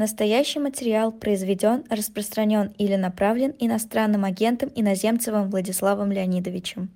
Настоящий 0.00 0.60
материал 0.60 1.12
произведен, 1.12 1.84
распространен 1.90 2.72
или 2.78 2.96
направлен 2.96 3.52
иностранным 3.58 4.24
агентом 4.24 4.70
Иноземцевым 4.74 5.50
Владиславом 5.50 6.10
Леонидовичем. 6.10 6.88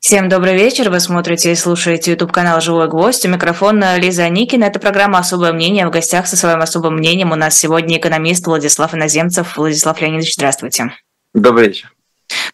Всем 0.00 0.28
добрый 0.28 0.56
вечер. 0.56 0.90
Вы 0.90 0.98
смотрите 0.98 1.52
и 1.52 1.54
слушаете 1.54 2.10
YouTube-канал 2.10 2.60
«Живой 2.60 2.88
гвоздь». 2.88 3.24
У 3.26 3.28
микрофона 3.28 3.96
Лиза 3.96 4.28
Никина. 4.28 4.64
Это 4.64 4.80
программа 4.80 5.20
«Особое 5.20 5.52
мнение». 5.52 5.86
В 5.86 5.92
гостях 5.92 6.26
со 6.26 6.36
своим 6.36 6.58
особым 6.58 6.96
мнением 6.96 7.30
у 7.30 7.36
нас 7.36 7.56
сегодня 7.56 7.96
экономист 7.96 8.44
Владислав 8.44 8.92
Иноземцев. 8.92 9.56
Владислав 9.56 10.00
Леонидович, 10.00 10.34
здравствуйте. 10.34 10.90
Добрый 11.32 11.68
вечер. 11.68 11.95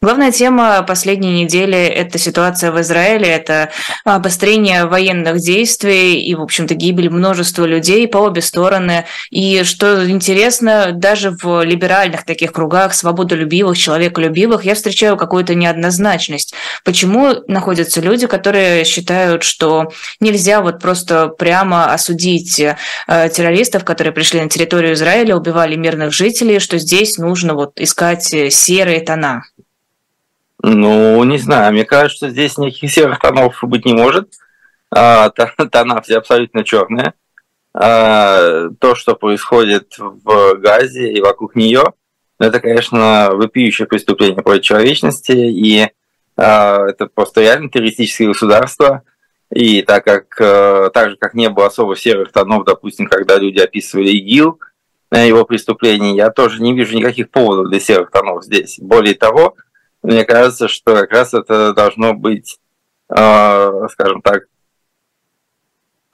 Главная 0.02 0.32
тема 0.32 0.82
последней 0.82 1.44
недели– 1.44 1.76
это 1.76 2.18
ситуация 2.18 2.72
в 2.72 2.80
Израиле, 2.80 3.28
это 3.28 3.70
обострение 4.04 4.86
военных 4.86 5.38
действий 5.38 6.20
и, 6.20 6.34
в 6.34 6.42
общем-то, 6.42 6.74
гибель 6.74 7.08
множества 7.08 7.64
людей 7.66 8.08
по 8.08 8.16
обе 8.16 8.42
стороны. 8.42 9.04
И 9.30 9.62
что 9.62 10.10
интересно, 10.10 10.90
даже 10.92 11.30
в 11.30 11.62
либеральных 11.62 12.24
таких 12.24 12.52
кругах, 12.52 12.94
свободолюбивых, 12.94 13.78
человеколюбивых, 13.78 14.64
я 14.64 14.74
встречаю 14.74 15.16
какую-то 15.16 15.54
неоднозначность. 15.54 16.52
Почему 16.82 17.34
находятся 17.46 18.00
люди, 18.00 18.26
которые 18.26 18.84
считают, 18.84 19.44
что 19.44 19.92
нельзя 20.18 20.62
вот 20.62 20.80
просто 20.80 21.28
прямо 21.28 21.92
осудить 21.92 22.58
э, 22.58 22.76
террористов, 23.06 23.84
которые 23.84 24.12
пришли 24.12 24.40
на 24.40 24.48
территорию 24.48 24.94
Израиля, 24.94 25.36
убивали 25.36 25.76
мирных 25.76 26.12
жителей, 26.12 26.58
что 26.58 26.78
здесь 26.78 27.18
нужно 27.18 27.54
вот 27.54 27.80
искать 27.80 28.24
серые 28.24 28.98
тона? 28.98 29.44
Ну, 30.62 31.22
не 31.24 31.38
знаю, 31.38 31.72
мне 31.72 31.84
кажется, 31.84 32.30
здесь 32.30 32.56
никаких 32.56 32.92
серых 32.92 33.18
тонов 33.18 33.58
быть 33.62 33.84
не 33.84 33.94
может. 33.94 34.32
А, 34.94 35.30
тона 35.30 36.00
все 36.02 36.18
абсолютно 36.18 36.62
черные. 36.62 37.14
А, 37.74 38.68
то, 38.78 38.94
что 38.94 39.16
происходит 39.16 39.94
в 39.98 40.54
Газе 40.58 41.12
и 41.12 41.20
вокруг 41.20 41.56
нее, 41.56 41.82
это, 42.38 42.60
конечно, 42.60 43.30
вопиющее 43.32 43.88
преступление 43.88 44.42
против 44.42 44.62
человечности, 44.62 45.32
и 45.32 45.88
а, 46.36 46.86
это 46.86 47.06
просто 47.06 47.40
реально 47.40 47.68
террористическое 47.68 48.28
государство. 48.28 49.02
И 49.52 49.82
так 49.82 50.04
как, 50.04 50.40
а, 50.40 50.90
так 50.90 51.10
же, 51.10 51.16
как 51.16 51.34
не 51.34 51.50
было 51.50 51.66
особо 51.66 51.96
серых 51.96 52.30
тонов, 52.30 52.64
допустим, 52.64 53.08
когда 53.08 53.36
люди 53.36 53.58
описывали 53.58 54.10
ИГИЛ, 54.10 54.60
его 55.10 55.44
преступления, 55.44 56.14
я 56.14 56.30
тоже 56.30 56.62
не 56.62 56.72
вижу 56.72 56.96
никаких 56.96 57.30
поводов 57.30 57.68
для 57.68 57.80
серых 57.80 58.10
тонов 58.10 58.44
здесь. 58.44 58.78
Более 58.80 59.14
того, 59.14 59.56
мне 60.02 60.24
кажется, 60.24 60.68
что 60.68 60.94
как 60.94 61.12
раз 61.12 61.32
это 61.32 61.72
должно 61.72 62.12
быть, 62.12 62.58
э, 63.08 63.88
скажем 63.92 64.20
так, 64.20 64.44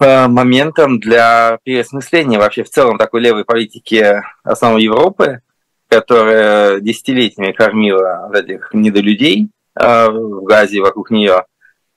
э, 0.01 0.29
моментом 0.29 1.01
для 1.01 1.59
переосмысления 1.65 2.39
вообще 2.39 2.65
в 2.65 2.71
целом 2.71 2.99
такой 2.99 3.23
левой 3.23 3.45
политики 3.45 4.23
основной 4.43 4.83
Европы, 4.83 5.41
которая 5.89 6.81
десятилетиями 6.81 7.53
кормила 7.53 8.31
этих 8.35 8.71
недолюдей 8.75 9.49
э, 9.75 10.09
в 10.11 10.45
Газе 10.45 10.81
вокруг 10.81 11.11
нее. 11.11 11.45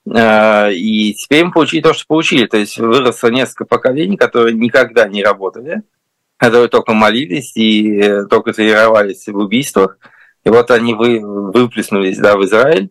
И 0.04 1.14
теперь 1.14 1.46
мы 1.46 1.52
получили 1.52 1.82
то, 1.82 1.94
что 1.94 2.08
получили. 2.08 2.48
То 2.48 2.58
есть 2.58 2.80
выросло 2.80 3.28
несколько 3.28 3.66
поколений, 3.66 4.18
которые 4.18 4.56
никогда 4.56 5.08
не 5.08 5.24
работали, 5.24 5.84
которые 6.38 6.70
только 6.70 6.94
молились 6.94 7.56
и 7.56 8.26
только 8.28 8.52
тренировались 8.54 9.28
в 9.28 9.38
убийствах– 9.38 10.00
и 10.44 10.50
вот 10.50 10.72
они 10.72 10.94
вы, 10.94 11.20
выплеснулись 11.20 12.18
да, 12.18 12.36
в 12.36 12.44
Израиль. 12.44 12.90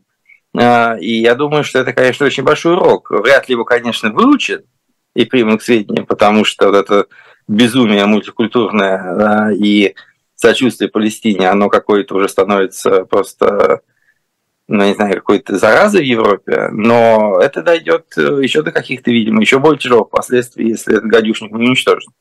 А, 0.57 0.97
и 1.01 1.21
я 1.21 1.35
думаю, 1.35 1.65
что 1.65 1.79
это, 1.79 1.93
конечно, 1.93 2.27
очень 2.27 2.43
большой 2.43 2.75
урок. 2.75 3.11
Вряд 3.11 3.49
ли 3.49 3.55
его, 3.55 3.65
конечно, 3.65 4.11
выучат 4.11 4.65
и 5.15 5.25
примут 5.25 5.61
к 5.61 5.65
сведению, 5.65 6.07
потому 6.07 6.45
что 6.45 6.71
вот 6.71 6.77
это 6.77 7.07
безумие 7.49 8.07
мультикультурное 8.07 9.15
да, 9.17 9.53
и 9.53 9.95
сочувствие 10.37 10.89
Палестине, 10.89 11.51
оно 11.51 11.69
какое-то 11.69 12.15
уже 12.15 12.29
становится 12.29 13.05
просто, 13.05 13.81
ну, 14.69 14.85
не 14.85 14.95
знаю, 14.95 15.17
какой-то 15.17 15.59
заразой 15.59 16.03
в 16.03 16.07
Европе, 16.07 16.69
но 16.73 17.41
это 17.41 17.63
дойдет 17.63 18.07
еще 18.17 18.63
до 18.63 18.71
каких-то, 18.73 19.11
видимо, 19.11 19.41
еще 19.41 19.59
более 19.59 19.79
тяжелых 19.79 20.11
последствий, 20.11 20.69
если 20.69 20.97
этот 20.97 21.11
гадюшник 21.11 21.51
не 21.51 21.67
уничтожен. 21.67 22.13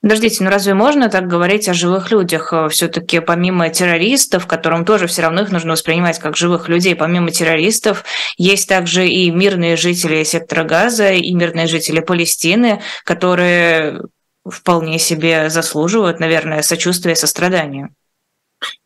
Подождите, 0.00 0.42
ну 0.44 0.50
разве 0.50 0.74
можно 0.74 1.08
так 1.08 1.26
говорить 1.26 1.68
о 1.68 1.74
живых 1.74 2.10
людях? 2.10 2.52
Э, 2.52 2.68
Все-таки 2.68 3.20
помимо 3.20 3.68
террористов, 3.68 4.46
которым 4.46 4.84
тоже 4.84 5.06
все 5.06 5.22
равно 5.22 5.42
их 5.42 5.52
нужно 5.52 5.72
воспринимать 5.72 6.18
как 6.18 6.36
живых 6.36 6.68
людей, 6.68 6.94
помимо 6.94 7.30
террористов, 7.30 8.04
есть 8.36 8.68
также 8.68 9.08
и 9.08 9.30
мирные 9.30 9.76
жители 9.76 10.22
сектора 10.24 10.64
Газа, 10.64 11.12
и 11.12 11.32
мирные 11.32 11.66
жители 11.66 12.00
Палестины, 12.00 12.80
которые 13.04 14.02
вполне 14.46 14.98
себе 14.98 15.48
заслуживают, 15.48 16.20
наверное, 16.20 16.62
сочувствия 16.62 17.12
и 17.12 17.16
сострадания. 17.16 17.90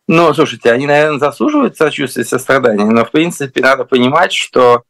Ну, 0.06 0.32
слушайте, 0.32 0.70
они, 0.72 0.86
наверное, 0.86 1.19
заслуживают 1.19 1.76
сочувствия 1.76 2.22
и 2.22 2.26
сострадания, 2.26 2.84
но, 2.84 3.04
в 3.04 3.10
принципе, 3.10 3.60
надо 3.60 3.84
понимать, 3.84 4.32
что 4.32 4.82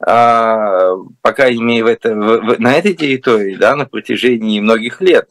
э, 0.00 0.06
по 0.06 1.32
крайней 1.32 1.62
мере, 1.62 1.84
в 1.84 1.86
это, 1.86 2.14
в, 2.14 2.40
в, 2.40 2.60
на 2.60 2.74
этой 2.74 2.94
территории, 2.94 3.56
да, 3.56 3.76
на 3.76 3.84
протяжении 3.86 4.60
многих 4.60 5.00
лет 5.00 5.28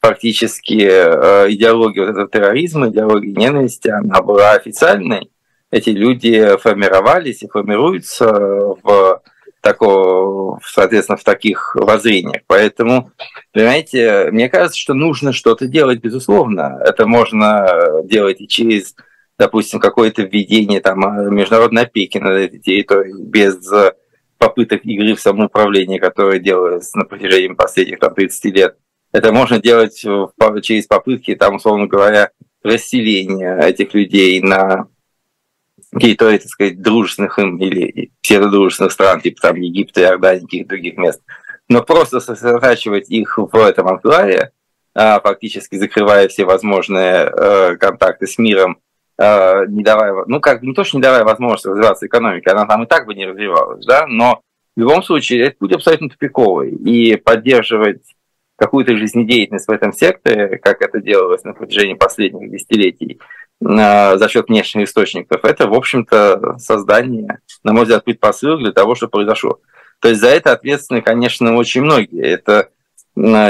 фактически 0.00 0.80
э, 0.82 1.50
идеология 1.52 2.06
вот 2.06 2.10
этого 2.10 2.28
терроризма, 2.28 2.88
идеология 2.88 3.34
ненависти, 3.34 3.88
она 3.88 4.22
была 4.22 4.52
официальной. 4.52 5.30
Эти 5.70 5.90
люди 5.90 6.56
формировались 6.56 7.42
и 7.42 7.48
формируются 7.48 8.26
в 8.82 9.22
такого, 9.60 10.58
соответственно, 10.64 11.18
в 11.18 11.24
таких 11.24 11.76
воззрениях. 11.76 12.42
Поэтому, 12.46 13.12
понимаете, 13.52 14.30
мне 14.32 14.48
кажется, 14.48 14.78
что 14.78 14.94
нужно 14.94 15.32
что-то 15.32 15.66
делать, 15.66 16.00
безусловно. 16.00 16.80
Это 16.84 17.06
можно 17.06 18.02
делать 18.04 18.40
и 18.40 18.48
через, 18.48 18.96
допустим, 19.38 19.78
какое-то 19.78 20.22
введение 20.22 20.80
там, 20.80 21.00
международной 21.34 21.82
опеки 21.82 22.18
на 22.18 22.28
этой 22.28 22.58
территории 22.58 23.12
без 23.22 23.58
попыток 24.38 24.80
игры 24.84 25.14
в 25.14 25.20
самоуправление, 25.20 26.00
которое 26.00 26.38
делалось 26.38 26.94
на 26.94 27.04
протяжении 27.04 27.54
последних 27.54 27.98
там, 27.98 28.14
30 28.14 28.44
лет. 28.54 28.76
Это 29.12 29.32
можно 29.32 29.60
делать 29.60 29.98
через 29.98 30.86
попытки, 30.86 31.34
там, 31.34 31.56
условно 31.56 31.86
говоря, 31.86 32.30
расселения 32.62 33.58
этих 33.58 33.94
людей 33.94 34.40
на 34.40 34.88
какие-то, 35.92 36.30
так 36.30 36.48
сказать, 36.48 36.80
дружественных 36.80 37.38
им 37.38 37.56
или 37.58 38.12
псевдодружественных 38.22 38.92
стран, 38.92 39.20
типа 39.20 39.40
там 39.40 39.56
Египта, 39.56 40.02
Иордании, 40.02 40.42
каких-то 40.42 40.68
других 40.68 40.96
мест. 40.96 41.20
Но 41.68 41.82
просто 41.82 42.20
сосредотачивать 42.20 43.10
их 43.10 43.38
в 43.38 43.56
этом 43.56 43.88
анклаве, 43.88 44.52
а, 44.94 45.20
фактически 45.20 45.76
закрывая 45.76 46.28
все 46.28 46.44
возможные 46.44 47.30
э, 47.32 47.76
контакты 47.76 48.26
с 48.26 48.38
миром, 48.38 48.78
э, 49.18 49.66
не 49.68 49.84
давая, 49.84 50.24
ну 50.26 50.40
как 50.40 50.62
не 50.62 50.74
то, 50.74 50.82
что 50.82 50.96
не 50.96 51.02
давая 51.02 51.24
возможности 51.24 51.68
развиваться 51.68 52.06
экономике, 52.06 52.50
она 52.50 52.66
там 52.66 52.82
и 52.82 52.86
так 52.86 53.06
бы 53.06 53.14
не 53.14 53.26
развивалась, 53.26 53.86
да, 53.86 54.06
но 54.08 54.42
в 54.76 54.80
любом 54.80 55.02
случае 55.02 55.46
это 55.46 55.56
будет 55.60 55.76
абсолютно 55.76 56.08
тупиковый. 56.08 56.72
И 56.72 57.16
поддерживать 57.16 58.02
какую-то 58.60 58.94
жизнедеятельность 58.96 59.66
в 59.66 59.72
этом 59.72 59.92
секторе, 59.92 60.58
как 60.58 60.82
это 60.82 61.00
делалось 61.00 61.44
на 61.44 61.54
протяжении 61.54 61.94
последних 61.94 62.50
десятилетий, 62.50 63.18
за 63.58 64.28
счет 64.28 64.48
внешних 64.48 64.86
источников, 64.86 65.44
это, 65.44 65.66
в 65.66 65.74
общем-то, 65.74 66.58
создание, 66.58 67.38
на 67.64 67.72
мой 67.72 67.82
взгляд, 67.82 68.04
предпосылок 68.04 68.60
для 68.60 68.72
того, 68.72 68.94
что 68.94 69.08
произошло. 69.08 69.60
То 70.00 70.08
есть 70.08 70.20
за 70.20 70.28
это 70.28 70.52
ответственны, 70.52 71.00
конечно, 71.00 71.56
очень 71.56 71.82
многие. 71.82 72.22
Это 72.22 72.68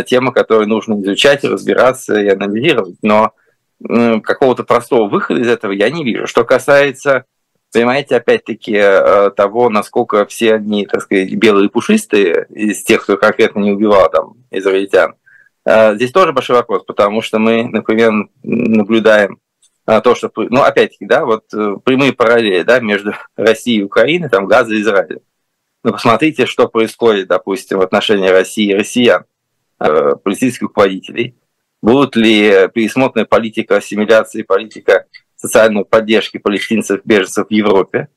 тема, 0.07 0.33
которую 0.33 0.69
нужно 0.69 0.95
изучать, 1.03 1.45
разбираться 1.45 2.21
и 2.21 2.29
анализировать. 2.29 2.97
Но 3.03 3.33
какого-то 3.81 4.63
простого 4.63 5.09
выхода 5.09 5.41
из 5.41 5.49
этого 5.49 5.73
я 5.73 5.91
не 5.91 6.05
вижу. 6.05 6.27
Что 6.27 6.45
касается 6.45 7.25
Понимаете, 7.73 8.17
опять-таки, 8.17 8.75
э, 8.75 9.31
того, 9.31 9.69
насколько 9.69 10.27
все 10.27 10.55
они, 10.55 10.87
так 10.87 11.03
сказать, 11.03 11.33
белые 11.35 11.67
и 11.67 11.71
пушистые, 11.71 12.47
из 12.51 12.83
тех, 12.83 13.03
кто 13.03 13.17
конкретно 13.17 13.61
не 13.61 13.71
убивал 13.71 14.11
там 14.11 14.35
израильтян, 14.51 15.15
э, 15.65 15.95
здесь 15.95 16.11
тоже 16.11 16.33
большой 16.33 16.57
вопрос, 16.57 16.83
потому 16.85 17.23
что 17.23 17.39
мы, 17.39 17.65
например, 17.65 18.29
наблюдаем 18.43 19.39
э, 19.87 20.01
то, 20.01 20.17
что, 20.17 20.33
ну, 20.35 20.63
опять-таки, 20.63 21.07
да, 21.07 21.25
вот 21.25 21.45
прямые 21.85 22.13
параллели, 22.13 22.63
да, 22.63 22.81
между 22.81 23.15
Россией 23.37 23.81
и 23.81 23.85
Украиной, 23.85 24.29
там, 24.29 24.47
Газа 24.47 24.75
и 24.75 24.81
Израилем. 24.81 25.21
Ну, 25.85 25.93
посмотрите, 25.93 26.47
что 26.47 26.67
происходит, 26.67 27.29
допустим, 27.29 27.79
в 27.79 27.83
отношении 27.83 28.29
России 28.29 28.71
и 28.71 28.75
россиян, 28.75 29.25
политических 29.79 30.63
руководителей. 30.63 31.37
Будут 31.81 32.17
ли 32.17 32.69
пересмотрена 32.75 33.25
политика 33.25 33.77
ассимиляции, 33.77 34.43
политика 34.43 35.07
социальной 35.41 35.85
поддержки 35.85 36.39
палестинцев, 36.39 37.01
беженцев 37.05 37.49
в 37.49 37.53
Европе? 37.53 38.09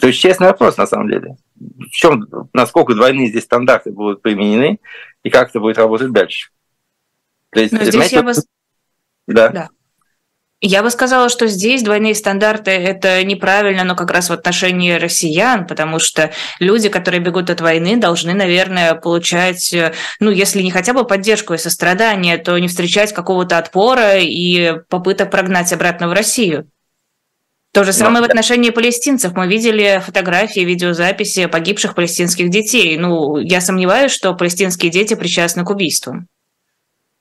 То 0.00 0.08
есть 0.08 0.20
честный 0.20 0.48
вопрос, 0.48 0.76
на 0.76 0.86
самом 0.86 1.08
деле. 1.08 1.36
В 1.56 1.90
чем, 1.90 2.26
насколько 2.52 2.94
двойные 2.94 3.28
здесь 3.28 3.44
стандарты 3.44 3.90
будут 3.90 4.20
применены 4.22 4.80
и 5.22 5.30
как 5.30 5.50
это 5.50 5.60
будет 5.60 5.78
работать 5.78 6.12
дальше? 6.12 6.50
То 7.50 7.60
есть, 7.60 7.72
Но 7.72 7.82
здесь 7.84 8.12
я 8.12 8.22
вас... 8.22 8.46
Да. 9.26 9.48
да. 9.48 9.68
Я 10.60 10.82
бы 10.82 10.90
сказала, 10.90 11.28
что 11.28 11.46
здесь 11.46 11.84
двойные 11.84 12.16
стандарты– 12.16 12.70
это 12.72 13.22
неправильно, 13.22 13.84
но 13.84 13.94
как 13.94 14.10
раз 14.10 14.28
в 14.28 14.32
отношении 14.32 14.92
россиян, 14.94 15.68
потому 15.68 16.00
что 16.00 16.32
люди, 16.58 16.88
которые 16.88 17.20
бегут 17.20 17.48
от 17.48 17.60
войны, 17.60 17.96
должны, 17.96 18.34
наверное, 18.34 18.96
получать, 18.96 19.72
ну, 20.18 20.32
если 20.32 20.62
не 20.62 20.72
хотя 20.72 20.94
бы 20.94 21.04
поддержку 21.04 21.54
и 21.54 21.58
сострадание, 21.58 22.38
то 22.38 22.58
не 22.58 22.66
встречать 22.66 23.12
какого-то 23.12 23.56
отпора 23.56 24.16
и 24.18 24.80
попыток 24.88 25.30
прогнать 25.30 25.72
обратно 25.72 26.08
в 26.08 26.12
Россию. 26.12 26.68
То 27.72 27.84
же 27.84 27.92
самое 27.92 28.22
Но, 28.22 28.26
в 28.26 28.30
отношении 28.30 28.70
палестинцев. 28.70 29.34
Мы 29.34 29.46
видели 29.46 30.02
фотографии, 30.04 30.60
видеозаписи 30.60 31.46
погибших 31.46 31.94
палестинских 31.94 32.50
детей. 32.50 32.96
Ну, 32.96 33.36
я 33.36 33.60
сомневаюсь, 33.60 34.10
что 34.10 34.34
палестинские 34.34 34.90
дети 34.90 35.14
причастны 35.14 35.64
к 35.64 35.70
убийству. 35.70 36.24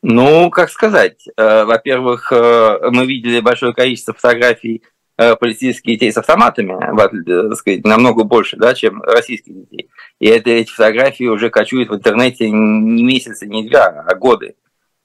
Ну, 0.10 0.50
как 0.52 0.70
сказать, 0.70 1.28
э, 1.36 1.66
во-первых, 1.66 2.32
э, 2.32 2.80
мы 2.92 3.06
видели 3.06 3.42
большое 3.42 3.74
количество 3.74 4.14
фотографий 4.14 4.82
э, 5.18 5.36
палестинских 5.36 5.84
детей 5.84 6.14
с 6.14 6.18
автоматами, 6.18 6.80
так 7.26 7.58
сказать, 7.58 7.84
намного 7.84 8.24
больше, 8.24 8.56
да, 8.56 8.74
чем 8.74 9.04
российских 9.04 9.54
детей. 9.54 9.90
И 10.22 10.28
это, 10.28 10.50
эти 10.50 10.72
фотографии 10.72 11.26
уже 11.26 11.50
кочуют 11.50 11.90
в 11.90 11.96
интернете 11.96 12.50
не 12.50 13.04
месяцы, 13.04 13.48
не 13.48 13.68
два, 13.68 14.06
а 14.08 14.16
годы. 14.16 14.56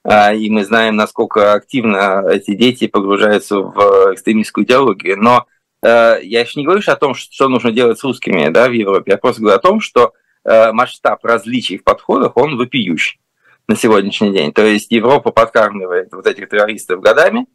А, 0.04 0.32
и 0.32 0.48
мы 0.48 0.64
знаем, 0.64 0.94
насколько 0.94 1.54
активно 1.54 2.24
эти 2.30 2.54
дети 2.54 2.86
погружаются 2.86 3.58
в 3.58 4.12
экстремистскую 4.12 4.64
идеологию. 4.64 5.18
Но 5.20 5.46
я 5.82 6.20
еще 6.20 6.60
не 6.60 6.64
говорю 6.64 6.80
о 6.86 6.94
том, 6.94 7.14
что 7.14 7.48
нужно 7.48 7.72
делать 7.72 7.98
с 7.98 8.04
русскими 8.04 8.50
да, 8.50 8.68
в 8.68 8.72
Европе, 8.72 9.10
я 9.10 9.18
просто 9.18 9.40
говорю 9.40 9.58
о 9.58 9.60
том, 9.60 9.80
что 9.80 10.12
масштаб 10.44 11.24
различий 11.24 11.78
в 11.78 11.82
подходах, 11.82 12.36
он 12.36 12.56
вопиющий 12.56 13.18
на 13.72 13.76
сегодняшний 13.76 14.32
день. 14.32 14.52
То 14.52 14.64
есть 14.64 14.90
Европа 14.90 15.30
подкармливает 15.30 16.12
вот 16.12 16.26
этих 16.26 16.48
террористов 16.50 17.00
годами, 17.00 17.46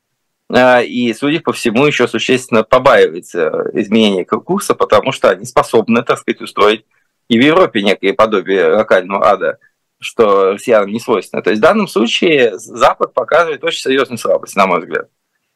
а, 0.49 0.81
и, 0.81 1.13
судя 1.13 1.41
по 1.41 1.53
всему, 1.53 1.85
еще 1.85 2.07
существенно 2.07 2.63
побаивается 2.63 3.69
изменения 3.73 4.25
курса, 4.25 4.73
потому 4.73 5.11
что 5.11 5.29
они 5.29 5.45
способны, 5.45 6.03
так 6.03 6.17
сказать, 6.17 6.41
устроить 6.41 6.85
и 7.27 7.37
в 7.37 7.43
Европе 7.43 7.83
некое 7.83 8.13
подобие 8.13 8.73
локального 8.73 9.27
ада, 9.27 9.59
что 9.99 10.53
россиянам 10.53 10.89
не 10.89 10.99
свойственно. 10.99 11.43
То 11.43 11.51
есть 11.51 11.59
в 11.59 11.63
данном 11.63 11.87
случае 11.87 12.57
Запад 12.57 13.13
показывает 13.13 13.63
очень 13.63 13.81
серьезную 13.81 14.17
слабость, 14.17 14.55
на 14.55 14.65
мой 14.65 14.79
взгляд, 14.79 15.09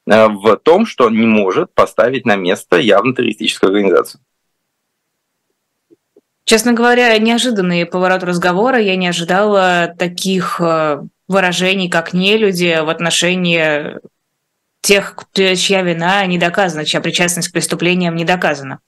а, 0.07 0.27
в 0.27 0.57
том, 0.57 0.85
что 0.85 1.05
он 1.07 1.15
не 1.15 1.25
может 1.25 1.73
поставить 1.73 2.25
на 2.25 2.35
место 2.35 2.77
явно 2.77 3.15
террористическую 3.15 3.69
организацию. 3.69 4.21
Честно 6.43 6.73
говоря, 6.73 7.17
неожиданный 7.17 7.85
поворот 7.85 8.23
разговора. 8.23 8.79
Я 8.79 8.95
не 8.95 9.07
ожидала 9.07 9.93
таких 9.97 10.59
э, 10.59 11.01
выражений, 11.27 11.89
как 11.89 12.13
не 12.13 12.37
люди 12.37 12.79
в 12.83 12.89
отношении 12.89 13.99
тех, 14.81 15.15
чья 15.33 15.83
вина 15.83 16.25
не 16.25 16.37
доказана, 16.37 16.85
чья 16.85 17.01
причастность 17.01 17.49
к 17.49 17.53
преступлениям 17.53 18.15
не 18.15 18.25
доказана. 18.25 18.79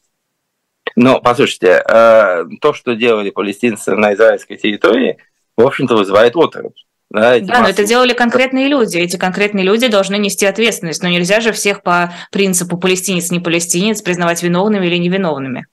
Ну, 0.96 1.22
послушайте, 1.22 1.84
э, 1.88 2.46
то, 2.60 2.74
что 2.74 2.96
делали 2.96 3.30
палестинцы 3.30 3.96
на 3.96 4.14
израильской 4.14 4.58
территории, 4.58 5.18
в 5.56 5.66
общем-то, 5.66 5.96
вызывает 5.96 6.36
оторопь. 6.36 6.76
Да, 7.10 7.40
да 7.40 7.62
но 7.62 7.70
это 7.70 7.86
делали 7.86 8.14
конкретные 8.14 8.68
люди. 8.68 8.98
Эти 8.98 9.18
конкретные 9.18 9.64
люди 9.64 9.88
должны 9.88 10.18
нести 10.18 10.48
ответственность. 10.48 11.04
Но 11.04 11.10
нельзя 11.10 11.42
же 11.42 11.52
всех 11.52 11.84
по 11.84 12.12
принципу 12.32 12.78
палестинец, 12.78 13.30
не 13.30 13.40
палестинец 13.40 14.02
признавать 14.02 14.42
виновными 14.42 14.88
или 14.88 14.98
невиновными. 14.98 15.68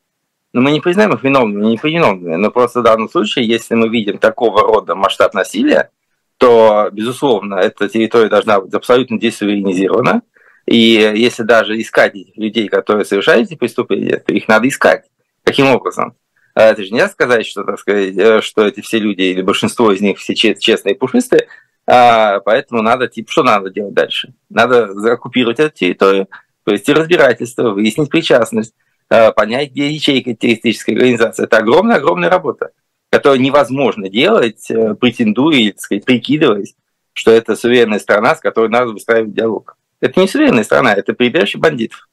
Но 0.53 0.61
мы 0.61 0.73
не 0.73 0.81
признаем 0.81 1.13
их 1.13 1.23
виновными, 1.23 1.65
не 1.65 1.73
невиновными. 1.73 2.35
Но 2.37 2.51
просто 2.51 2.81
в 2.81 2.85
данном 2.85 3.09
случае, 3.09 3.47
если 3.47 3.75
мы 3.75 3.89
видим 3.89 4.19
такого 4.19 4.63
рода 4.63 4.95
масштаб 4.95 5.35
насилия, 5.35 5.91
то, 6.39 6.89
безусловно, 6.91 7.55
эта 7.57 7.89
территория 7.89 8.29
должна 8.29 8.61
быть 8.61 8.75
абсолютно 8.75 9.19
десуверенизирована. 9.19 10.23
И 10.67 11.13
если 11.15 11.43
даже 11.43 11.81
искать 11.81 12.15
людей, 12.37 12.69
которые 12.69 13.05
совершают 13.05 13.49
эти 13.49 13.57
преступления, 13.57 14.17
то 14.19 14.33
их 14.33 14.49
надо 14.49 14.69
искать. 14.69 15.05
Каким 15.45 15.67
образом? 15.67 16.15
А 16.55 16.63
это 16.65 16.85
же 16.85 16.91
нельзя 16.91 17.09
сказать, 17.09 17.47
что, 17.47 17.65
так 17.65 17.79
сказать, 17.79 18.17
э, 18.17 18.41
что 18.43 18.67
эти 18.67 18.81
все 18.81 18.99
люди, 18.99 19.23
или 19.23 19.43
большинство 19.43 19.93
из 19.93 20.01
них 20.01 20.19
все 20.19 20.35
честные 20.35 20.95
и 20.95 20.99
пушистые, 20.99 21.47
а 21.87 22.41
поэтому 22.41 22.83
надо, 22.83 23.09
типа, 23.09 23.31
что 23.31 23.43
надо 23.43 23.71
делать 23.71 23.95
дальше? 23.95 24.33
Надо 24.49 24.91
оккупировать 25.13 25.59
эту 25.59 25.77
территорию, 25.77 26.29
провести 26.65 26.93
разбирательство, 26.93 27.71
выяснить 27.71 28.11
причастность, 28.11 28.75
понять, 29.11 29.73
где 29.73 29.91
ячейка 29.91 30.35
террористической 30.35 30.95
организации. 30.95 31.45
Это 31.45 31.59
огромная-огромная 31.59 32.31
работа, 32.31 32.71
которую 33.11 33.41
невозможно 33.41 34.09
делать, 34.09 34.71
э, 34.71 34.95
претендуя 34.95 35.57
или, 35.57 35.71
так 35.73 35.81
сказать, 35.81 36.05
прикидываясь, 36.05 36.75
что 37.13 37.33
это 37.33 37.57
суверенная 37.57 37.99
страна, 37.99 38.37
с 38.37 38.41
которой 38.41 38.71
надо 38.71 38.93
выстраивать 38.93 39.35
диалог. 39.35 39.77
Это 40.01 40.21
не 40.21 40.29
суверенная 40.29 40.65
страна, 40.65 40.95
это 40.95 41.13
прибежище 41.13 41.59
бандитов. 41.59 42.09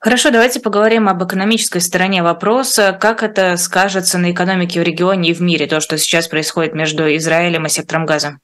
Хорошо, 0.00 0.30
давайте 0.30 0.60
поговорим 0.60 1.08
об 1.08 1.24
экономической 1.24 1.80
стороне 1.80 2.22
вопроса. 2.22 2.96
Как 3.00 3.22
это 3.22 3.56
скажется 3.56 4.18
на 4.18 4.32
экономике 4.32 4.80
в 4.80 4.82
регионе 4.82 5.30
и 5.30 5.34
в 5.34 5.40
мире, 5.40 5.66
то, 5.66 5.80
что 5.80 5.96
сейчас 5.98 6.28
происходит 6.28 6.74
между 6.74 7.04
Израилем 7.16 7.64
и 7.66 7.68
сектором 7.68 8.04
газа? 8.04 8.38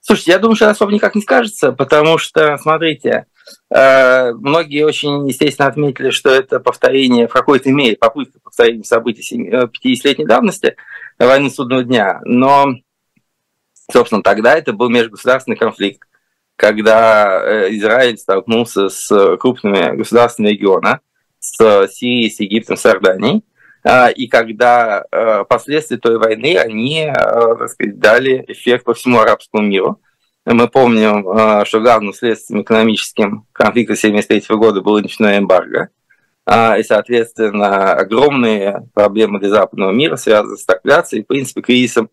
Слушайте, 0.00 0.32
я 0.32 0.38
думаю, 0.38 0.56
что 0.56 0.70
особо 0.70 0.92
никак 0.92 1.14
не 1.14 1.22
скажется, 1.22 1.72
потому 1.72 2.18
что, 2.18 2.56
смотрите, 2.58 3.10
Э, 3.10 3.37
многие 3.70 4.84
очень, 4.84 5.28
естественно, 5.28 5.68
отметили, 5.68 6.10
что 6.10 6.30
это 6.30 6.60
повторение 6.60 7.28
в 7.28 7.32
какой-то 7.32 7.70
мере, 7.70 7.96
попытка 7.96 8.40
повторения 8.40 8.84
событий 8.84 9.22
50-летней 9.22 10.24
э, 10.24 10.28
давности 10.28 10.76
войны 11.18 11.50
судного 11.50 11.84
дня. 11.84 12.20
Но, 12.24 12.74
собственно, 13.90 14.22
тогда 14.22 14.56
это 14.56 14.72
был 14.72 14.88
межгосударственный 14.88 15.56
конфликт, 15.56 16.02
когда 16.56 17.42
э, 17.42 17.76
Израиль 17.76 18.16
столкнулся 18.16 18.88
с 18.88 19.36
крупными 19.36 19.96
государствами 19.96 20.48
региона, 20.48 21.00
с 21.40 21.88
Сирией, 21.88 22.30
с 22.30 22.40
Египтом, 22.40 22.76
с 22.76 22.86
Иорданией, 22.86 23.44
и 24.16 24.26
когда 24.26 25.04
последствия 25.48 25.96
той 25.98 26.18
войны, 26.18 26.58
они, 26.58 27.10
так 27.14 27.70
сказать, 27.70 27.98
дали 27.98 28.44
эффект 28.48 28.84
по 28.84 28.92
всему 28.92 29.20
арабскому 29.20 29.62
миру– 29.62 30.00
мы 30.54 30.66
помним, 30.68 31.28
а, 31.28 31.64
что 31.66 31.80
главным 31.80 32.14
следствием 32.14 32.62
экономическим 32.62 33.46
конфликта 33.52 33.92
1973 33.92 34.56
года 34.56 34.80
было 34.80 35.00
ночное 35.00 35.38
эмбарго. 35.38 35.90
А, 36.46 36.78
и, 36.78 36.82
соответственно, 36.82 37.92
огромные 37.92 38.88
проблемы 38.94 39.40
для 39.40 39.50
западного 39.50 39.92
мира 39.92 40.16
связаны 40.16 40.56
с 40.56 40.62
стагфляцией, 40.62 41.22
в 41.22 41.26
принципе, 41.26 41.60
кризисом, 41.60 42.08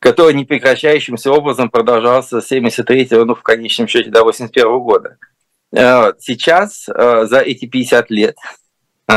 который 0.00 0.34
непрекращающимся 0.34 1.30
образом 1.30 1.70
продолжался 1.70 2.40
с 2.40 2.48
73 2.48 3.08
ну, 3.12 3.36
в 3.36 3.42
конечном 3.42 3.86
счете, 3.86 4.10
до 4.10 4.24
81 4.24 4.78
года. 4.80 5.18
А, 5.76 6.12
сейчас, 6.18 6.86
за 6.86 7.38
эти 7.38 7.66
50 7.66 8.10
лет, 8.10 8.36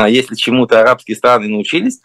если 0.06 0.36
чему-то 0.36 0.80
арабские 0.80 1.16
страны 1.16 1.48
научились, 1.48 2.00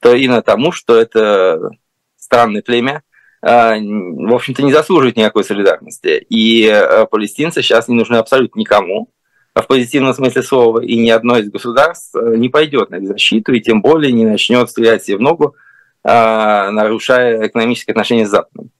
то 0.00 0.14
именно 0.14 0.42
тому, 0.42 0.72
что 0.72 0.96
это 0.96 1.70
странное 2.16 2.62
племя, 2.62 3.02
в 3.48 4.34
общем-то, 4.34 4.62
не 4.62 4.72
заслуживает 4.72 5.16
никакой 5.16 5.44
солидарности. 5.44 6.26
И 6.28 6.66
э, 6.66 7.06
палестинцы 7.06 7.62
сейчас 7.62 7.86
не 7.86 7.94
нужны 7.94 8.16
абсолютно 8.16 8.58
никому, 8.58 9.10
в 9.54 9.62
позитивном 9.62 10.14
смысле 10.14 10.42
слова, 10.42 10.80
и 10.80 10.96
ни 10.96 11.08
одно 11.10 11.38
из 11.38 11.48
государств 11.48 12.14
э, 12.16 12.36
не 12.36 12.48
пойдет 12.48 12.90
на 12.90 12.96
их 12.96 13.06
защиту, 13.06 13.52
и 13.52 13.60
тем 13.60 13.82
более 13.82 14.12
не 14.12 14.26
начнет 14.26 14.68
стрелять 14.68 15.04
себе 15.04 15.18
в 15.18 15.20
ногу, 15.20 15.54
а, 16.02 16.70
нарушая 16.70 17.46
экономические 17.46 17.92
отношения 17.92 18.26
с 18.26 18.30
Западом. 18.30 18.70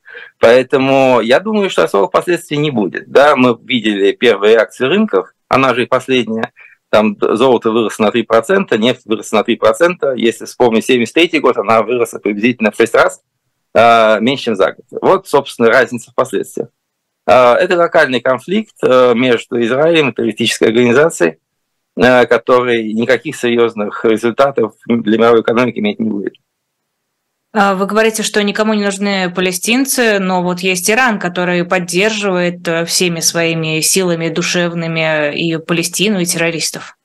Поэтому 0.41 1.21
я 1.21 1.41
думаю, 1.41 1.71
что 1.71 1.85
особых 1.85 2.11
последствий 2.11 2.57
не 2.57 2.71
будет. 2.71 3.09
Да, 3.09 3.37
мы 3.37 3.57
видели 3.65 4.13
первые 4.13 4.55
реакции 4.55 4.85
рынков, 4.85 5.29
она 5.49 5.75
же 5.75 5.85
и 5.85 5.87
последняя. 5.87 6.53
Там 6.91 7.17
золото 7.21 7.71
выросло 7.71 8.05
на 8.05 8.09
3%, 8.09 8.77
нефть 8.79 9.03
выросла 9.07 9.39
на 9.39 9.43
3%. 9.43 10.17
Если 10.17 10.45
вспомнить 10.45 10.87
73 10.87 11.41
год, 11.41 11.57
она 11.57 11.83
выросла 11.83 12.19
приблизительно 12.19 12.73
в 12.73 12.77
6 12.77 12.95
раз– 12.95 13.23
Э, 13.31 13.36
меньше, 14.21 14.45
чем 14.45 14.57
за 14.57 14.73
год. 14.73 14.87
Вот, 15.03 15.29
собственно, 15.29 15.69
разница 15.69 16.11
в 16.11 16.15
последствиях. 16.15 16.69
Э, 17.27 17.55
это 17.55 17.77
локальный 17.77 18.21
конфликт 18.21 18.77
э, 18.83 19.15
между 19.15 19.61
Израилем 19.61 20.11
и 20.11 20.15
террористической 20.15 20.69
организацией, 20.69 21.39
который 21.95 22.93
никаких 22.93 23.37
серьезных 23.37 24.05
результатов 24.05 24.75
для 24.87 25.19
мировой 25.19 25.41
экономики 25.41 25.79
иметь 25.79 25.99
не 25.99 26.11
будет. 26.11 26.35
А, 27.55 27.75
вы 27.75 27.87
говорите, 27.87 28.23
что 28.23 28.43
никому 28.43 28.75
не 28.75 28.85
нужны 28.85 29.33
палестинцы, 29.35 30.19
но 30.19 30.43
вот 30.43 30.61
есть 30.61 30.91
Иран, 30.91 31.19
который 31.19 31.65
поддерживает 31.65 32.69
всеми 32.87 33.21
своими 33.21 33.81
силами 33.81 34.29
душевными 34.29 35.35
и 35.35 35.57
Палестину, 35.57 36.21
и 36.21 36.27
террористов. 36.27 36.96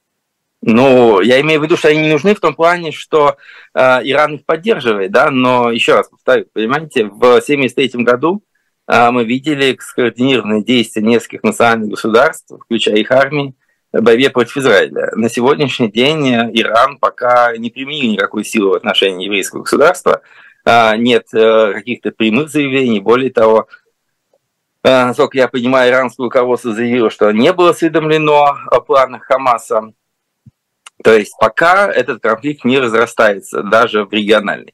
Ну, 0.63 1.21
я 1.21 1.41
имею 1.41 1.59
в 1.59 1.63
виду, 1.63 1.75
что 1.75 1.87
они 1.87 2.01
не 2.01 2.11
нужны 2.11 2.35
в 2.35 2.39
том 2.39 2.53
плане, 2.53 2.91
что 2.91 3.37
э, 3.73 3.79
Иран 4.03 4.35
их 4.35 4.45
поддерживает, 4.45 5.11
да, 5.11 5.31
но 5.31 5.71
еще 5.71 5.95
раз 5.95 6.09
повторю, 6.09 6.45
понимаете, 6.53 7.05
в 7.05 7.17
1973 7.17 8.03
году 8.03 8.43
э, 8.87 9.09
мы 9.09 9.25
видели 9.25 9.75
скоординированные 9.79 10.63
действия 10.63 11.01
нескольких 11.01 11.41
национальных 11.41 11.89
государств, 11.89 12.51
включая 12.63 12.97
их 12.97 13.09
армии, 13.09 13.55
в 13.91 14.01
борьбе 14.01 14.29
против 14.29 14.57
Израиля. 14.57 15.09
На 15.15 15.29
сегодняшний 15.29 15.91
день 15.91 16.27
Иран 16.29 16.99
пока 16.99 17.57
не 17.57 17.71
применил 17.71 18.11
никакой 18.11 18.45
силы 18.45 18.69
в 18.69 18.75
отношении 18.75 19.25
еврейского 19.25 19.63
государства, 19.63 20.21
э, 20.63 20.95
нет 20.97 21.25
э, 21.33 21.73
каких-то 21.73 22.11
прямых 22.11 22.49
заявлений, 22.49 22.99
более 22.99 23.31
того, 23.31 23.67
насколько 24.83 25.37
я 25.37 25.47
понимаю, 25.47 25.91
иранское 25.91 26.23
руководство 26.23 26.73
заявило, 26.73 27.09
что 27.09 27.31
не 27.31 27.51
было 27.51 27.71
осведомлено 27.71 28.57
о 28.69 28.79
планах 28.81 29.23
Хамаса. 29.23 29.93
То 31.03 31.13
есть 31.13 31.33
пока 31.39 31.91
этот 31.91 32.21
конфликт 32.21 32.63
не 32.63 32.79
разрастается, 32.79 33.63
даже 33.63 34.05
в 34.05 34.13
региональный. 34.13 34.73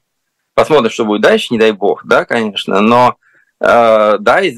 Посмотрим, 0.54 0.90
что 0.90 1.04
будет 1.04 1.22
дальше, 1.22 1.48
не 1.50 1.58
дай 1.58 1.72
бог, 1.72 2.04
да, 2.04 2.24
конечно, 2.24 2.80
но 2.80 3.16
э, 3.60 4.16
да, 4.18 4.40
э, 4.40 4.50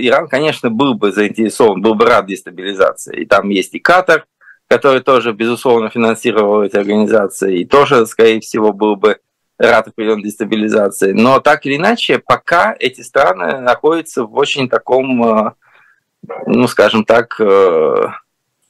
Иран, 0.00 0.26
конечно, 0.28 0.70
был 0.70 0.94
бы 0.94 1.12
заинтересован, 1.12 1.82
был 1.82 1.94
бы 1.94 2.06
рад 2.06 2.26
дестабилизации. 2.26 3.20
И 3.20 3.26
там 3.26 3.50
есть 3.50 3.74
и 3.74 3.78
Катар, 3.78 4.24
который 4.66 5.00
тоже, 5.00 5.32
безусловно, 5.32 5.90
финансировал 5.90 6.62
эти 6.62 6.76
организации, 6.76 7.60
и 7.60 7.64
тоже, 7.66 8.06
скорее 8.06 8.40
всего, 8.40 8.72
был 8.72 8.96
бы 8.96 9.18
рад 9.58 9.88
определенной 9.88 10.24
дестабилизации. 10.24 11.12
Но 11.12 11.38
так 11.38 11.66
или 11.66 11.76
иначе, 11.76 12.18
пока 12.18 12.74
эти 12.78 13.02
страны 13.02 13.60
находятся 13.60 14.24
в 14.24 14.34
очень 14.34 14.70
таком, 14.70 15.22
э, 15.22 15.52
ну, 16.46 16.66
скажем 16.66 17.04
так, 17.04 17.38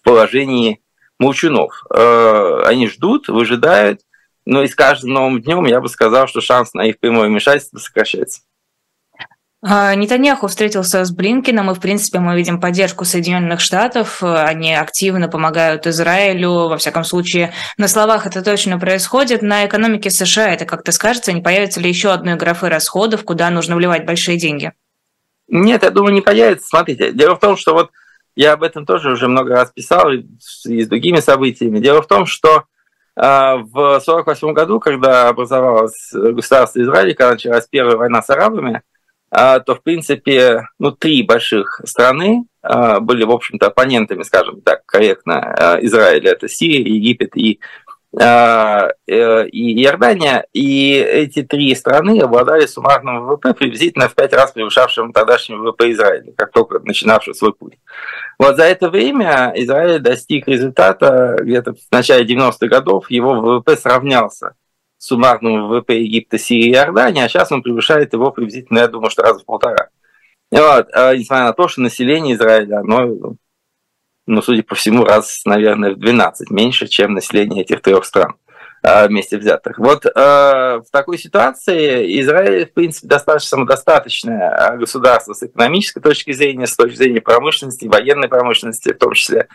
положении 0.03 0.83
молчунов. 1.23 1.85
Они 1.91 2.89
ждут, 2.89 3.29
выжидают, 3.29 4.01
но 4.45 4.63
и 4.63 4.69
с 4.69 4.75
каждым 4.75 5.13
новым 5.13 5.41
днем 5.41 5.65
я 5.67 5.81
бы 5.81 5.89
сказал, 5.89 6.27
что 6.27 6.41
шанс 6.41 6.75
на 6.75 6.83
их 6.87 6.99
прямое 6.99 7.29
вмешательство 7.29 7.79
сокращается. 7.79 8.41
А, 9.65 9.95
Нетаньяху 9.95 10.49
встретился 10.49 11.05
с 11.05 11.13
Блинкиным, 11.13 11.71
и, 11.71 11.75
в 11.75 11.81
принципе, 11.81 12.19
мы 12.19 12.37
видим 12.37 12.61
поддержку 12.61 13.05
Соединенных 13.05 13.61
Штатов. 13.61 14.21
Они 14.21 14.75
активно 14.75 15.29
помогают 15.29 15.87
Израилю. 15.87 16.69
Во 16.69 16.77
всяком 16.79 17.05
случае, 17.05 17.53
на 17.77 17.87
словах 17.87 18.27
это 18.27 18.43
точно 18.43 18.81
происходит. 18.81 19.41
На 19.41 19.65
экономике 19.65 20.11
США 20.11 20.53
это 20.53 20.65
как-то 20.65 20.91
скажется? 20.91 21.33
Не 21.33 21.43
появится 21.43 21.81
ли 21.81 21.89
еще 21.89 22.11
одной 22.11 22.35
графы 22.35 22.69
расходов, 22.69 23.23
куда 23.23 23.51
нужно 23.51 23.77
вливать 23.77 24.05
большие 24.05 24.37
деньги? 24.37 24.73
Нет, 25.47 25.85
я 25.85 25.91
думаю, 25.91 26.13
не 26.13 26.23
появится. 26.23 26.67
Смотрите, 26.67 27.13
дело 27.13 27.37
в 27.37 27.41
том, 27.41 27.57
что 27.57 27.75
вот 27.75 27.93
я 28.35 28.53
об 28.53 28.63
этом 28.63 28.87
тоже 28.87 29.11
уже 29.11 29.29
много 29.29 29.55
раз 29.55 29.71
писал 29.71 30.11
и 30.11 30.25
с 30.41 30.89
другими 30.89 31.21
событиями. 31.21 31.81
Дело 31.81 32.03
в 32.03 32.07
том, 32.07 32.27
что 32.27 32.65
а, 33.15 33.57
в 33.57 33.77
1948 33.77 34.53
году, 34.53 34.81
когда 34.81 35.29
образовалось 35.29 36.11
государство 36.13 36.81
Израиль, 36.81 37.15
когда 37.15 37.33
началась 37.33 37.67
первая 37.69 37.97
война 37.97 38.23
с 38.23 38.31
арабами, 38.31 38.83
а, 39.31 39.61
то, 39.61 39.75
в 39.75 39.83
принципе, 39.83 40.67
ну, 40.79 40.93
три 40.93 41.23
больших 41.23 41.81
страны 41.85 42.45
а, 42.63 43.01
были, 43.01 43.25
в 43.25 43.31
общем-то, 43.31 43.67
оппонентами, 43.67 44.23
скажем 44.23 44.63
так, 44.63 44.85
корректно, 44.87 45.79
Израиля. 45.83 46.33
Это 46.33 46.49
Сирия, 46.49 46.95
Египет 46.95 47.37
и 47.37 47.61
Э, 48.15 48.91
и 49.07 49.83
Иордания, 49.83 50.45
и 50.53 50.93
эти 50.97 51.43
три 51.43 51.75
страны 51.75 52.21
обладали 52.21 52.67
суммарным 52.67 53.25
ВВП 53.25 53.55
приблизительно 53.55 54.11
в 54.11 54.15
пять 54.15 54.35
раз 54.35 54.53
превышавшим 54.53 55.15
тогдашний 55.15 55.57
ВВП 55.57 55.91
Израиля, 55.93 56.33
как 56.37 56.53
только 56.53 56.81
начинавший 56.81 57.35
свой 57.35 57.55
путь. 57.55 57.79
Вот 58.39 58.57
за 58.57 58.65
это 58.65 58.91
время 58.91 59.53
Израиль 59.57 60.01
достиг 60.01 60.49
результата 60.49 61.37
где-то 61.41 61.75
в 61.75 61.93
начале 61.93 62.25
90-х 62.25 62.67
годов, 62.67 63.11
его 63.11 63.41
ВВП 63.41 63.77
сравнялся 63.77 64.55
с 64.99 65.07
суммарным 65.07 65.69
ВВП 65.69 66.01
Египта, 66.01 66.39
Сирии 66.39 66.69
и 66.69 66.73
Иордании, 66.73 67.23
а 67.23 67.29
сейчас 67.29 67.53
он 67.53 67.63
превышает 67.63 68.13
его 68.13 68.31
приблизительно, 68.31 68.79
я 68.79 68.89
думаю, 68.89 69.11
что 69.11 69.23
раза 69.23 69.41
в 69.41 69.45
полтора. 69.45 69.89
Вот, 70.51 70.89
а 70.93 71.15
несмотря 71.17 71.47
на 71.47 71.53
то, 71.53 71.69
что 71.69 71.81
население 71.81 72.35
Израиля, 72.35 72.81
оно 72.81 73.37
ну, 74.27 74.41
судя 74.41 74.63
по 74.63 74.75
всему, 74.75 75.05
раз, 75.05 75.43
наверное, 75.45 75.95
в 75.95 75.99
12 75.99 76.51
меньше, 76.51 76.87
чем 76.87 77.15
население 77.15 77.63
этих 77.63 77.83
трех 77.83 78.05
стран 78.05 78.37
вместе 78.83 79.39
взятых. 79.39 79.79
Вот 79.79 80.05
э, 80.07 80.11
в 80.15 80.85
такой 80.91 81.17
ситуации 81.17 82.21
Израиль, 82.21 82.67
в 82.67 82.73
принципе, 82.73 83.07
достаточно 83.07 83.59
самодостаточное 83.59 84.51
а, 84.51 84.77
государство 84.77 85.35
с 85.35 85.43
экономической 85.43 86.01
точки 86.01 86.33
зрения, 86.33 86.67
с 86.67 86.75
точки 86.75 86.97
зрения 86.97 87.21
промышленности, 87.21 87.87
военной 87.87 88.29
промышленности 88.29 88.93
в 88.93 88.99
том 88.99 89.13
числе, 89.13 89.47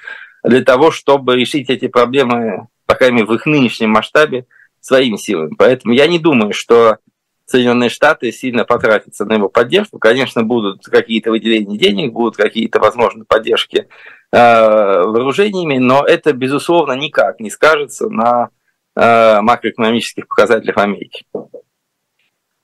для 0.43 0.63
того, 0.63 0.91
чтобы 0.91 1.36
решить 1.36 1.69
эти 1.69 1.88
проблемы, 1.88 2.67
по 2.86 2.96
крайней 2.96 3.17
мере, 3.17 3.27
в 3.27 3.34
их 3.34 3.46
нынешнем 3.46 3.89
масштабе 3.89 4.46
своими 4.79 5.17
силами. 5.17 5.55
Поэтому 5.57 5.93
я 5.93 6.07
не 6.07 6.19
думаю, 6.19 6.53
что 6.53 6.98
Соединенные 7.46 7.89
Штаты 7.89 8.31
сильно 8.34 8.65
потратятся 8.65 9.25
на 9.25 9.34
его 9.34 9.48
поддержку. 9.48 10.00
Конечно, 10.00 10.43
будут 10.43 10.86
какие-то 10.86 11.31
выделения 11.31 11.77
денег, 11.77 12.12
будут 12.12 12.36
какие-то, 12.36 12.79
возможно, 12.79 13.24
поддержки 13.24 13.88
э, 14.31 14.38
вооружениями, 14.38 15.77
но 15.77 16.05
это, 16.05 16.34
безусловно, 16.34 16.91
никак 16.93 17.39
не 17.39 17.50
скажется 17.50 18.10
на 18.10 18.50
э, 18.50 18.56
макроэкономических 18.97 20.27
показателях 20.27 20.77
Америки. 20.77 21.25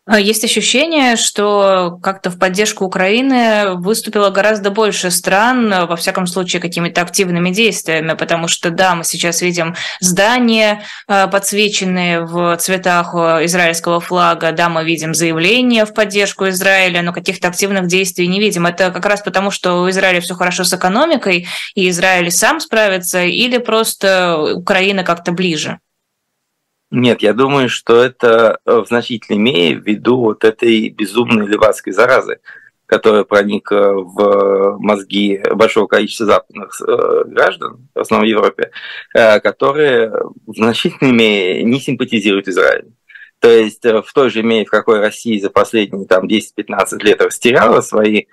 А 0.05 0.19
есть 0.19 0.43
ощущение, 0.43 1.15
что 1.15 1.97
как-то 2.03 2.29
в 2.29 2.37
поддержку 2.37 2.83
Украины 2.83 3.75
выступило 3.75 4.31
гораздо 4.31 4.69
больше 4.69 5.09
стран, 5.11 5.69
во 5.69 5.95
всяком 5.95 6.27
случае, 6.27 6.61
какими-то 6.61 7.01
активными 7.01 7.51
действиями, 7.51 8.13
потому 8.13 8.49
что, 8.49 8.69
да, 8.69 8.95
мы 8.95 9.05
сейчас 9.05 9.41
видим 9.41 9.75
здания, 10.01 10.83
а, 11.07 11.27
подсвеченные 11.27 12.19
в 12.25 12.57
цветах 12.57 13.15
израильского 13.15 14.01
флага, 14.01 14.51
да, 14.51 14.67
мы 14.67 14.83
видим 14.83 15.13
заявления 15.13 15.85
в 15.85 15.93
поддержку 15.93 16.49
Израиля, 16.49 17.01
но 17.01 17.13
каких-то 17.13 17.47
активных 17.47 17.87
действий 17.87 18.27
не 18.27 18.41
видим. 18.41 18.65
Это 18.65 18.91
как 18.91 19.05
раз 19.05 19.21
потому, 19.21 19.51
что 19.51 19.83
у 19.83 19.89
Израиля 19.89 20.19
все 20.19 20.35
хорошо 20.35 20.65
с 20.65 20.73
экономикой, 20.73 21.47
и 21.75 21.87
Израиль 21.87 22.29
сам 22.29 22.59
справится, 22.59 23.23
или 23.23 23.57
просто 23.57 24.53
Украина 24.53 25.05
как-то 25.05 25.31
ближе? 25.31 25.79
Нет, 26.95 27.23
я 27.23 27.33
думаю, 27.33 27.69
что 27.69 28.03
это 28.03 28.59
э, 28.65 28.81
в 28.81 28.85
значительной 28.85 29.39
мере 29.39 29.73
ввиду 29.73 30.17
вот 30.17 30.43
этой 30.43 30.89
безумной 30.89 31.47
левацкой 31.47 31.91
заразы, 31.91 32.39
которая 32.85 33.23
проникла 33.23 33.93
в 33.93 34.77
мозги 34.77 35.41
большого 35.55 35.87
количества 35.87 36.27
западных 36.27 36.79
э, 36.87 37.23
граждан, 37.25 37.89
в 37.95 37.99
основном 37.99 38.27
в 38.27 38.29
Европе, 38.29 38.69
э, 39.15 39.39
которые 39.39 40.11
в 40.45 40.53
значительной 40.55 41.13
мере 41.13 41.63
не 41.63 41.79
симпатизируют 41.79 42.47
Израилю. 42.47 42.93
То 43.39 43.49
есть 43.49 43.83
в 43.83 44.13
той 44.13 44.29
же 44.29 44.43
мере, 44.43 44.65
в 44.65 44.69
какой 44.69 44.99
Россия 44.99 45.41
за 45.41 45.49
последние 45.49 46.05
там, 46.05 46.27
10-15 46.27 46.99
лет 46.99 47.23
растеряла 47.23 47.81
свои, 47.81 48.25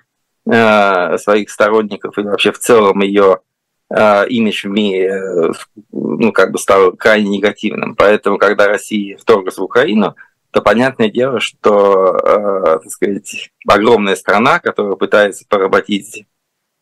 своих 0.45 1.51
сторонников 1.51 2.19
и 2.19 2.23
вообще 2.23 2.53
в 2.53 2.59
целом 2.59 3.01
ее 3.01 3.41
Э, 3.41 3.50
имидж 3.93 4.67
в 4.67 4.71
мире 4.71 5.09
э, 5.09 5.53
ну, 5.91 6.33
как 6.33 6.53
бы 6.53 6.59
стал 6.59 6.93
крайне 6.93 7.29
негативным. 7.29 7.97
Поэтому, 7.97 8.39
когда 8.39 8.69
Россия 8.69 9.17
вторглась 9.17 9.59
в 9.59 9.63
Украину, 9.63 10.15
то 10.53 10.63
понятное 10.63 11.11
дело, 11.11 11.41
что 11.41 12.17
э, 12.17 12.79
так 12.83 12.91
сказать, 12.91 13.51
огромная 13.67 14.17
страна, 14.17 14.61
которая 14.61 14.97
пытается 14.97 15.45
поработить 15.49 16.27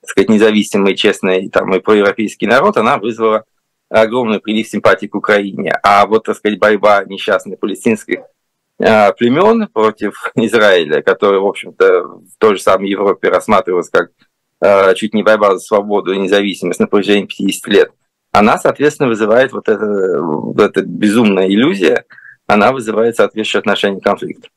так 0.00 0.10
сказать, 0.10 0.30
независимый, 0.30 0.94
честный 0.94 1.48
там, 1.48 1.74
и 1.74 1.80
проевропейский 1.80 2.46
народ, 2.46 2.76
она 2.76 2.98
вызвала 2.98 3.44
огромный 3.88 4.40
прилив 4.40 4.68
симпатии 4.68 5.06
к 5.06 5.14
Украине. 5.14 5.78
А 5.82 6.06
вот, 6.06 6.24
так 6.24 6.36
сказать, 6.36 6.58
борьба 6.58 7.04
несчастных 7.04 7.58
палестинских 7.58 8.20
э, 8.78 9.12
племен 9.14 9.66
против 9.68 10.30
Израиля, 10.34 11.02
который, 11.02 11.40
в 11.40 11.46
общем-то, 11.46 12.02
в 12.04 12.38
той 12.38 12.56
же 12.56 12.62
самой 12.62 12.90
Европе 12.90 13.28
рассматривалась 13.28 13.90
как 13.90 14.10
чуть 14.96 15.14
не 15.14 15.22
борьба 15.22 15.54
за 15.54 15.60
свободу 15.60 16.12
и 16.12 16.18
независимость 16.18 16.80
на 16.80 16.86
протяжении 16.86 17.26
50 17.26 17.66
лет, 17.68 17.90
она, 18.32 18.58
соответственно, 18.58 19.08
вызывает 19.08 19.52
вот 19.52 19.68
это, 19.68 20.20
вот 20.20 20.60
эта 20.60 20.82
безумная 20.82 21.48
иллюзия, 21.48 22.04
она 22.46 22.72
вызывает 22.72 23.16
соответствующее 23.16 23.60
отношение 23.60 24.00
к 24.00 24.04
конфликту. 24.04 24.48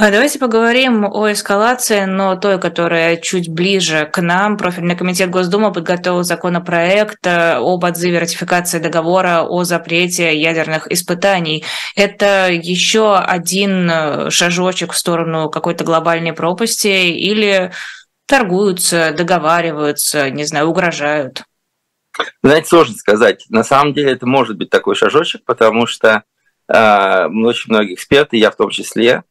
А 0.00 0.12
давайте 0.12 0.38
поговорим 0.38 1.04
о 1.04 1.32
эскалации, 1.32 2.04
но 2.04 2.36
той, 2.36 2.60
которая 2.60 3.16
чуть 3.16 3.48
ближе 3.48 4.08
к 4.12 4.22
нам. 4.22 4.56
Профильный 4.56 4.94
комитет 4.94 5.28
Госдумы 5.28 5.72
подготовил 5.72 6.22
законопроект 6.22 7.26
э, 7.26 7.56
об 7.56 7.82
отзыве 7.82 8.20
ратификации 8.20 8.78
договора 8.78 9.42
о 9.42 9.64
запрете 9.64 10.38
ядерных 10.40 10.86
испытаний. 10.86 11.64
Это 11.96 12.48
еще 12.48 13.16
один 13.18 13.90
э, 13.90 14.30
шажочек 14.30 14.92
в 14.92 14.96
сторону 14.96 15.50
какой-то 15.50 15.82
глобальной 15.82 16.32
пропасти 16.32 17.08
или 17.10 17.72
торгуются, 18.28 19.12
договариваются, 19.16 20.30
не 20.30 20.44
знаю, 20.44 20.68
угрожают? 20.68 21.42
Знаете, 22.42 22.68
сложно 22.68 22.94
сказать. 22.94 23.44
На 23.48 23.64
самом 23.64 23.94
деле 23.94 24.12
это 24.12 24.26
может 24.26 24.56
быть 24.56 24.70
такой 24.70 24.94
шажочек, 24.94 25.44
потому 25.44 25.86
что 25.86 26.24
э, 26.68 27.26
очень 27.26 27.72
многие 27.72 27.94
эксперты, 27.94 28.36
я 28.36 28.50
в 28.50 28.56
том 28.56 28.70
числе, 28.70 29.22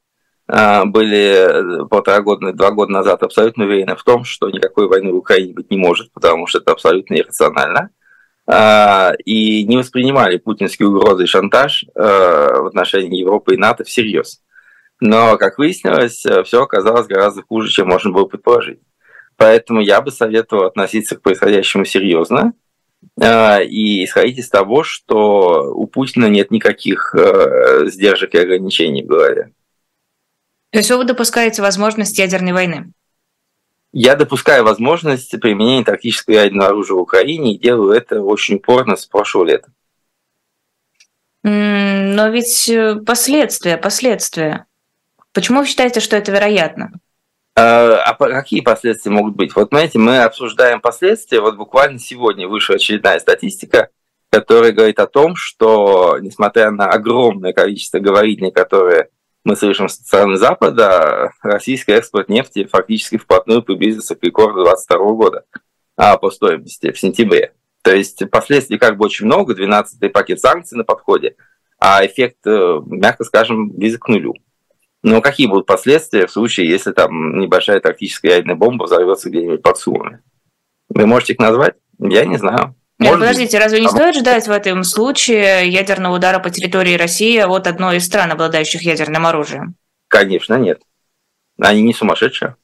э, 0.48 0.86
были 0.86 1.88
полтора 1.90 2.22
года, 2.22 2.54
два 2.54 2.72
года 2.72 2.92
назад 2.92 3.24
абсолютно 3.24 3.66
уверены 3.66 3.96
в 3.96 4.04
том, 4.04 4.24
что 4.24 4.50
никакой 4.50 4.88
войны 4.88 5.12
в 5.12 5.18
Украине 5.18 5.54
быть 5.54 5.70
не 5.70 5.78
может, 5.78 6.12
потому 6.14 6.48
что 6.48 6.60
это 6.60 6.72
абсолютно 6.72 7.16
иррационально. 7.16 7.90
Э, 8.48 9.16
и 9.26 9.66
не 9.66 9.78
воспринимали 9.78 10.38
путинские 10.38 10.88
угрозы 10.88 11.26
и 11.26 11.28
шантаж 11.28 11.84
э, 11.84 12.02
в 12.02 12.68
отношении 12.68 13.20
Европы 13.20 13.56
и 13.56 13.58
НАТО 13.58 13.84
всерьез. 13.84 14.42
Но, 15.00 15.38
как 15.38 15.60
выяснилось, 15.60 16.26
все 16.46 16.64
оказалось 16.64 17.06
гораздо 17.06 17.44
хуже, 17.44 17.70
чем 17.70 17.88
можно 17.88 18.12
было 18.12 18.26
предположить. 18.26 18.80
Поэтому 19.38 19.82
я 19.82 20.02
бы 20.02 20.12
советовал 20.12 20.66
относиться 20.66 21.16
к 21.16 21.22
происходящему 21.22 21.86
серьезно 21.86 22.54
э, 23.22 23.64
и 23.66 24.04
исходить 24.04 24.40
из 24.40 24.50
того, 24.50 24.84
что 24.84 25.72
у 25.74 25.86
Путина 25.86 26.26
нет 26.26 26.50
никаких 26.50 27.16
э, 27.16 27.86
сдержек 27.88 28.34
и 28.34 28.40
ограничений 28.40 29.04
в 29.04 29.08
голове. 29.08 29.52
То 30.72 30.80
есть 30.80 30.92
вы 30.92 31.06
допускаете 31.06 31.62
возможность 31.62 32.18
ядерной 32.18 32.52
войны? 32.52 32.92
Я 33.94 34.16
допускаю 34.16 34.64
возможность 34.64 35.40
применения 35.40 35.84
тактического 35.84 36.34
ядерного 36.34 36.70
оружия 36.70 36.96
в 36.98 37.02
Украине 37.02 37.54
и 37.54 37.60
делаю 37.60 37.92
это 37.92 38.22
очень 38.22 38.56
упорно 38.56 38.96
с 38.96 39.06
прошлого 39.06 39.46
лета. 39.46 39.72
Но 41.44 42.28
ведь 42.30 42.68
э, 42.70 42.96
последствия, 43.06 43.78
последствия. 43.78 44.66
Почему 45.32 45.60
вы 45.60 45.68
считаете, 45.68 46.00
что 46.00 46.18
это 46.18 46.32
вероятно? 46.32 46.92
А, 47.60 48.12
а 48.12 48.14
какие 48.14 48.62
последствия 48.62 49.12
могут 49.12 49.36
быть? 49.36 49.56
Вот, 49.56 49.70
знаете, 49.70 49.98
мы 49.98 50.20
обсуждаем 50.20 50.80
последствия. 50.80 51.42
Вот 51.42 51.58
буквально 51.58 51.98
сегодня 51.98 52.48
вышла 52.48 52.76
очередная 52.76 53.20
статистика, 53.20 53.90
которая 54.30 54.72
говорит 54.72 55.00
о 55.00 55.08
том, 55.08 55.36
что, 55.36 56.20
несмотря 56.22 56.70
на 56.70 56.88
огромное 56.88 57.54
количество 57.54 57.98
говорителей, 57.98 58.52
которые 58.52 59.10
мы 59.44 59.56
слышим 59.56 59.90
со 59.90 60.04
стороны 60.04 60.38
Запада, 60.38 61.32
российский 61.42 61.94
экспорт 61.94 62.30
нефти 62.30 62.66
фактически 62.72 63.18
вплотную 63.18 63.64
приблизился 63.64 64.14
к 64.16 64.24
рекорду 64.24 64.64
2022 64.64 65.14
года 65.14 65.46
а, 65.96 66.18
по 66.18 66.30
стоимости 66.30 66.92
в 66.92 67.00
сентябре. 67.00 67.54
То 67.82 67.92
есть 67.92 68.30
последствий 68.30 68.78
как 68.78 68.98
бы 68.98 69.06
очень 69.06 69.26
много, 69.26 69.56
12-й 69.56 70.10
пакет 70.10 70.40
санкций 70.42 70.78
на 70.78 70.84
подходе, 70.84 71.38
а 71.80 72.06
эффект, 72.06 72.46
э, 72.46 72.82
мягко 72.86 73.24
скажем, 73.24 73.72
близок 73.72 74.04
к 74.04 74.08
нулю. 74.10 74.36
Но 75.04 75.22
какие 75.22 75.48
будут 75.48 75.66
последствия 75.66 76.28
в 76.28 76.32
случае, 76.32 76.70
если 76.70 76.92
там 76.92 77.40
небольшая 77.40 77.80
тактическая 77.80 78.34
ядерная 78.34 78.56
бомба 78.56 78.86
взорвется 78.86 79.30
где-нибудь 79.30 79.62
под 79.62 79.78
Сумами? 79.78 80.22
Вы 80.90 81.06
можете 81.06 81.34
их 81.34 81.40
назвать? 81.40 81.76
Я 82.00 82.26
не 82.26 82.38
знаю. 82.38 82.76
Нет, 83.00 83.12
Может 83.12 83.28
подождите, 83.28 83.60
разве 83.60 83.80
не 83.80 83.88
а 83.88 83.90
стоит 83.90 84.16
ждать 84.16 84.48
в 84.48 84.52
этом 84.52 84.84
случае 84.84 85.70
ядерного 85.70 86.16
удара 86.16 86.40
по 86.40 86.50
территории 86.50 86.98
России 86.98 87.38
от 87.40 87.68
одной 87.68 87.98
из 87.98 88.06
стран, 88.06 88.32
обладающих 88.32 88.82
ядерным 88.82 89.28
оружием? 89.28 89.76
Конечно, 90.08 90.56
нет. 90.56 90.82
Они 91.60 91.84
не 91.84 91.94
сумасшедшие. 91.94 92.56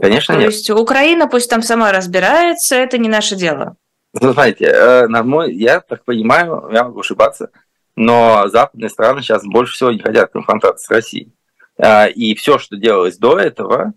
Конечно, 0.00 0.34
То 0.34 0.40
нет. 0.40 0.50
То 0.50 0.54
есть 0.56 0.70
Украина 0.70 1.28
пусть 1.28 1.48
там 1.48 1.62
сама 1.62 1.92
разбирается, 1.92 2.74
это 2.74 2.98
не 2.98 3.08
наше 3.08 3.36
дело. 3.36 3.76
Ну, 4.20 4.32
знаете, 4.32 4.64
э, 4.64 5.06
на 5.06 5.22
мой, 5.22 5.54
я 5.54 5.80
так 5.80 6.04
понимаю, 6.04 6.68
я 6.72 6.84
могу 6.84 7.00
ошибаться, 7.00 7.50
но 7.98 8.46
западные 8.46 8.90
страны 8.90 9.22
сейчас 9.22 9.44
больше 9.44 9.74
всего 9.74 9.90
не 9.90 9.98
хотят 9.98 10.30
конфронтации 10.30 10.86
с 10.86 10.90
Россией. 10.90 11.32
А, 11.76 12.06
и 12.06 12.34
все, 12.36 12.58
что 12.58 12.76
делалось 12.76 13.18
до 13.18 13.38
этого, 13.38 13.92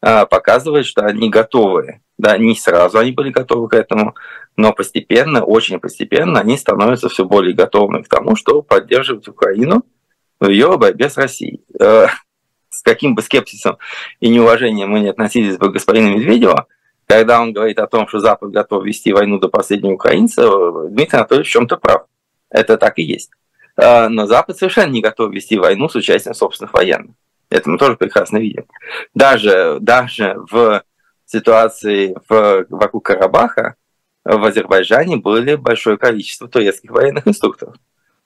а, 0.00 0.24
показывает, 0.26 0.86
что 0.86 1.04
они 1.04 1.28
готовы. 1.30 2.00
Да, 2.16 2.38
не 2.38 2.54
сразу 2.54 2.98
они 2.98 3.10
были 3.10 3.30
готовы 3.30 3.68
к 3.68 3.74
этому, 3.74 4.14
но 4.56 4.72
постепенно, 4.72 5.42
очень 5.42 5.80
постепенно 5.80 6.38
они 6.38 6.56
становятся 6.56 7.08
все 7.08 7.24
более 7.24 7.54
готовыми 7.54 8.02
к 8.02 8.08
тому, 8.08 8.36
чтобы 8.36 8.62
поддерживать 8.62 9.26
Украину 9.26 9.84
в 10.38 10.48
ее 10.48 10.76
борьбе 10.78 11.10
с 11.10 11.16
Россией. 11.16 11.64
Э, 11.80 12.06
с 12.68 12.82
каким 12.82 13.16
бы 13.16 13.22
скепсисом 13.22 13.78
и 14.20 14.28
неуважением 14.28 14.90
мы 14.90 15.00
не 15.00 15.08
относились 15.08 15.56
бы 15.56 15.70
к 15.70 15.72
господину 15.72 16.16
Медведеву, 16.16 16.66
когда 17.06 17.40
он 17.40 17.52
говорит 17.52 17.80
о 17.80 17.88
том, 17.88 18.06
что 18.06 18.20
Запад 18.20 18.52
готов 18.52 18.84
вести 18.84 19.12
войну 19.12 19.40
до 19.40 19.48
последнего 19.48 19.94
украинца, 19.94 20.48
Дмитрий 20.88 21.18
Анатольевич 21.18 21.48
в 21.48 21.52
чем-то 21.52 21.78
прав. 21.78 22.04
Это 22.50 22.76
так 22.76 22.98
и 22.98 23.02
есть. 23.02 23.30
Э, 23.80 24.08
но 24.08 24.26
Запад 24.26 24.58
совершенно 24.58 24.90
не 24.90 25.00
готов 25.00 25.32
вести 25.32 25.58
войну 25.58 25.88
с 25.88 25.94
участием 25.94 26.34
собственных 26.34 26.74
военных. 26.74 27.14
Это 27.48 27.68
мы 27.68 27.78
тоже 27.78 27.96
прекрасно 27.96 28.38
видим. 28.38 28.66
Даже, 29.14 29.78
даже 29.80 30.36
в 30.50 30.82
ситуации 31.24 32.14
в, 32.28 32.66
вокруг 32.68 33.06
Карабаха 33.06 33.76
в 34.24 34.44
Азербайджане 34.44 35.16
были 35.16 35.54
большое 35.54 35.96
количество 35.96 36.46
турецких 36.46 36.90
военных 36.90 37.26
инструкторов. 37.26 37.76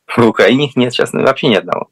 В 0.06 0.26
Украине 0.26 0.66
их 0.66 0.76
нет 0.76 0.92
сейчас 0.92 1.12
вообще 1.12 1.48
ни 1.48 1.54
одного. 1.54 1.90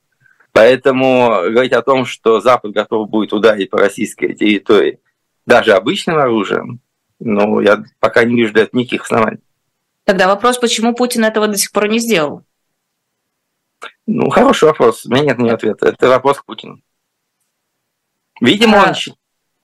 Поэтому 0.52 1.28
говорить 1.50 1.72
о 1.72 1.82
том, 1.82 2.04
что 2.04 2.40
Запад 2.40 2.72
готов 2.72 3.08
будет 3.08 3.32
ударить 3.32 3.70
по 3.70 3.78
российской 3.78 4.34
территории 4.34 5.00
даже 5.46 5.72
обычным 5.72 6.18
оружием, 6.18 6.80
ну, 7.18 7.60
я 7.60 7.82
пока 8.00 8.24
не 8.24 8.34
вижу 8.36 8.52
для 8.52 8.64
этого 8.64 8.80
никаких 8.80 9.04
оснований. 9.04 9.40
Тогда 10.04 10.28
вопрос, 10.28 10.58
почему 10.58 10.94
Путин 10.94 11.24
этого 11.24 11.48
до 11.48 11.56
сих 11.56 11.72
пор 11.72 11.88
не 11.88 12.00
сделал? 12.00 12.44
Ну, 14.06 14.30
хороший 14.30 14.64
вопрос. 14.64 15.06
У 15.06 15.10
меня 15.10 15.24
нет 15.24 15.38
него 15.38 15.54
ответа. 15.54 15.88
Это 15.88 16.08
вопрос 16.08 16.38
к 16.38 16.44
Путину. 16.44 16.80
Видимо, 18.40 18.82
а... 18.82 18.88
он 18.88 18.94
считает, 18.94 19.18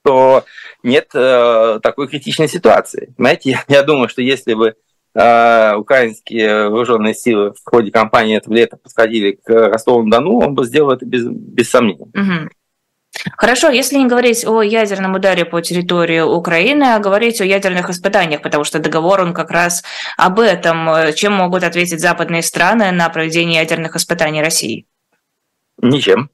что 0.05 0.45
нет 0.83 1.09
э, 1.15 1.81
такой 1.83 2.09
критичной 2.09 2.49
ситуации. 2.49 3.15
Знаете, 3.19 3.51
я, 3.51 3.65
я 3.69 3.83
думаю, 3.83 4.09
что 4.09 4.23
если 4.23 4.55
бы 4.55 4.75
э, 5.15 5.75
украинские 5.75 6.69
вооруженные 6.69 7.15
силы 7.15 7.53
в 7.53 7.59
ходе 7.65 7.91
кампании 7.91 8.37
этого 8.37 8.55
лета 8.55 8.77
подходили 8.77 9.33
к 9.33 9.49
Ростову-на-Дону, 9.49 10.39
он 10.39 10.55
бы 10.55 10.65
сделал 10.65 10.93
это 10.93 11.05
без, 11.05 11.27
без 11.27 11.69
сомнения. 11.69 12.07
Угу. 12.15 12.51
Хорошо, 13.37 13.71
если 13.71 13.97
не 13.97 14.07
говорить 14.07 14.47
о 14.47 14.63
ядерном 14.63 15.15
ударе 15.15 15.45
по 15.45 15.61
территории 15.61 16.21
Украины, 16.21 16.85
а 16.85 16.99
говорить 16.99 17.41
о 17.41 17.45
ядерных 17.45 17.91
испытаниях, 17.91 18.43
потому 18.43 18.65
что 18.65 18.79
договор, 18.79 19.21
он 19.21 19.35
как 19.35 19.51
раз 19.51 19.83
об 20.17 20.39
этом. 20.41 21.13
Чем 21.15 21.33
могут 21.33 21.65
ответить 21.65 22.01
западные 22.01 22.43
страны 22.43 22.91
на 22.93 23.09
проведение 23.09 23.61
ядерных 23.61 23.97
испытаний 23.97 24.43
России? 24.43 24.87
Ничем. 25.81 26.31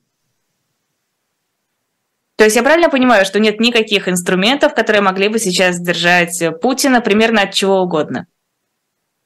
То 2.37 2.45
есть 2.45 2.57
я 2.57 2.63
правильно 2.63 2.91
понимаю, 2.91 3.25
что 3.25 3.39
нет 3.39 3.61
никаких 3.61 4.09
инструментов, 4.09 4.75
которые 4.75 5.03
могли 5.03 5.29
бы 5.29 5.39
сейчас 5.39 5.79
держать 5.79 6.43
Путина 6.61 7.01
примерно 7.01 7.43
от 7.43 7.55
чего 7.55 7.81
угодно? 7.81 8.27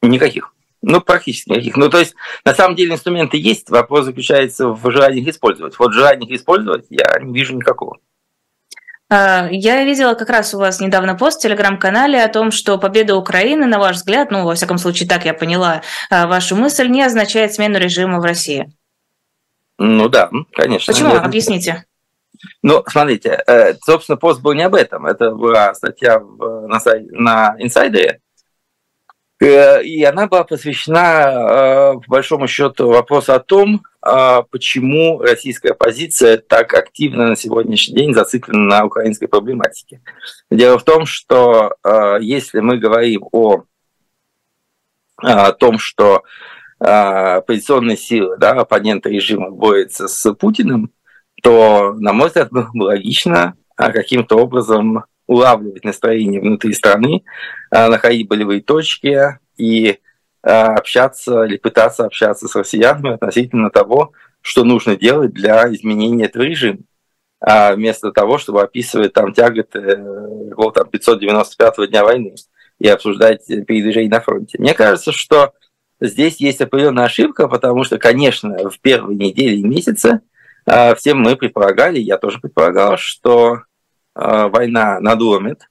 Никаких. 0.02 0.54
Ну, 0.82 1.00
практически 1.00 1.50
никаких. 1.50 1.76
Ну, 1.76 1.90
то 1.90 1.98
есть, 1.98 2.14
на 2.44 2.54
самом 2.54 2.76
деле, 2.76 2.94
инструменты 2.94 3.36
есть, 3.36 3.68
вопрос 3.68 4.04
заключается 4.04 4.68
в 4.68 4.90
желании 4.90 5.22
их 5.22 5.28
использовать. 5.28 5.78
Вот 5.78 5.92
желание 5.92 6.28
их 6.28 6.40
использовать 6.40 6.86
я 6.90 7.18
не 7.20 7.32
вижу 7.32 7.56
никакого. 7.56 7.98
А, 9.10 9.48
я 9.50 9.84
видела 9.84 10.14
как 10.14 10.28
раз 10.28 10.54
у 10.54 10.58
вас 10.58 10.80
недавно 10.80 11.16
пост 11.16 11.40
в 11.40 11.42
телеграм-канале 11.42 12.22
о 12.22 12.28
том, 12.28 12.50
что 12.50 12.78
победа 12.78 13.16
Украины, 13.16 13.66
на 13.66 13.78
ваш 13.78 13.96
взгляд, 13.96 14.30
ну, 14.30 14.44
во 14.44 14.54
всяком 14.54 14.78
случае, 14.78 15.08
так 15.08 15.24
я 15.24 15.34
поняла 15.34 15.82
а, 16.10 16.26
вашу 16.26 16.56
мысль, 16.56 16.88
не 16.88 17.02
означает 17.02 17.54
смену 17.54 17.78
режима 17.78 18.20
в 18.20 18.24
России. 18.24 18.72
Ну 19.78 20.08
да, 20.08 20.30
конечно. 20.52 20.92
Почему? 20.92 21.14
Объясните. 21.14 21.86
Ну, 22.62 22.84
смотрите, 22.86 23.42
э, 23.46 23.74
собственно, 23.84 24.16
пост 24.16 24.40
был 24.40 24.52
не 24.52 24.62
об 24.62 24.74
этом. 24.74 25.06
Это 25.06 25.30
была 25.30 25.74
статья 25.74 26.20
на, 26.20 26.78
сайте, 26.78 27.08
на 27.10 27.56
инсайдере. 27.58 28.20
Э, 29.40 29.82
и 29.82 30.02
она 30.02 30.26
была 30.26 30.44
посвящена, 30.44 31.00
э, 31.00 31.92
по 31.94 32.04
большому 32.08 32.48
счету, 32.48 32.88
вопросу 32.88 33.34
о 33.34 33.40
том, 33.40 33.82
почему 34.50 35.18
российская 35.18 35.72
оппозиция 35.72 36.38
так 36.38 36.72
активно 36.72 37.26
на 37.28 37.36
сегодняшний 37.36 37.96
день 37.96 38.14
зациклена 38.14 38.64
на 38.64 38.84
украинской 38.86 39.26
проблематике. 39.26 40.00
Дело 40.50 40.78
в 40.78 40.84
том, 40.84 41.04
что 41.04 41.74
если 42.20 42.60
мы 42.60 42.78
говорим 42.78 43.26
о, 43.32 43.64
о 45.16 45.52
том, 45.52 45.78
что 45.78 46.22
оппозиционные 46.78 47.96
силы, 47.96 48.38
да, 48.38 48.52
оппоненты 48.52 49.10
режима 49.10 49.50
борются 49.50 50.06
с 50.06 50.32
Путиным, 50.32 50.90
то, 51.42 51.94
на 51.98 52.12
мой 52.12 52.28
взгляд, 52.28 52.50
было 52.50 52.68
бы 52.72 52.84
логично 52.84 53.54
а, 53.76 53.92
каким-то 53.92 54.36
образом 54.36 55.04
улавливать 55.28 55.84
настроение 55.84 56.40
внутри 56.40 56.72
страны, 56.72 57.22
а, 57.70 57.88
находить 57.88 58.26
болевые 58.26 58.60
точки 58.60 59.38
и 59.56 59.98
а, 60.42 60.74
общаться 60.74 61.44
или 61.44 61.58
пытаться 61.58 62.06
общаться 62.06 62.48
с 62.48 62.56
россиянами 62.56 63.14
относительно 63.14 63.70
того, 63.70 64.12
что 64.40 64.64
нужно 64.64 64.96
делать 64.96 65.32
для 65.32 65.72
изменения 65.72 66.24
этого 66.24 66.42
режима. 66.42 66.80
А 67.40 67.74
вместо 67.74 68.10
того, 68.10 68.38
чтобы 68.38 68.62
описывать 68.62 69.12
там 69.12 69.32
тяготы 69.32 69.78
э, 69.78 70.70
там, 70.74 70.88
595-го 70.90 71.84
дня 71.84 72.02
войны 72.02 72.34
и 72.80 72.88
обсуждать 72.88 73.46
передвижение 73.46 74.10
на 74.10 74.20
фронте. 74.20 74.58
Мне 74.58 74.74
кажется, 74.74 75.12
что 75.12 75.52
здесь 76.00 76.38
есть 76.40 76.60
определенная 76.60 77.04
ошибка, 77.04 77.46
потому 77.46 77.84
что, 77.84 77.98
конечно, 77.98 78.70
в 78.70 78.80
первые 78.80 79.16
недели 79.16 79.56
и 79.56 79.62
месяцы 79.62 80.20
а, 80.66 80.94
все 80.96 81.14
мы 81.14 81.36
предполагали, 81.36 81.98
я 81.98 82.18
тоже 82.18 82.40
предполагал, 82.40 82.96
что 82.96 83.62
война 84.18 85.00
надломит 85.00 85.68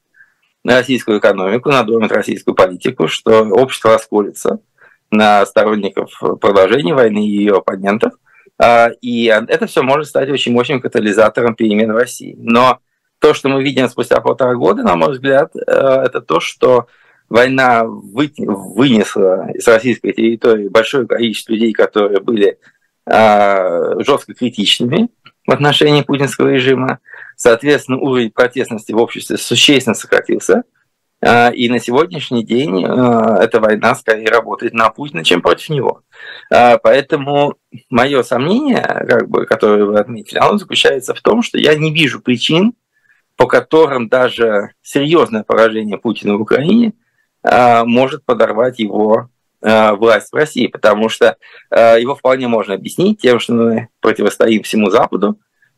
российскую 0.64 1.20
экономику, 1.20 1.70
надломит 1.70 2.12
российскую 2.12 2.56
политику, 2.56 3.08
что 3.08 3.44
общество 3.44 3.94
расколется 3.94 4.60
на 5.12 5.46
сторонников 5.46 6.12
продолжения 6.42 6.94
войны 6.94 7.26
и 7.26 7.32
ее 7.32 7.58
оппонентов. 7.58 8.14
А, 8.60 8.90
и 9.02 9.26
это 9.26 9.68
все 9.68 9.84
может 9.84 10.08
стать 10.08 10.30
очень 10.30 10.52
мощным 10.52 10.82
катализатором 10.82 11.56
перемен 11.56 11.94
в 11.94 11.98
России. 11.98 12.36
Но 12.40 12.80
то, 13.20 13.34
что 13.34 13.50
мы 13.50 13.64
видим 13.64 13.88
спустя 13.90 14.20
полтора 14.20 14.56
года, 14.56 14.84
на 14.84 14.96
мой 14.96 15.12
взгляд, 15.12 15.56
это 15.56 16.22
то, 16.22 16.40
что 16.40 16.88
война 17.30 17.84
вынесла 17.86 19.50
из 19.54 19.68
российской 19.68 20.14
территории 20.14 20.70
большое 20.70 21.08
количество 21.08 21.54
людей, 21.54 21.74
которые 21.74 22.20
были 22.20 22.58
а, 23.06 24.02
жестко 24.02 24.34
критичными 24.34 25.10
в 25.46 25.52
отношении 25.52 26.02
путинского 26.02 26.50
режима. 26.50 27.00
Соответственно, 27.38 28.00
уровень 28.00 28.32
протестности 28.32 28.92
в 28.92 28.98
обществе 28.98 29.38
существенно 29.38 29.94
сократился. 29.94 30.64
А, 31.22 31.50
и 31.50 31.70
на 31.70 31.80
сегодняшний 31.80 32.44
день 32.44 32.84
а, 32.84 33.38
эта 33.42 33.60
война 33.60 33.94
скорее 33.94 34.28
работает 34.28 34.74
на 34.74 34.90
Путина, 34.90 35.24
чем 35.24 35.42
против 35.42 35.70
него. 35.70 36.02
Поэтому 36.50 37.56
мое 37.90 38.24
сомнение, 38.24 38.82
как 38.82 39.30
бы, 39.30 39.46
которое 39.46 39.86
вы 39.86 40.00
отметили, 40.00 40.40
оно 40.40 40.58
заключается 40.58 41.14
в 41.14 41.22
том, 41.22 41.44
что 41.44 41.58
я 41.58 41.76
не 41.76 41.94
вижу 41.94 42.20
причин 42.20 42.74
по 43.36 43.46
которым 43.46 44.10
даже 44.10 44.72
серьезное 44.82 45.44
поражение 45.44 46.00
Путина 46.00 46.38
в 46.38 46.42
Украине 46.42 46.94
может 47.44 48.26
подорвать 48.26 48.80
его 48.80 49.30
власть 49.62 50.32
в 50.32 50.36
России, 50.36 50.66
потому 50.66 51.08
что 51.08 51.38
его 51.70 52.16
вполне 52.16 52.48
можно 52.48 52.74
объяснить 52.74 53.22
тем, 53.22 53.40
что 53.40 53.54
мы 53.54 53.90
противостоим 54.02 54.64
всему 54.64 54.90
Западу, 54.90 55.38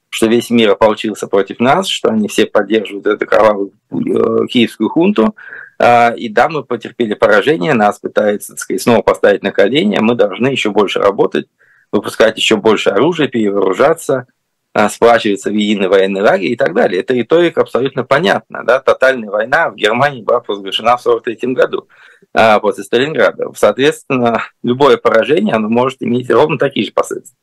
что 0.10 0.26
весь 0.26 0.50
мир 0.50 0.72
ополчился 0.72 1.28
против 1.28 1.60
нас, 1.60 1.88
что 1.88 2.10
они 2.10 2.28
все 2.28 2.46
поддерживают 2.46 3.08
эту 3.08 3.26
кровавую 3.26 3.72
э, 3.92 4.48
киевскую 4.48 4.90
хунту. 4.90 5.36
Э, 5.80 6.16
и 6.16 6.30
да, 6.30 6.50
мы 6.50 6.64
потерпели 6.64 7.14
поражение, 7.14 7.74
нас 7.74 8.00
пытаются 8.00 8.54
так 8.54 8.60
сказать, 8.60 8.82
снова 8.82 9.02
поставить 9.02 9.44
на 9.44 9.52
колени, 9.52 10.00
мы 10.00 10.16
должны 10.16 10.48
еще 10.48 10.72
больше 10.72 11.00
работать, 11.00 11.48
выпускать 11.92 12.38
еще 12.38 12.58
больше 12.58 12.90
оружия, 12.90 13.28
перевооружаться, 13.28 14.26
э, 14.74 14.90
сплачиваться 14.90 15.52
в 15.52 15.54
единый 15.54 15.88
военный 15.88 16.22
лагерь 16.22 16.52
и 16.52 16.58
так 16.58 16.74
далее. 16.74 17.02
Это 17.02 17.14
риторика 17.14 17.62
абсолютно 17.62 18.04
понятна. 18.04 18.64
Да? 18.66 18.80
Тотальная 18.80 19.30
война 19.30 19.70
в 19.70 19.76
Германии 19.76 20.24
была 20.24 20.40
провозглашена 20.40 20.98
в 20.98 21.02
1943 21.02 21.54
году 21.54 21.88
э, 22.34 22.60
после 22.60 22.84
Сталинграда. 22.84 23.52
Соответственно, 23.56 24.44
любое 24.64 24.98
поражение 24.98 25.54
оно 25.54 25.70
может 25.70 26.02
иметь 26.02 26.32
ровно 26.32 26.58
такие 26.58 26.88
же 26.88 26.92
последствия. 26.94 27.38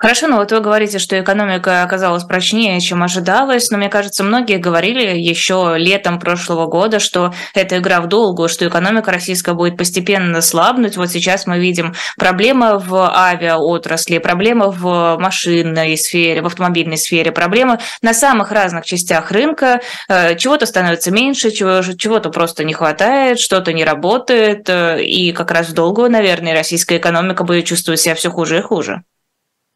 Хорошо, 0.00 0.28
но 0.28 0.36
вот 0.36 0.52
вы 0.52 0.60
говорите, 0.60 1.00
что 1.00 1.18
экономика 1.18 1.82
оказалась 1.82 2.22
прочнее, 2.22 2.80
чем 2.80 3.02
ожидалось, 3.02 3.68
но 3.72 3.78
мне 3.78 3.88
кажется, 3.88 4.22
многие 4.22 4.58
говорили 4.58 5.18
еще 5.18 5.74
летом 5.76 6.20
прошлого 6.20 6.66
года, 6.66 7.00
что 7.00 7.34
это 7.52 7.78
игра 7.78 8.00
в 8.00 8.06
долгую, 8.06 8.48
что 8.48 8.68
экономика 8.68 9.10
российская 9.10 9.54
будет 9.54 9.76
постепенно 9.76 10.40
слабнуть. 10.40 10.96
Вот 10.96 11.10
сейчас 11.10 11.48
мы 11.48 11.58
видим 11.58 11.96
проблемы 12.16 12.78
в 12.78 12.94
авиаотрасли, 13.12 14.18
проблемы 14.18 14.70
в 14.70 15.16
машинной 15.18 15.98
сфере, 15.98 16.42
в 16.42 16.46
автомобильной 16.46 16.96
сфере, 16.96 17.32
проблемы 17.32 17.80
на 18.00 18.14
самых 18.14 18.52
разных 18.52 18.84
частях 18.84 19.32
рынка. 19.32 19.80
Э, 20.08 20.36
чего-то 20.36 20.66
становится 20.66 21.10
меньше, 21.10 21.50
чего-то 21.50 22.30
просто 22.30 22.62
не 22.62 22.72
хватает, 22.72 23.40
что-то 23.40 23.72
не 23.72 23.84
работает, 23.84 24.68
э, 24.68 25.02
и 25.02 25.32
как 25.32 25.50
раз 25.50 25.70
в 25.70 25.74
долгую, 25.74 26.08
наверное, 26.08 26.54
российская 26.54 26.98
экономика 26.98 27.42
будет 27.42 27.64
чувствовать 27.64 27.98
себя 27.98 28.14
все 28.14 28.30
хуже 28.30 28.58
и 28.58 28.62
хуже. 28.62 29.02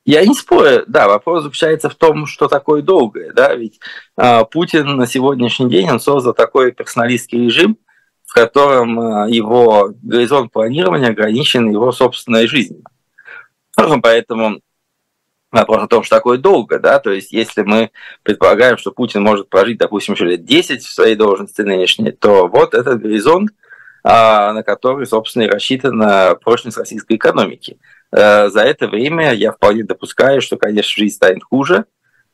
Я 0.05 0.27
не 0.27 0.35
спорю, 0.35 0.85
да, 0.89 1.07
вопрос 1.07 1.45
заключается 1.45 1.89
в 1.89 1.95
том, 1.95 2.27
что 2.27 2.49
такое 2.49 2.83
долгое, 2.83 3.33
да, 3.33 3.55
ведь 3.55 3.79
э, 4.17 4.45
Путин 4.51 4.97
на 4.97 5.07
сегодняшний 5.07 5.71
день, 5.71 5.89
он 5.91 6.01
создал 6.01 6.35
такой 6.35 6.73
персоналистский 6.73 7.45
режим, 7.45 7.79
в 8.25 8.33
котором 8.33 8.99
э, 8.99 9.31
его 9.31 9.95
горизонт 10.03 10.51
планирования 10.53 11.11
ограничен 11.11 11.71
его 11.71 11.93
собственной 11.93 12.49
жизнью. 12.49 12.83
Поэтому 14.03 14.61
вопрос 15.53 15.85
о 15.85 15.87
том, 15.87 16.03
что 16.03 16.17
такое 16.17 16.37
долго, 16.39 16.81
да, 16.81 16.99
то 16.99 17.13
есть 17.13 17.31
если 17.31 17.63
мы 17.63 17.93
предполагаем, 18.25 18.79
что 18.79 18.91
Путин 18.91 19.23
может 19.23 19.49
прожить, 19.51 19.79
допустим, 19.79 20.15
еще 20.15 20.25
лет 20.25 20.45
10 20.45 20.83
в 20.83 20.93
своей 20.93 21.15
должности 21.15 21.61
нынешней, 21.61 22.11
то 22.11 22.49
вот 22.49 22.75
этот 22.75 23.01
горизонт, 23.01 23.51
на 24.03 24.65
который, 24.65 25.07
собственно, 25.07 25.45
и 25.45 25.49
рассчитана 25.49 26.37
прочность 26.43 26.77
российской 26.77 27.15
экономики. 27.15 27.79
Э, 28.13 28.51
за 28.51 28.61
это 28.61 28.89
время 28.89 29.33
я 29.33 29.53
вполне 29.53 29.85
допускаю, 29.85 30.41
что, 30.43 30.57
конечно, 30.57 30.91
жизнь 30.91 31.17
станет 31.17 31.43
хуже, 31.43 31.87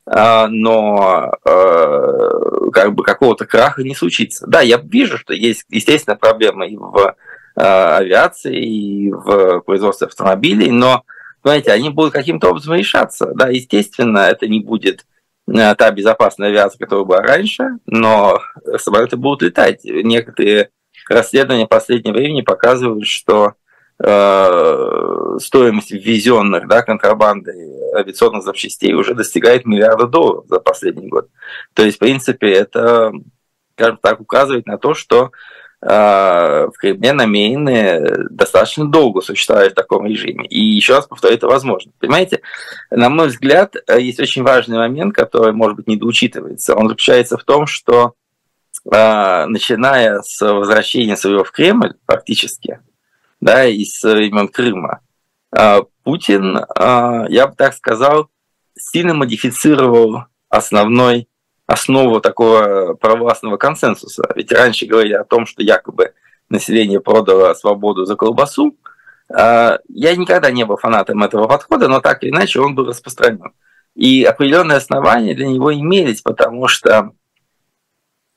э, 0.05 0.47
но 0.47 1.31
э, 1.45 2.69
как 2.73 2.93
бы 2.93 3.03
какого-то 3.03 3.45
краха 3.45 3.81
не 3.83 3.95
случится. 3.95 4.45
Да, 4.47 4.61
я 4.61 4.77
вижу, 4.77 5.17
что 5.17 5.33
есть, 5.33 5.65
естественно, 5.69 6.15
проблемы 6.15 6.67
и 6.67 6.77
в 6.77 7.15
авиации, 7.55 8.55
и 8.55 9.11
в 9.11 9.61
производстве 9.61 10.07
автомобилей, 10.07 10.71
но, 10.71 11.03
знаете, 11.43 11.73
они 11.73 11.89
будут 11.89 12.13
каким-то 12.13 12.49
образом 12.51 12.75
решаться. 12.75 13.33
Да, 13.35 13.49
естественно, 13.49 14.19
это 14.19 14.47
не 14.47 14.61
будет 14.61 15.05
та 15.45 15.91
безопасная 15.91 16.49
авиация, 16.49 16.79
которая 16.79 17.05
была 17.05 17.21
раньше, 17.21 17.79
но 17.85 18.39
самолеты 18.77 19.17
будут 19.17 19.41
летать. 19.41 19.81
Некоторые 19.83 20.69
расследования 21.09 21.67
последнего 21.67 22.13
времени 22.13 22.43
показывают, 22.43 23.07
что 23.07 23.55
Э, 23.55 23.68
стоимость 24.01 25.91
ввезенных 25.91 26.67
да, 26.67 26.81
контрабандой 26.83 27.79
авиационных 27.95 28.43
запчастей 28.43 28.93
уже 28.93 29.13
достигает 29.13 29.65
миллиарда 29.65 30.07
долларов 30.07 30.45
за 30.47 30.59
последний 30.59 31.07
год. 31.07 31.29
То 31.73 31.83
есть, 31.83 31.97
в 31.97 31.99
принципе, 31.99 32.51
это, 32.51 33.11
скажем 33.75 33.97
так, 34.01 34.19
указывает 34.19 34.67
на 34.67 34.77
то, 34.77 34.93
что 34.93 35.31
э, 35.81 35.87
в 35.87 36.73
Кремле 36.77 37.13
намерены 37.13 38.27
достаточно 38.29 38.89
долго 38.89 39.21
существовать 39.21 39.71
в 39.71 39.75
таком 39.75 40.05
режиме. 40.05 40.45
И 40.45 40.59
еще 40.59 40.95
раз 40.95 41.07
повторю, 41.07 41.35
это 41.35 41.47
возможно. 41.47 41.91
Понимаете, 41.99 42.41
на 42.91 43.09
мой 43.09 43.27
взгляд, 43.27 43.75
есть 43.97 44.19
очень 44.19 44.43
важный 44.43 44.77
момент, 44.77 45.15
который, 45.15 45.53
может 45.53 45.77
быть, 45.77 45.87
недоучитывается. 45.87 46.75
Он 46.75 46.87
заключается 46.87 47.37
в 47.37 47.43
том, 47.43 47.65
что 47.67 48.13
э, 48.91 49.45
начиная 49.45 50.21
с 50.21 50.39
возвращения 50.41 51.17
своего 51.17 51.43
в 51.43 51.51
Кремль, 51.51 51.95
фактически, 52.05 52.79
да, 53.41 53.65
из 53.65 54.01
времен 54.03 54.47
Крыма. 54.47 55.01
А, 55.51 55.81
Путин, 56.03 56.57
а, 56.75 57.25
я 57.29 57.47
бы 57.47 57.55
так 57.55 57.73
сказал, 57.73 58.29
сильно 58.77 59.13
модифицировал 59.13 60.25
основной, 60.49 61.27
основу 61.65 62.19
такого 62.21 62.95
провластного 62.95 63.57
консенсуса. 63.57 64.23
Ведь 64.35 64.51
раньше 64.51 64.85
говорили 64.85 65.13
о 65.13 65.23
том, 65.23 65.45
что 65.45 65.61
якобы 65.61 66.13
население 66.49 66.99
продало 66.99 67.53
свободу 67.53 68.05
за 68.05 68.15
колбасу. 68.15 68.75
А, 69.31 69.79
я 69.87 70.15
никогда 70.15 70.51
не 70.51 70.65
был 70.65 70.77
фанатом 70.77 71.23
этого 71.23 71.47
подхода, 71.47 71.87
но 71.87 72.01
так 72.01 72.23
или 72.23 72.31
иначе 72.31 72.59
он 72.59 72.75
был 72.75 72.85
распространен. 72.85 73.53
И 73.95 74.23
определенные 74.23 74.77
основания 74.77 75.33
для 75.33 75.47
него 75.47 75.73
имелись, 75.73 76.21
потому 76.21 76.67
что 76.67 77.11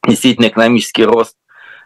действительно 0.06 0.48
экономический 0.48 1.04
рост 1.04 1.36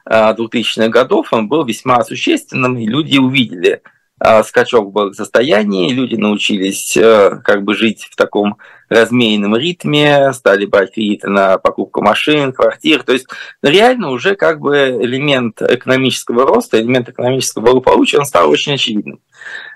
2000-х 0.08 0.88
годов, 0.88 1.32
он 1.32 1.48
был 1.48 1.64
весьма 1.64 2.04
существенным, 2.04 2.78
и 2.78 2.86
люди 2.86 3.18
увидели 3.18 3.82
а, 4.18 4.42
скачок 4.44 4.86
в 4.86 4.92
благосостоянии, 4.92 5.92
люди 5.92 6.14
научились 6.14 6.96
э, 6.96 7.38
как 7.44 7.64
бы 7.64 7.74
жить 7.74 8.08
в 8.10 8.16
таком 8.16 8.56
размеренном 8.88 9.56
ритме, 9.56 10.32
стали 10.32 10.64
брать 10.64 10.94
кредиты 10.94 11.28
на 11.28 11.58
покупку 11.58 12.00
машин, 12.02 12.52
квартир. 12.52 13.02
То 13.02 13.12
есть 13.12 13.26
реально 13.60 14.10
уже 14.10 14.34
как 14.34 14.60
бы 14.60 14.76
элемент 15.02 15.60
экономического 15.60 16.46
роста, 16.46 16.80
элемент 16.80 17.10
экономического 17.10 17.64
благополучия, 17.64 18.18
он 18.18 18.24
стал 18.24 18.48
очень 18.48 18.74
очевидным. 18.74 19.20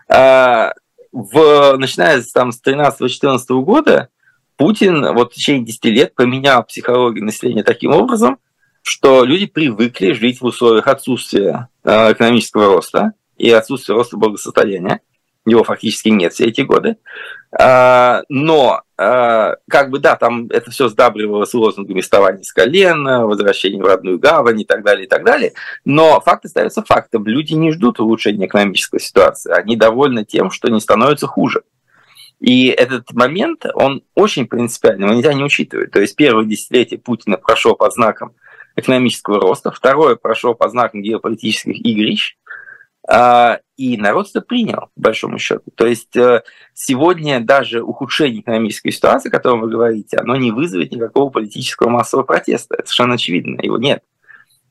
В, 0.08 1.76
начиная 1.76 2.22
там, 2.32 2.52
с 2.52 2.62
13-14 2.64 3.40
года 3.62 4.08
Путин 4.56 5.12
вот 5.12 5.32
в 5.32 5.34
течение 5.34 5.64
10 5.66 5.84
лет 5.86 6.14
поменял 6.14 6.62
психологию 6.62 7.24
населения 7.24 7.64
таким 7.64 7.92
образом– 7.92 8.38
что 8.90 9.22
люди 9.22 9.46
привыкли 9.46 10.10
жить 10.14 10.40
в 10.40 10.44
условиях 10.44 10.88
отсутствия 10.88 11.68
э, 11.84 12.12
экономического 12.12 12.74
роста 12.74 13.12
и 13.36 13.48
отсутствия 13.48 13.94
роста 13.94 14.16
благосостояния. 14.16 14.98
Его 15.46 15.62
фактически 15.62 16.08
нет 16.08 16.32
все 16.32 16.46
эти 16.46 16.62
годы. 16.62 16.96
А, 17.56 18.24
но, 18.28 18.82
а, 18.98 19.54
как 19.68 19.90
бы, 19.90 20.00
да, 20.00 20.16
там 20.16 20.48
это 20.48 20.72
все 20.72 20.88
сдабривалось 20.88 21.54
лозунгами 21.54 22.00
«вставание 22.00 22.42
с 22.42 22.52
колен», 22.52 23.04
«возвращение 23.04 23.80
в 23.80 23.86
родную 23.86 24.18
гавань» 24.18 24.60
и 24.60 24.64
так 24.64 24.82
далее, 24.82 25.06
и 25.06 25.08
так 25.08 25.24
далее. 25.24 25.52
Но 25.84 26.20
факт 26.20 26.46
остается 26.46 26.82
фактом. 26.82 27.24
Люди 27.26 27.52
не 27.52 27.70
ждут 27.70 28.00
улучшения 28.00 28.46
экономической 28.46 28.98
ситуации. 28.98 29.52
Они 29.52 29.76
довольны 29.76 30.24
тем, 30.24 30.50
что 30.50 30.68
не 30.68 30.80
становится 30.80 31.28
хуже. 31.28 31.62
И 32.40 32.66
этот 32.66 33.12
момент, 33.12 33.66
он 33.72 34.02
очень 34.16 34.48
принципиальный, 34.48 35.04
его 35.04 35.14
нельзя 35.14 35.32
не 35.32 35.44
учитывать. 35.44 35.92
То 35.92 36.00
есть 36.00 36.16
первое 36.16 36.44
десятилетие 36.44 36.98
Путина 36.98 37.36
прошло 37.36 37.76
под 37.76 37.92
знаком 37.94 38.34
экономического 38.76 39.40
роста, 39.40 39.70
второе 39.70 40.16
прошло 40.16 40.54
по 40.54 40.68
знакам 40.68 41.02
геополитических 41.02 41.76
игрищ, 41.84 42.36
а, 43.08 43.60
и 43.76 43.96
народ 43.96 44.28
это 44.28 44.40
принял, 44.40 44.90
по 44.94 45.02
большому 45.02 45.38
счету. 45.38 45.64
То 45.74 45.86
есть 45.86 46.14
э, 46.16 46.42
сегодня 46.74 47.40
даже 47.40 47.82
ухудшение 47.82 48.42
экономической 48.42 48.90
ситуации, 48.90 49.30
о 49.30 49.32
котором 49.32 49.62
вы 49.62 49.70
говорите, 49.70 50.18
оно 50.18 50.36
не 50.36 50.52
вызовет 50.52 50.92
никакого 50.92 51.30
политического 51.30 51.88
массового 51.88 52.26
протеста. 52.26 52.74
Это 52.74 52.86
совершенно 52.86 53.14
очевидно, 53.14 53.60
его 53.62 53.78
нет. 53.78 54.04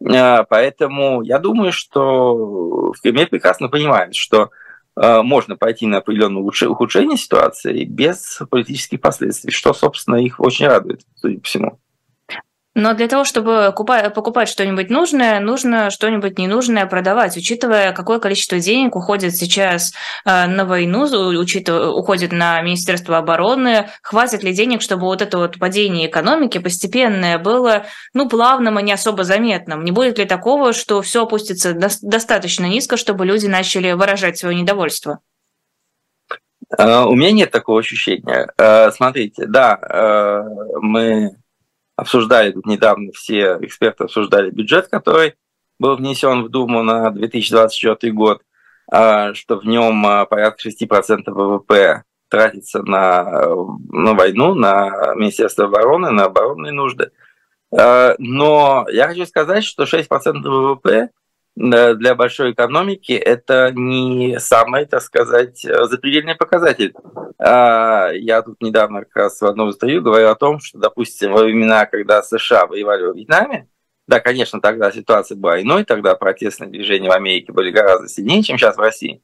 А, 0.08 0.44
поэтому 0.44 1.22
я 1.24 1.40
думаю, 1.40 1.72
что 1.72 2.94
в 2.94 3.02
Кремле 3.02 3.28
прекрасно 3.28 3.68
понимают, 3.68 4.16
что 4.16 4.52
э, 4.96 5.22
можно 5.24 5.58
пойти 5.58 5.88
на 5.88 5.98
определенное 5.98 6.44
ухудшение 6.44 7.18
ситуации 7.18 7.84
без 7.84 8.42
политических 8.50 9.02
последствий, 9.02 9.52
что, 9.52 9.74
собственно, 9.74 10.18
их 10.18 10.40
очень 10.40 10.68
радует, 10.68 11.02
судя 11.16 11.40
по 11.40 11.46
всему. 11.46 11.80
Но 12.76 12.94
для 12.94 13.08
того, 13.08 13.24
чтобы 13.24 13.74
покупать 13.76 14.48
что-нибудь 14.48 14.92
нужное, 14.92 15.40
нужно 15.40 15.90
что-нибудь 15.90 16.38
ненужное 16.38 16.86
продавать. 16.86 17.36
Учитывая, 17.36 17.94
какое 17.94 18.20
количество 18.20 18.60
денег 18.60 18.96
уходит 18.96 19.36
сейчас 19.36 19.92
э, 20.24 20.46
на 20.46 20.66
войну, 20.66 21.02
учитывая, 21.40 21.88
уходит 21.88 22.32
на 22.32 22.62
Министерство 22.62 23.18
обороны, 23.18 23.90
хватит 24.04 24.44
ли 24.44 24.54
денег, 24.54 24.84
чтобы 24.84 25.04
вот 25.04 25.24
это 25.24 25.40
вот 25.40 25.58
падение 25.58 26.08
экономики 26.08 26.60
постепенное 26.60 27.40
было 27.40 27.88
ну, 28.14 28.30
плавным 28.30 28.78
и 28.80 28.84
не 28.84 28.94
особо 28.94 29.24
заметным? 29.24 29.84
Не 29.84 29.92
будет 29.92 30.20
ли 30.20 30.26
такого, 30.26 30.72
что 30.72 31.02
все 31.02 31.24
опустится 31.24 31.74
достаточно 31.74 32.66
низко, 32.66 32.98
чтобы 32.98 33.26
люди 33.26 33.48
начали 33.48 33.94
выражать 33.94 34.38
свое 34.38 34.56
недовольство? 34.56 35.20
Э, 36.78 37.02
у 37.06 37.16
меня 37.16 37.32
нет 37.32 37.50
такого 37.50 37.80
ощущения. 37.80 38.48
Э, 38.60 38.92
смотрите, 38.92 39.48
да, 39.48 40.46
мы 40.82 41.39
обсуждали 42.00 42.52
тут 42.52 42.66
недавно, 42.66 43.12
все 43.14 43.58
эксперты 43.62 44.06
обсуждали 44.06 44.50
бюджет, 44.50 44.88
который 44.88 45.36
был 45.80 45.96
внесен 45.96 46.44
в 46.44 46.50
Думу 46.50 46.84
на 46.84 47.10
2024 47.12 48.12
год, 48.14 48.42
а, 48.92 49.34
что 49.34 49.60
в 49.60 49.66
нем 49.66 50.06
а, 50.06 50.26
порядка 50.26 50.70
6% 50.70 51.24
ВВП 51.28 52.04
тратится 52.30 52.84
на, 52.84 53.24
на 53.90 54.14
войну, 54.14 54.54
на 54.54 55.14
Министерство 55.16 55.66
обороны, 55.66 56.12
на 56.12 56.26
оборонные 56.26 56.72
нужды. 56.72 57.12
А, 57.72 58.16
но 58.18 58.86
я 58.92 59.08
хочу 59.08 59.26
сказать, 59.26 59.64
что 59.64 59.84
6% 59.84 60.42
ВВП 60.44 61.12
для 61.60 62.16
большой 62.16 62.54
экономики 62.54 63.12
это 63.12 63.72
не 63.76 64.40
самый, 64.40 64.86
так 64.86 65.02
сказать, 65.02 65.60
запредельный 65.62 66.36
показатель. 66.36 66.94
Я 67.38 68.42
тут 68.46 68.62
недавно 68.62 69.02
как 69.02 69.16
раз 69.16 69.42
в 69.42 69.46
одном 69.46 69.70
интервью 69.70 70.02
говорил 70.02 70.30
о 70.30 70.36
том, 70.36 70.62
что, 70.62 70.80
допустим, 70.80 71.34
во 71.34 71.44
времена, 71.44 71.86
когда 71.86 72.24
США 72.24 72.66
воевали 72.66 73.04
во 73.04 73.14
Вьетнаме, 73.14 73.68
да, 74.08 74.22
конечно, 74.22 74.62
тогда 74.62 74.90
ситуация 74.90 75.36
была 75.36 75.62
иной, 75.62 75.84
тогда 75.84 76.16
протестные 76.16 76.70
движения 76.70 77.10
в 77.10 77.14
Америке 77.14 77.52
были 77.52 77.72
гораздо 77.72 78.08
сильнее, 78.08 78.42
чем 78.42 78.58
сейчас 78.58 78.78
в 78.78 78.80
России. 78.82 79.22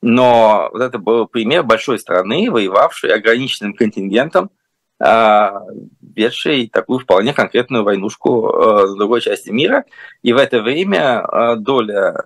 Но 0.00 0.70
вот 0.72 0.82
это 0.82 0.98
был 0.98 1.26
пример 1.26 1.64
большой 1.64 1.98
страны, 1.98 2.48
воевавшей 2.48 3.12
ограниченным 3.12 3.74
контингентом, 3.74 4.50
а, 5.00 5.62
ведшей 6.00 6.68
такую 6.68 7.00
вполне 7.00 7.32
конкретную 7.32 7.84
войнушку 7.84 8.48
а, 8.48 8.86
с 8.86 8.94
другой 8.94 9.20
части 9.20 9.50
мира. 9.50 9.84
И 10.22 10.32
в 10.32 10.36
это 10.36 10.62
время 10.62 11.20
а, 11.20 11.56
доля 11.56 12.24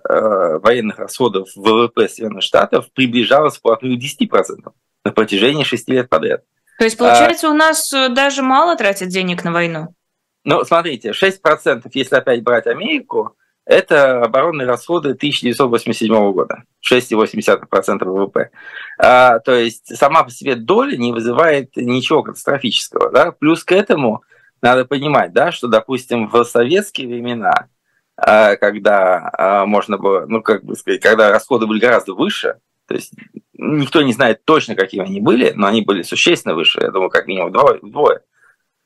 военных 0.61 0.99
расходов 0.99 1.49
в 1.55 1.61
ВВП 1.61 2.07
Соединенных 2.07 2.43
Штатов 2.43 2.91
приближалась 2.93 3.57
вплотную 3.57 3.97
к 3.97 4.01
10% 4.01 4.71
на 5.05 5.11
протяжении 5.11 5.63
шести 5.63 5.93
лет 5.93 6.09
подряд. 6.09 6.43
То 6.77 6.85
есть, 6.85 6.97
получается, 6.97 7.49
у 7.49 7.53
нас 7.53 7.91
э, 7.91 8.09
даже 8.09 8.43
мало 8.43 8.75
тратят 8.75 9.09
денег 9.09 9.43
на 9.43 9.51
войну? 9.51 9.95
Ну, 10.43 10.63
смотрите, 10.63 11.11
6%, 11.11 11.89
если 11.93 12.15
опять 12.15 12.43
брать 12.43 12.67
Америку, 12.67 13.35
это 13.65 14.21
оборонные 14.21 14.67
расходы 14.67 15.09
1987 15.09 16.31
года, 16.31 16.63
6,8% 16.89 18.05
ВВП. 18.05 18.51
А, 18.97 19.39
то 19.39 19.53
есть 19.53 19.95
сама 19.95 20.23
по 20.23 20.31
себе 20.31 20.55
доля 20.55 20.97
не 20.97 21.11
вызывает 21.11 21.75
ничего 21.75 22.23
катастрофического. 22.23 23.11
Да? 23.11 23.31
Плюс 23.31 23.63
к 23.63 23.71
этому 23.71 24.23
надо 24.61 24.85
понимать, 24.85 25.33
да, 25.33 25.51
что, 25.51 25.67
допустим, 25.67 26.27
в 26.27 26.43
советские 26.43 27.07
времена, 27.07 27.67
а, 28.15 28.55
когда 28.55 29.29
а, 29.37 29.65
можно 29.65 29.97
было, 29.97 30.25
ну, 30.27 30.41
как 30.41 30.63
бы 30.63 30.75
сказать, 30.75 31.01
когда 31.01 31.31
расходы 31.31 31.67
были 31.67 31.79
гораздо 31.79 32.13
выше, 32.13 32.55
то 32.87 32.95
есть 32.95 33.13
никто 33.53 34.01
не 34.01 34.13
знает 34.13 34.43
точно, 34.45 34.75
какими 34.75 35.05
они 35.05 35.21
были, 35.21 35.51
но 35.55 35.67
они 35.67 35.81
были 35.81 36.01
существенно 36.01 36.55
выше, 36.55 36.79
я 36.81 36.89
думаю, 36.89 37.09
как 37.09 37.27
минимум 37.27 37.49
вдвое. 37.49 37.79
вдвое. 37.81 38.21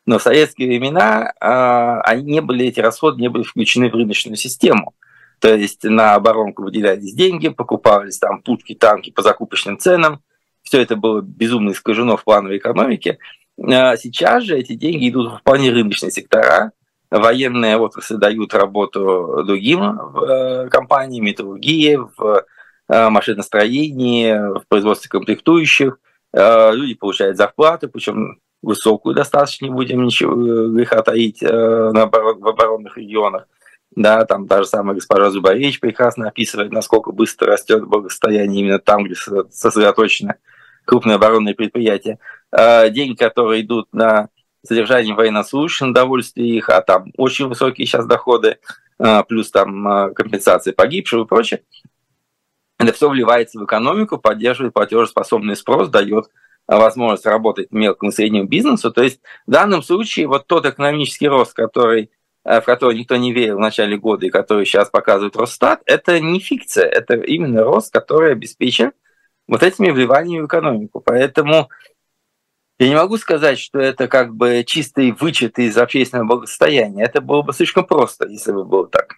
Но 0.06 0.18
в 0.18 0.24
советские 0.24 0.68
времена 0.68 1.32
они 2.04 2.24
не 2.24 2.42
были, 2.42 2.66
эти 2.66 2.80
расходы 2.80 3.22
не 3.22 3.30
были 3.30 3.44
включены 3.44 3.90
в 3.90 3.94
рыночную 3.94 4.36
систему. 4.36 4.96
То 5.42 5.56
есть 5.56 5.84
на 5.84 6.14
оборонку 6.14 6.62
выделялись 6.62 7.16
деньги, 7.16 7.50
покупались 7.50 8.20
там 8.20 8.44
путки, 8.44 8.76
танки 8.76 9.10
по 9.10 9.24
закупочным 9.24 9.80
ценам. 9.80 10.22
Все 10.62 10.80
это 10.80 10.96
было 10.96 11.22
безумно 11.22 11.72
искажено 11.72 12.16
в 12.16 12.24
плановой 12.24 12.60
экономике. 12.60 13.18
А 13.60 13.98
сейчас 13.98 14.44
же 14.44 14.56
эти 14.56 14.74
деньги 14.74 15.10
идут 15.10 15.32
в 15.32 15.38
вполне 15.40 15.72
рыночные 15.72 16.12
сектора. 16.12 16.74
Военные 17.10 17.78
отрасли 17.78 18.18
дают 18.18 18.54
работу 18.54 19.44
другим 19.44 19.82
э, 19.82 20.70
компаниям, 20.70 21.26
металлургии, 21.26 21.96
в 21.96 22.46
э, 22.88 23.10
машиностроении, 23.10 24.60
в 24.60 24.64
производстве 24.70 25.10
комплектующих. 25.10 25.98
Э, 26.34 26.72
люди 26.72 26.94
получают 26.94 27.38
зарплаты, 27.38 27.88
причем 27.88 28.40
высокую 28.62 29.16
достаточно, 29.16 29.66
не 29.66 29.72
будем 29.72 30.04
ничего 30.04 30.34
э, 30.34 30.68
греха 30.70 31.02
таить 31.02 31.42
на, 31.42 32.06
в 32.06 32.48
оборонных 32.48 32.96
регионах. 32.96 33.48
Да, 33.96 34.26
там 34.26 34.48
та 34.48 34.64
же 34.64 34.70
самая 34.70 34.96
госпожа 34.96 35.30
Зубаревич 35.30 35.80
прекрасно 35.80 36.30
описывает, 36.30 36.72
насколько 36.72 37.12
быстро 37.12 37.52
растет 37.52 37.84
благосостояние 37.86 38.62
именно 38.62 38.80
там, 38.80 39.04
где 39.04 39.16
сосредоточено 39.16 40.36
крупные 40.86 41.16
оборонные 41.16 41.56
предприятия. 41.56 42.18
Э, 42.52 42.90
деньги, 42.90 43.16
которые 43.16 43.62
идут 43.62 43.94
на 43.94 44.30
содержание 44.66 45.14
военнослужащих, 45.14 45.88
на 45.88 45.94
довольствие 45.94 46.58
их, 46.58 46.70
а 46.70 46.82
там 46.82 47.12
очень 47.18 47.48
высокие 47.48 47.86
сейчас 47.86 48.06
доходы, 48.06 48.60
плюс 49.28 49.50
там 49.50 50.14
компенсации 50.14 50.72
погибших 50.72 51.22
и 51.22 51.26
прочее, 51.26 51.64
это 52.82 52.94
все 52.94 53.10
вливается 53.10 53.60
в 53.60 53.66
экономику, 53.66 54.18
поддерживает 54.18 54.74
платежеспособный 54.74 55.56
спрос, 55.56 55.90
дает 55.90 56.30
возможность 56.68 57.26
работать 57.26 57.72
мелкому 57.72 58.12
и 58.12 58.14
среднему 58.14 58.48
бизнесу. 58.48 58.92
То 58.92 59.04
есть 59.04 59.20
в 59.46 59.52
данном 59.52 59.84
случае 59.84 60.28
вот 60.28 60.48
тот 60.48 60.66
экономический 60.66 61.28
рост, 61.28 61.54
который, 61.54 62.10
в 62.44 62.62
который 62.62 62.98
никто 62.98 63.16
не 63.18 63.34
верил 63.34 63.58
в 63.58 63.60
начале 63.60 63.98
года 63.98 64.26
и 64.26 64.30
который 64.30 64.66
сейчас 64.66 64.90
показывает 64.90 65.36
Росстат, 65.36 65.82
это 65.86 66.20
не 66.20 66.40
фикция, 66.40 66.86
это 66.86 67.16
именно 67.16 67.64
рост, 67.64 67.94
который 67.94 68.32
обеспечен 68.32 68.94
вот 69.48 69.64
этими 69.64 69.92
вливаниями 69.92 70.44
в 70.44 70.48
экономику. 70.48 71.02
Поэтому 71.02 71.70
я 72.80 72.88
не 72.88 72.96
могу 72.96 73.18
сказать, 73.18 73.60
что 73.60 73.80
это 73.80 74.08
как 74.08 74.34
бы 74.34 74.64
чистый 74.66 75.12
вычет 75.12 75.60
из 75.60 75.78
общественного 75.78 76.28
благосостояния. 76.28 77.04
Это 77.04 77.22
было 77.22 77.44
бы 77.44 77.54
слишком 77.54 77.86
просто, 77.86 78.28
если 78.28 78.52
бы 78.52 78.66
было 78.66 78.88
так. 78.88 79.18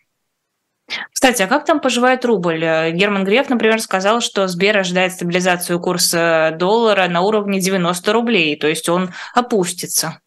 Кстати, 1.14 1.42
а 1.42 1.48
как 1.48 1.64
там 1.64 1.80
поживает 1.80 2.26
рубль? 2.26 2.62
Э, 2.64 2.92
Герман 2.92 3.24
Греф, 3.24 3.50
например, 3.50 3.80
сказал, 3.80 4.20
что 4.20 4.48
Сбер 4.48 4.78
ожидает 4.78 5.14
стабилизацию 5.14 5.80
курса 5.80 6.54
доллара 6.60 7.08
на 7.08 7.22
уровне 7.22 7.62
90 7.62 8.12
рублей, 8.12 8.58
то 8.58 8.68
есть 8.68 8.90
он 8.90 9.12
опустится. 9.34 10.20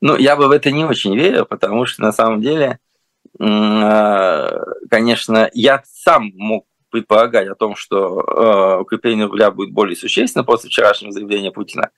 Ну, 0.00 0.16
я 0.16 0.36
бы 0.36 0.48
в 0.48 0.50
это 0.50 0.70
не 0.70 0.84
очень 0.84 1.16
верю, 1.16 1.46
потому 1.46 1.86
что 1.86 2.02
на 2.02 2.12
самом 2.12 2.40
деле, 2.40 2.78
э, 3.38 4.50
конечно, 4.90 5.50
я 5.52 5.82
сам 5.86 6.32
мог 6.34 6.66
предполагать 6.90 7.48
о 7.48 7.54
том, 7.54 7.76
что 7.76 8.20
э, 8.20 8.80
укрепление 8.80 9.26
рубля 9.26 9.50
будет 9.50 9.72
более 9.72 9.96
существенно 9.96 10.44
после 10.44 10.70
вчерашнего 10.70 11.12
заявления 11.12 11.50
Путина. 11.50 11.90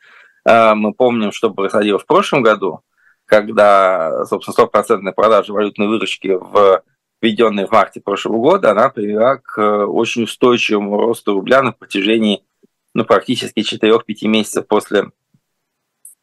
Мы 0.44 0.94
помним, 0.94 1.30
что 1.30 1.50
происходило 1.50 1.98
в 1.98 2.06
прошлом 2.06 2.42
году, 2.42 2.80
когда, 3.26 4.24
собственно, 4.24 4.54
стопроцентная 4.54 5.12
продажа 5.12 5.52
валютной 5.52 5.88
выручки 5.88 6.38
в 6.40 6.82
введенная 7.20 7.66
в 7.66 7.72
марте 7.72 8.00
прошлого 8.00 8.38
года, 8.38 8.70
она 8.70 8.88
привела 8.90 9.36
к 9.36 9.60
э, 9.60 9.84
очень 9.84 10.24
устойчивому 10.24 10.96
росту 10.98 11.34
рубля 11.34 11.62
на 11.62 11.72
протяжении 11.72 12.44
ну, 12.94 13.04
практически 13.04 13.60
4-5 13.60 14.28
месяцев 14.28 14.66
после 14.66 15.10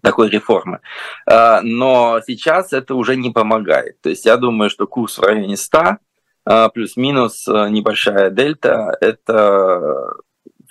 такой 0.06 0.30
реформы. 0.30 0.82
А, 1.26 1.62
но 1.62 2.22
сейчас 2.26 2.74
это 2.74 2.94
уже 2.94 3.16
не 3.16 3.32
помогает. 3.32 4.00
То 4.02 4.10
есть 4.10 4.26
я 4.26 4.38
думаю, 4.38 4.70
что 4.70 4.86
курс 4.86 5.18
в 5.18 5.24
районе 5.24 5.58
100 5.58 5.98
а, 6.46 6.70
плюс-минус 6.70 7.48
э, 7.48 7.70
небольшая 7.70 8.30
дельта– 8.30 8.96
это 9.02 10.14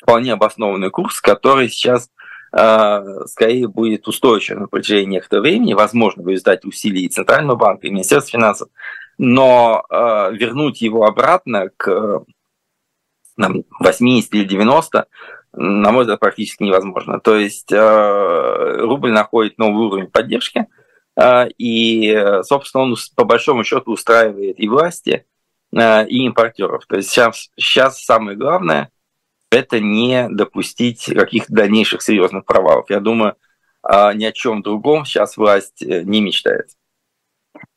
вполне 0.01 0.35
обоснованный 0.35 0.91
курс, 0.91 1.21
который 1.21 1.69
сейчас 1.69 2.11
а, 2.53 3.03
скорее 3.27 3.67
будет 3.67 4.07
устойчив 4.07 4.57
на 4.57 4.69
протяжении 4.69 5.17
некоторого 5.17 5.43
времени, 5.43 5.75
возможно, 5.75 6.23
в 6.23 6.29
результате 6.29 6.69
усилий 6.69 7.09
Центрального 7.09 7.57
банка 7.57 7.89
и 7.89 7.91
Министерства 7.91 8.39
финансов, 8.39 8.69
но 9.19 9.85
вернуть 9.91 10.81
его 10.81 11.05
обратно 11.07 11.71
к 11.77 12.25
там, 13.37 13.65
80 13.81 14.33
или 14.35 14.45
90, 14.45 15.07
на 15.57 15.93
мой 15.93 16.03
взгляд, 16.03 16.21
практически 16.21 16.63
невозможно. 16.63 17.21
То 17.21 17.37
есть 17.37 17.73
э, 17.73 18.77
рубль 18.81 19.13
находит 19.13 19.59
новый 19.59 19.87
уровень 19.87 20.09
поддержки, 20.09 20.67
э, 21.17 21.49
и, 21.59 22.17
собственно, 22.43 22.85
он 22.85 22.97
по 23.15 23.25
большому 23.25 23.65
счету 23.65 23.93
устраивает 23.93 24.59
и 24.59 24.69
власти, 24.69 25.27
э, 25.73 26.07
и 26.07 26.25
импортеров. 26.27 26.87
То 26.87 26.97
есть 26.97 27.11
сейчас, 27.11 27.51
сейчас 27.57 28.03
самое 28.03 28.37
главное– 28.37 28.91
это 29.51 29.79
не 29.79 30.29
допустить 30.29 31.05
каких-то 31.05 31.53
дальнейших 31.53 32.03
серьезных 32.03 32.45
провалов. 32.45 32.91
Я 32.91 33.01
думаю, 33.01 33.37
ни 33.87 34.25
о 34.25 34.33
чем 34.33 34.63
другом 34.63 35.05
сейчас 35.05 35.37
власть 35.37 35.83
не 35.83 36.21
мечтает. 36.23 36.71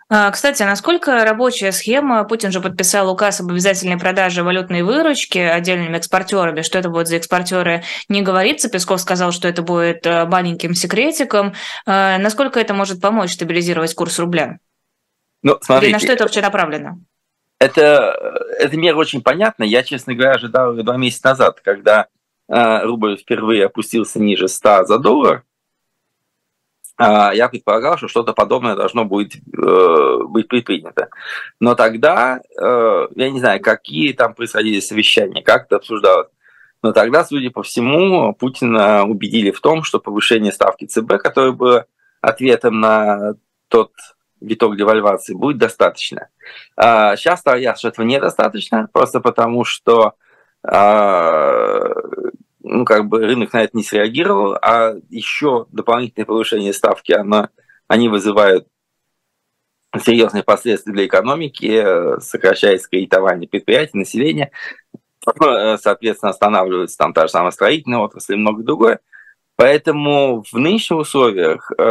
А, 0.09 0.31
кстати, 0.31 0.63
насколько 0.63 1.25
рабочая 1.25 1.73
схема? 1.73 2.23
Путин 2.23 2.51
же 2.51 2.61
подписал 2.61 3.11
указ 3.11 3.41
об 3.41 3.51
обязательной 3.51 3.97
продаже 3.97 4.41
валютной 4.41 4.81
выручки 4.81 5.37
отдельными 5.37 5.97
экспортерами. 5.97 6.61
Что 6.61 6.79
это 6.79 6.89
будет 6.89 7.07
за 7.07 7.17
экспортеры, 7.17 7.83
не 8.07 8.21
говорится. 8.21 8.69
Песков 8.69 9.01
сказал, 9.01 9.33
что 9.33 9.49
это 9.49 9.63
будет 9.63 10.05
э, 10.05 10.25
маленьким 10.25 10.75
секретиком. 10.75 11.53
А, 11.85 12.17
насколько 12.19 12.59
это 12.59 12.73
может 12.73 13.01
помочь 13.01 13.33
стабилизировать 13.33 13.93
курс 13.95 14.17
рубля? 14.17 14.59
Ну, 15.43 15.57
смотрите, 15.61 15.87
Или 15.87 15.93
на 15.93 15.99
что 15.99 16.13
это 16.13 16.23
вообще 16.23 16.41
направлено? 16.41 16.99
Это, 17.59 18.15
эта 18.59 18.77
мера 18.77 18.95
очень 18.95 19.21
понятна. 19.21 19.63
Я, 19.63 19.83
честно 19.83 20.13
говоря, 20.13 20.35
ожидал 20.35 20.73
ее 20.73 20.83
два 20.83 20.95
месяца 20.95 21.29
назад, 21.29 21.59
когда 21.61 22.07
э, 22.47 22.83
рубль 22.83 23.17
впервые 23.17 23.65
опустился 23.65 24.19
ниже 24.19 24.47
100 24.47 24.85
за 24.85 24.99
доллар. 24.99 25.43
А, 26.97 27.31
я 27.33 27.47
предполагал, 27.47 27.97
что 27.97 28.07
что-то 28.07 28.33
подобное 28.33 28.75
должно 28.75 29.05
будет 29.05 29.35
э, 29.35 30.17
быть 30.27 30.47
предпринято. 30.47 31.09
Но 31.59 31.75
тогда, 31.75 32.41
э, 32.59 33.07
я 33.15 33.29
не 33.29 33.39
знаю, 33.39 33.61
какие 33.61 34.13
там 34.13 34.33
происходили 34.33 34.79
совещания, 34.79 35.43
как 35.43 35.65
это 35.65 35.75
обсуждалось. 35.75 36.29
Но 36.81 36.93
тогда, 36.93 37.23
судя 37.23 37.51
по 37.51 37.61
всему, 37.61 38.33
Путина 38.33 39.05
убедили 39.05 39.51
в 39.51 39.61
том, 39.61 39.83
что 39.83 39.99
повышение 39.99 40.51
ставки 40.51 40.85
ЦБ, 40.85 41.17
которое 41.21 41.51
было 41.51 41.85
ответом 42.21 42.79
на 42.79 43.35
тот 43.67 43.91
виток 44.41 44.75
девальвации 44.75 45.35
будет 45.35 45.57
достаточно. 45.57 46.29
А, 46.75 47.15
сейчас 47.15 47.43
ясно, 47.45 47.77
что 47.77 47.87
этого 47.89 48.05
недостаточно, 48.05 48.89
просто 48.91 49.19
потому 49.19 49.65
что 49.65 50.13
а, 50.63 51.83
ну, 52.67 52.85
как 52.85 53.07
бы 53.07 53.19
рынок 53.19 53.53
на 53.53 53.63
это 53.63 53.75
не 53.75 53.83
среагировал, 53.83 54.57
а 54.61 54.95
еще 55.09 55.65
дополнительное 55.71 56.25
повышение 56.25 56.73
ставки, 56.73 57.11
оно, 57.11 57.49
они 57.87 58.09
вызывают 58.09 58.67
серьезные 59.99 60.43
последствия 60.43 60.93
для 60.93 61.05
экономики, 61.05 62.19
сокращается 62.19 62.89
кредитование 62.89 63.47
предприятий, 63.47 63.97
населения, 63.97 64.51
соответственно, 65.23 66.31
останавливается 66.31 66.97
там 66.97 67.13
та 67.13 67.27
же 67.27 67.31
самая 67.31 67.51
строительная 67.51 67.99
отрасль 67.99 68.33
и 68.33 68.37
многое 68.37 68.65
другое. 68.65 68.99
Поэтому 69.55 70.43
в 70.43 70.53
нынешних 70.53 70.99
условиях 70.99 71.71
э, 71.77 71.81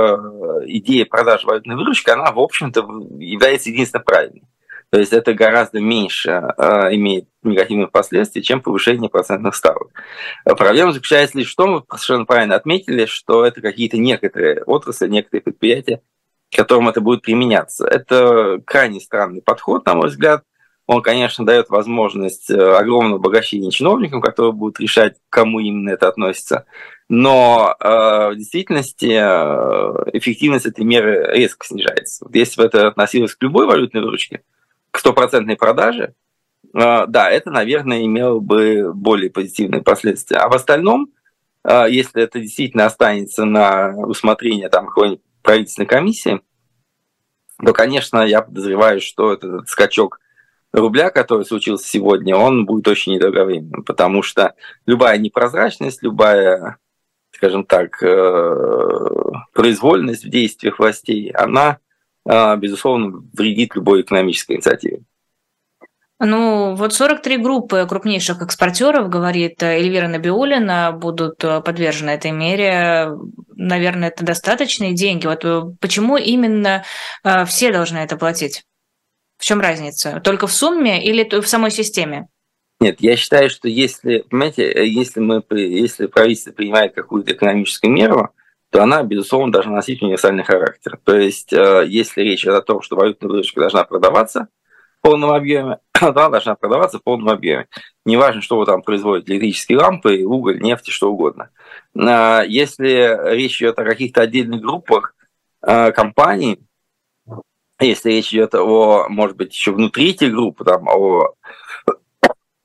идея 0.66 1.04
продажи 1.04 1.48
валютной 1.48 1.74
выручки, 1.74 2.10
она, 2.10 2.30
в 2.30 2.38
общем-то, 2.38 2.80
является 3.18 3.70
единственно 3.70 4.04
правильной. 4.04 4.44
То 4.90 5.00
есть 5.00 5.12
это 5.12 5.34
гораздо 5.34 5.80
меньше 5.80 6.30
э, 6.30 6.94
имеет 6.94 7.28
негативных 7.42 7.90
последствий, 7.90 8.42
чем 8.42 8.60
повышение 8.60 9.10
процентных 9.10 9.54
ставок. 9.54 9.90
Проблема 10.44 10.92
заключается 10.92 11.38
лишь 11.38 11.52
в 11.52 11.56
том, 11.56 11.74
вы 11.74 11.82
совершенно 11.98 12.24
правильно 12.24 12.54
отметили, 12.54 13.06
что 13.06 13.44
это 13.44 13.60
какие-то 13.60 13.98
некоторые 13.98 14.62
отрасли, 14.62 15.08
некоторые 15.08 15.42
предприятия, 15.42 16.00
которым 16.54 16.88
это 16.88 17.00
будет 17.00 17.22
применяться. 17.22 17.86
Это 17.86 18.60
крайне 18.64 19.00
странный 19.00 19.42
подход, 19.42 19.84
на 19.86 19.94
мой 19.94 20.08
взгляд. 20.08 20.44
Он, 20.86 21.02
конечно, 21.02 21.44
дает 21.44 21.68
возможность 21.68 22.48
э, 22.48 22.54
огромного 22.54 23.16
обогащения 23.16 23.72
чиновникам, 23.72 24.20
которые 24.20 24.52
будут 24.52 24.78
решать, 24.78 25.14
к 25.14 25.32
кому 25.32 25.58
именно 25.58 25.90
это 25.90 26.06
относится. 26.06 26.64
Но 27.08 27.74
э, 27.80 28.30
в 28.30 28.36
действительности 28.36 29.06
э, 29.06 30.10
эффективность 30.16 30.66
этой 30.66 30.84
меры 30.84 31.28
резко 31.32 31.66
снижается. 31.66 32.24
Вот 32.24 32.36
если 32.36 32.60
бы 32.60 32.66
это 32.68 32.86
относилось 32.86 33.34
к 33.34 33.42
любой 33.42 33.66
валютной 33.66 34.00
выручке, 34.00 34.42
к 34.96 34.98
стопроцентной 34.98 35.56
продаже, 35.56 36.14
э, 36.72 37.06
да, 37.06 37.30
это, 37.30 37.50
наверное, 37.50 38.06
имело 38.06 38.40
бы 38.40 38.94
более 38.94 39.28
позитивные 39.28 39.82
последствия. 39.82 40.38
А 40.38 40.48
в 40.48 40.54
остальном, 40.54 41.10
э, 41.64 41.84
если 41.90 42.22
это 42.22 42.40
действительно 42.40 42.86
останется 42.86 43.44
на 43.44 43.94
усмотрение 43.94 44.70
там 44.70 44.86
какой-нибудь 44.86 45.20
правительственной 45.42 45.86
комиссии, 45.86 46.40
то, 47.62 47.74
конечно, 47.74 48.26
я 48.26 48.40
подозреваю, 48.40 49.02
что 49.02 49.34
этот 49.34 49.68
скачок 49.68 50.18
рубля, 50.72 51.10
который 51.10 51.44
случился 51.44 51.86
сегодня, 51.86 52.34
он 52.34 52.64
будет 52.64 52.88
очень 52.88 53.12
недолговременным, 53.12 53.84
потому 53.84 54.22
что 54.22 54.54
любая 54.86 55.18
непрозрачность, 55.18 56.02
любая, 56.02 56.78
скажем 57.32 57.66
так, 57.66 58.02
э, 58.02 59.14
произвольность 59.52 60.24
в 60.24 60.30
действиях 60.30 60.78
властей, 60.78 61.32
она, 61.32 61.80
безусловно, 62.58 63.22
вредит 63.32 63.74
любой 63.74 64.02
экономической 64.02 64.56
инициативе. 64.56 65.00
Ну, 66.18 66.74
вот 66.74 66.94
43 66.94 67.36
группы 67.36 67.86
крупнейших 67.86 68.40
экспортеров, 68.40 69.10
говорит 69.10 69.62
Эльвира 69.62 70.08
Набиулина, 70.08 70.92
будут 70.92 71.38
подвержены 71.38 72.10
этой 72.10 72.30
мере. 72.30 73.10
Наверное, 73.54 74.08
это 74.08 74.24
достаточные 74.24 74.94
деньги. 74.94 75.26
Вот 75.26 75.44
почему 75.78 76.16
именно 76.16 76.84
все 77.46 77.70
должны 77.70 77.98
это 77.98 78.16
платить? 78.16 78.64
В 79.36 79.44
чем 79.44 79.60
разница? 79.60 80.20
Только 80.20 80.46
в 80.46 80.52
сумме 80.52 81.04
или 81.04 81.28
в 81.38 81.46
самой 81.46 81.70
системе? 81.70 82.28
Нет, 82.80 82.96
я 83.00 83.16
считаю, 83.16 83.50
что 83.50 83.68
если, 83.68 84.24
понимаете, 84.30 84.86
если, 84.86 85.20
мы, 85.20 85.42
если 85.50 86.06
правительство 86.06 86.52
принимает 86.52 86.94
какую-то 86.94 87.32
экономическую 87.32 87.92
меру, 87.92 88.30
то 88.70 88.82
она, 88.82 89.02
безусловно, 89.02 89.52
должна 89.52 89.72
носить 89.72 90.02
универсальный 90.02 90.44
характер. 90.44 90.98
То 91.04 91.16
есть, 91.16 91.52
э, 91.52 91.84
если 91.86 92.22
речь 92.22 92.44
идет 92.44 92.54
о 92.54 92.62
том, 92.62 92.82
что 92.82 92.96
валютная 92.96 93.30
выручка 93.30 93.60
должна 93.60 93.84
продаваться 93.84 94.48
в 94.98 95.02
полном 95.02 95.30
объеме, 95.30 95.78
она 96.00 96.28
должна 96.28 96.56
продаваться 96.56 96.98
в 96.98 97.02
полном 97.02 97.28
объеме. 97.28 97.68
Неважно, 98.04 98.42
что 98.42 98.58
вы 98.58 98.66
там 98.66 98.82
производите, 98.82 99.32
электрические 99.32 99.78
лампы, 99.78 100.24
уголь, 100.24 100.60
нефть, 100.60 100.88
что 100.88 101.12
угодно. 101.12 101.50
А 101.96 102.42
если 102.42 103.34
речь 103.34 103.60
идет 103.60 103.78
о 103.78 103.84
каких-то 103.84 104.22
отдельных 104.22 104.60
группах 104.60 105.14
э, 105.62 105.92
компаний, 105.92 106.60
если 107.78 108.10
речь 108.10 108.32
идет 108.32 108.54
о, 108.54 109.06
может 109.08 109.36
быть, 109.36 109.52
еще 109.52 109.72
внутри 109.72 110.10
этих 110.10 110.32
групп, 110.32 110.64
там, 110.64 110.88
о 110.88 111.34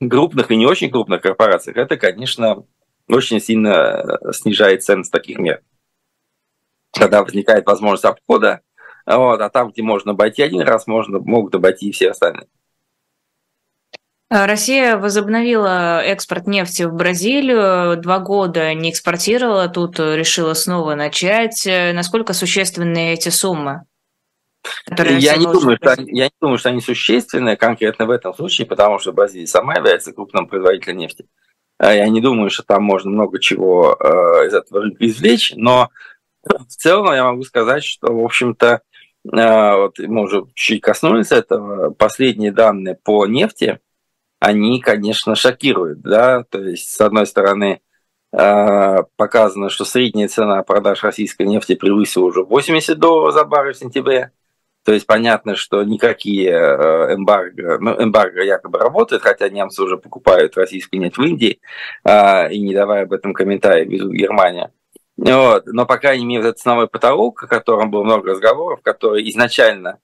крупных 0.00 0.50
и 0.50 0.56
не 0.56 0.66
очень 0.66 0.90
крупных 0.90 1.22
корпорациях, 1.22 1.76
это, 1.76 1.96
конечно, 1.96 2.64
очень 3.08 3.40
сильно 3.40 4.18
снижает 4.32 4.82
ценность 4.82 5.12
таких 5.12 5.38
мер. 5.38 5.62
Когда 6.92 7.22
возникает 7.22 7.66
возможность 7.66 8.04
обхода, 8.04 8.60
вот, 9.06 9.40
а 9.40 9.50
там, 9.50 9.70
где 9.70 9.82
можно 9.82 10.12
обойти 10.12 10.42
один 10.42 10.60
раз, 10.60 10.86
можно, 10.86 11.18
могут 11.18 11.54
обойти 11.54 11.88
и 11.88 11.92
все 11.92 12.10
остальные. 12.10 12.46
Россия 14.30 14.96
возобновила 14.96 16.00
экспорт 16.00 16.46
нефти 16.46 16.84
в 16.84 16.94
Бразилию, 16.94 17.98
два 17.98 18.18
года 18.18 18.72
не 18.72 18.90
экспортировала, 18.90 19.68
тут 19.68 20.00
решила 20.00 20.54
снова 20.54 20.94
начать. 20.94 21.66
Насколько 21.66 22.32
существенны 22.32 23.12
эти 23.12 23.28
суммы? 23.28 23.82
Я 24.96 25.36
не, 25.36 25.44
думаю, 25.44 25.76
что 25.76 25.92
они, 25.92 26.10
я 26.12 26.24
не 26.26 26.34
думаю, 26.40 26.56
что 26.56 26.70
они 26.70 26.80
существенные 26.80 27.56
конкретно 27.56 28.06
в 28.06 28.10
этом 28.10 28.32
случае, 28.32 28.66
потому 28.66 28.98
что 28.98 29.12
Бразилия 29.12 29.46
сама 29.46 29.74
является 29.74 30.12
крупным 30.12 30.46
производителем 30.46 30.98
нефти. 30.98 31.26
А 31.78 31.92
я 31.92 32.08
не 32.08 32.20
думаю, 32.20 32.48
что 32.48 32.62
там 32.62 32.84
можно 32.84 33.10
много 33.10 33.40
чего 33.40 33.96
э, 33.98 34.46
из 34.46 34.54
этого 34.54 34.88
извлечь, 35.00 35.52
но 35.56 35.90
в 36.44 36.66
целом 36.66 37.14
я 37.14 37.24
могу 37.24 37.42
сказать, 37.44 37.84
что, 37.84 38.12
в 38.12 38.24
общем-то, 38.24 38.82
э, 39.32 39.76
вот 39.76 39.98
мы 39.98 40.22
уже 40.22 40.44
чуть 40.54 40.80
коснулись 40.80 41.32
этого, 41.32 41.90
последние 41.90 42.52
данные 42.52 42.96
по 42.96 43.26
нефти, 43.26 43.80
они, 44.40 44.80
конечно, 44.80 45.36
шокируют, 45.36 46.00
да, 46.00 46.44
то 46.44 46.60
есть, 46.60 46.90
с 46.90 47.00
одной 47.00 47.26
стороны, 47.26 47.80
э, 48.32 48.96
показано, 49.16 49.70
что 49.70 49.84
средняя 49.84 50.28
цена 50.28 50.62
продаж 50.64 51.04
российской 51.04 51.46
нефти 51.46 51.76
превысила 51.76 52.24
уже 52.24 52.42
80 52.42 52.98
долларов 52.98 53.34
за 53.34 53.44
баррель 53.44 53.74
в 53.74 53.78
сентябре, 53.78 54.32
то 54.84 54.92
есть 54.92 55.06
понятно, 55.06 55.54
что 55.54 55.84
никакие 55.84 56.50
э, 56.50 57.14
эмбарго, 57.14 57.78
ну, 57.78 58.02
эмбарго 58.02 58.42
якобы 58.42 58.80
работают, 58.80 59.22
хотя 59.22 59.48
немцы 59.48 59.80
уже 59.80 59.96
покупают 59.96 60.56
российскую 60.56 61.00
нефть 61.00 61.18
в 61.18 61.22
Индии, 61.22 61.60
и 62.04 62.60
не 62.60 62.74
давая 62.74 63.04
об 63.04 63.12
этом 63.12 63.32
комментариев, 63.32 63.88
везут 63.88 64.12
Германия. 64.12 64.72
Вот. 65.22 65.66
Но, 65.66 65.86
по 65.86 65.98
крайней 65.98 66.24
мере, 66.24 66.42
этот 66.42 66.58
ценовой 66.58 66.88
потолок, 66.88 67.44
о 67.44 67.46
котором 67.46 67.90
было 67.90 68.02
много 68.02 68.30
разговоров, 68.30 68.80
который 68.82 69.28
изначально 69.30 69.98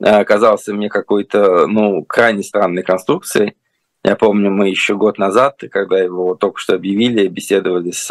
э, 0.00 0.24
казался 0.24 0.74
мне 0.74 0.88
какой-то, 0.88 1.66
ну, 1.68 2.04
крайне 2.04 2.42
странной 2.42 2.82
конструкцией. 2.82 3.56
Я 4.02 4.16
помню, 4.16 4.50
мы 4.50 4.68
еще 4.68 4.96
год 4.96 5.16
назад, 5.16 5.62
когда 5.70 5.98
его 6.00 6.34
только 6.34 6.58
что 6.58 6.74
объявили, 6.74 7.28
беседовали 7.28 7.92
с 7.92 8.10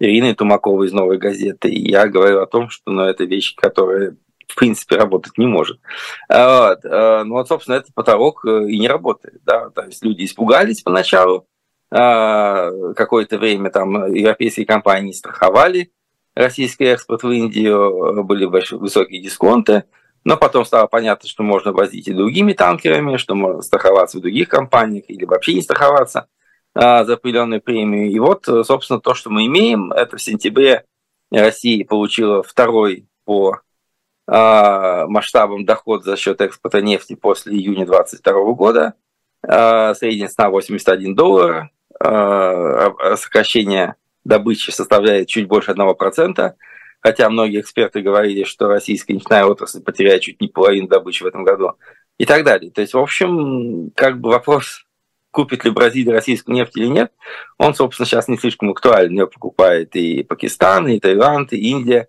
Ириной 0.00 0.34
Тумаковой 0.34 0.88
из 0.88 0.92
«Новой 0.92 1.18
газеты», 1.18 1.68
и 1.68 1.90
я 1.90 2.08
говорил 2.08 2.40
о 2.40 2.46
том, 2.46 2.68
что 2.70 2.90
ну, 2.90 3.02
это 3.02 3.24
вещи, 3.24 3.54
которые 3.56 4.16
в 4.48 4.54
принципе 4.56 4.96
работать 4.96 5.38
не 5.38 5.46
может. 5.46 5.78
А 6.28 6.70
вот. 6.70 6.84
А, 6.84 7.24
ну 7.24 7.34
вот, 7.34 7.48
собственно, 7.48 7.76
этот 7.76 7.94
потолок 7.94 8.44
э, 8.44 8.68
и 8.68 8.78
не 8.78 8.88
работает. 8.88 9.40
Да? 9.44 9.70
То 9.70 9.82
есть 9.82 10.02
люди 10.04 10.24
испугались 10.24 10.82
поначалу, 10.82 11.46
какое-то 11.90 13.38
время 13.38 13.70
там 13.70 14.12
европейские 14.12 14.66
компании 14.66 15.12
страховали 15.12 15.90
российский 16.34 16.84
экспорт 16.84 17.22
в 17.22 17.30
Индию, 17.30 18.22
были 18.24 18.44
большие, 18.46 18.78
высокие 18.78 19.22
дисконты, 19.22 19.84
но 20.24 20.36
потом 20.36 20.64
стало 20.64 20.86
понятно, 20.86 21.28
что 21.28 21.42
можно 21.42 21.72
возить 21.72 22.08
и 22.08 22.12
другими 22.12 22.52
танкерами, 22.52 23.16
что 23.16 23.34
можно 23.34 23.62
страховаться 23.62 24.18
в 24.18 24.20
других 24.20 24.48
компаниях 24.48 25.04
или 25.08 25.24
вообще 25.24 25.54
не 25.54 25.62
страховаться 25.62 26.28
за 26.74 27.00
определенную 27.00 27.60
премию. 27.60 28.10
И 28.10 28.18
вот, 28.18 28.44
собственно, 28.44 29.00
то, 29.00 29.14
что 29.14 29.30
мы 29.30 29.46
имеем, 29.46 29.90
это 29.90 30.16
в 30.16 30.22
сентябре 30.22 30.84
Россия 31.30 31.84
получила 31.84 32.42
второй 32.42 33.06
по 33.24 33.60
а, 34.26 35.06
масштабом 35.06 35.64
доход 35.64 36.04
за 36.04 36.16
счет 36.16 36.40
экспорта 36.40 36.80
нефти 36.80 37.14
после 37.14 37.54
июня 37.54 37.86
2022 37.86 38.52
года. 38.52 38.94
А, 39.42 39.94
средняя 39.94 40.28
цена 40.28 40.50
81 40.50 41.14
доллар. 41.14 41.70
А, 42.00 43.16
сокращение 43.16 43.94
добычи 44.24 44.70
составляет 44.70 45.28
чуть 45.28 45.46
больше 45.46 45.72
1%. 45.72 46.52
Хотя 47.00 47.30
многие 47.30 47.60
эксперты 47.60 48.00
говорили, 48.00 48.44
что 48.44 48.68
российская 48.68 49.14
нефтяная 49.14 49.44
отрасль 49.44 49.82
потеряет 49.82 50.22
чуть 50.22 50.40
не 50.40 50.48
половину 50.48 50.88
добычи 50.88 51.22
в 51.22 51.26
этом 51.26 51.44
году. 51.44 51.72
И 52.18 52.26
так 52.26 52.44
далее. 52.44 52.72
То 52.72 52.80
есть, 52.80 52.94
в 52.94 52.98
общем, 52.98 53.92
как 53.94 54.20
бы 54.20 54.30
вопрос, 54.30 54.84
купит 55.30 55.64
ли 55.64 55.70
Бразилия 55.70 56.12
российскую 56.12 56.56
нефть 56.56 56.76
или 56.76 56.86
нет, 56.86 57.12
он, 57.58 57.74
собственно, 57.74 58.06
сейчас 58.06 58.26
не 58.26 58.36
слишком 58.36 58.70
актуален. 58.70 59.12
Ее 59.12 59.28
покупает 59.28 59.94
и 59.94 60.24
Пакистан, 60.24 60.88
и 60.88 60.98
Таиланд, 60.98 61.52
и 61.52 61.70
Индия. 61.70 62.08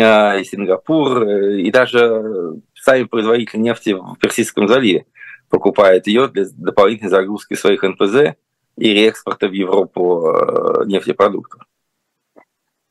А, 0.00 0.36
и 0.36 0.44
Сингапур, 0.44 1.22
э, 1.24 1.60
и 1.60 1.70
даже 1.72 2.60
сами 2.74 3.04
производители 3.04 3.58
нефти 3.58 3.94
в 3.94 4.16
Персидском 4.20 4.68
заливе 4.68 5.06
покупают 5.48 6.06
ее 6.06 6.28
для 6.28 6.44
дополнительной 6.52 7.10
загрузки 7.10 7.54
своих 7.54 7.82
НПЗ 7.82 8.36
и 8.78 8.94
реэкспорта 8.94 9.48
в 9.48 9.52
Европу 9.52 10.28
э, 10.28 10.84
нефтепродуктов. 10.86 11.62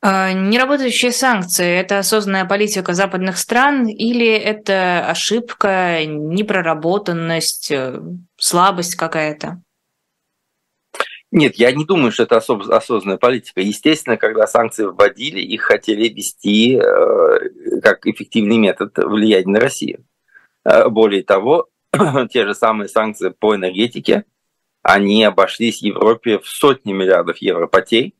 А, 0.02 0.32
неработающие 0.34 1.12
санкции– 1.12 1.66
это 1.80 2.00
осознанная 2.00 2.46
политика 2.46 2.94
западных 2.94 3.38
стран 3.38 3.88
или 3.88 4.28
это 4.28 5.06
ошибка, 5.10 6.06
непроработанность, 6.06 7.72
э, 7.72 8.00
слабость 8.38 8.96
какая-то? 8.96 9.62
Нет, 11.32 11.56
я 11.56 11.72
не 11.72 11.84
думаю, 11.84 12.12
что 12.12 12.24
это 12.24 12.38
особ- 12.38 12.70
осознанная 12.70 13.18
политика. 13.18 13.62
Естественно, 13.62 14.18
когда 14.18 14.46
санкции 14.46 14.86
вводили, 14.86 15.40
их 15.40 15.64
хотели 15.64 16.08
вести 16.08 16.78
э, 16.78 17.80
как 17.82 18.06
эффективный 18.06 18.58
метод 18.58 18.98
влияния 18.98 19.52
на 19.52 19.60
Россию. 19.60 20.06
Более 20.90 21.24
того, 21.24 21.70
те 22.32 22.46
же 22.46 22.54
самые 22.54 22.90
санкции 22.90 23.30
по 23.30 23.56
энергетике, 23.56 24.26
они 24.82 25.24
обошлись 25.24 25.82
Европе 25.82 26.40
в 26.40 26.48
сотни 26.48 26.94
миллиардов 26.94 27.38
евро 27.38 27.68
потерь 27.68 28.14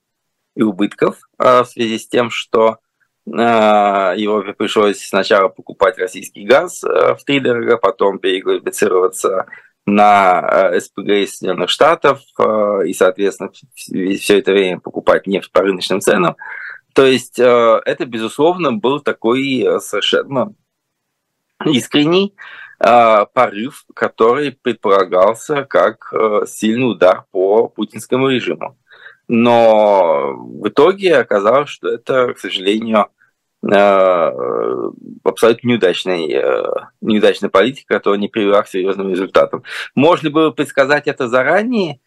и 0.56 0.64
убытков 0.64 1.20
э, 1.38 1.62
в 1.62 1.66
связи 1.66 2.00
с 2.00 2.08
тем, 2.08 2.30
что 2.30 2.80
э, 3.26 3.30
Европе 3.30 4.54
пришлось 4.54 5.00
сначала 5.00 5.50
покупать 5.50 5.98
российский 5.98 6.46
газ 6.46 6.84
э, 6.84 7.16
в 7.16 7.24
три 7.24 7.40
дорого, 7.40 7.78
потом 7.78 8.20
переквалифицироваться 8.20 9.46
на 9.86 10.78
СПГ 10.78 11.08
из 11.08 11.38
Соединенных 11.38 11.70
Штатов 11.70 12.20
и, 12.86 12.94
соответственно, 12.94 13.52
все 13.78 14.40
это 14.40 14.52
время 14.52 14.82
покупать 14.82 15.28
нефть 15.28 15.50
по 15.54 15.62
рыночным 15.62 16.02
ценам. 16.02 16.36
То 16.94 17.06
есть 17.06 17.40
это, 17.40 18.06
безусловно, 18.06 18.74
был 18.74 19.00
такой 19.00 19.66
совершенно 19.80 20.54
искренний 21.66 22.36
порыв, 22.80 23.86
который 23.96 24.52
предполагался 24.52 25.64
как 25.64 26.14
сильный 26.46 26.92
удар 26.92 27.26
по 27.32 27.70
путинскому 27.70 28.30
режиму. 28.30 28.78
Но 29.28 30.36
в 30.38 30.68
итоге 30.70 31.18
оказалось, 31.18 31.70
что 31.70 31.90
это, 31.90 32.34
к 32.34 32.40
сожалению, 32.40 33.08
э, 33.70 34.32
абсолютно 35.24 35.68
неудачная, 35.68 36.28
э, 36.28 36.64
неудачная 37.02 37.50
политика, 37.50 37.96
которая 37.96 38.20
не 38.20 38.30
привела 38.30 38.62
к 38.62 38.70
серьезным 38.70 39.10
результатам. 39.10 39.64
Можно 39.96 40.30
было 40.30 40.52
предсказать 40.52 41.08
это 41.08 41.28
заранее, 41.28 42.00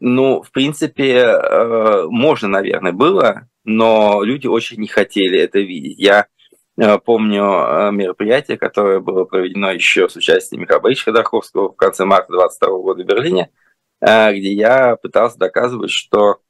ну, 0.00 0.42
в 0.42 0.52
принципе, 0.52 1.14
э, 1.16 2.04
можно, 2.08 2.46
наверное, 2.46 2.92
было, 2.92 3.48
но 3.64 4.22
люди 4.22 4.46
очень 4.46 4.78
не 4.80 4.86
хотели 4.86 5.40
это 5.40 5.58
видеть. 5.58 5.98
Я 5.98 6.26
помню 7.04 7.90
мероприятие, 7.92 8.56
которое 8.56 9.00
было 9.00 9.24
проведено 9.24 9.70
еще 9.70 10.08
с 10.08 10.16
участием 10.16 10.62
Михаила 10.62 10.94
Ходорковского 10.94 11.72
в 11.72 11.76
конце 11.76 12.04
марта 12.04 12.32
2022 12.32 12.78
года 12.78 13.02
в 13.02 13.06
Берлине, 13.06 13.50
где 14.00 14.52
я 14.52 14.96
пытался 14.96 15.38
доказывать, 15.38 15.90
что 15.90 16.40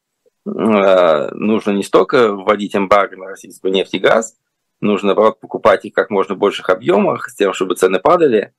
Э, 0.57 1.31
нужно 1.33 1.73
не 1.73 1.83
столько 1.83 2.33
вводить 2.33 2.75
эмбарго 2.75 3.17
на 3.17 3.27
российскую 3.27 3.73
нефть 3.73 3.95
и 3.95 3.99
газ, 3.99 4.37
нужно, 4.81 5.09
наоборот, 5.09 5.41
покупать 5.41 5.85
их 5.85 5.93
как 5.93 6.11
можно 6.11 6.35
больших 6.35 6.71
объемах, 6.71 7.29
с 7.29 7.35
тем, 7.35 7.53
чтобы 7.53 7.75
цены 7.75 7.99
падали, 7.99 8.53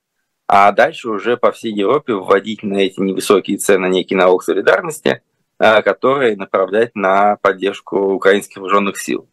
а 0.46 0.70
дальше 0.72 1.08
уже 1.08 1.36
по 1.36 1.52
всей 1.52 1.72
Европе 1.72 2.14
вводить 2.14 2.62
на 2.62 2.76
эти 2.78 3.00
невысокие 3.00 3.56
цены 3.56 3.86
некий 3.86 4.14
налог 4.14 4.42
солидарности, 4.42 5.22
э, 5.58 5.82
который 5.82 6.36
направлять 6.36 6.94
на 6.94 7.36
поддержку 7.36 7.98
украинских 7.98 8.58
вооруженных 8.58 8.98
сил. 9.00 9.28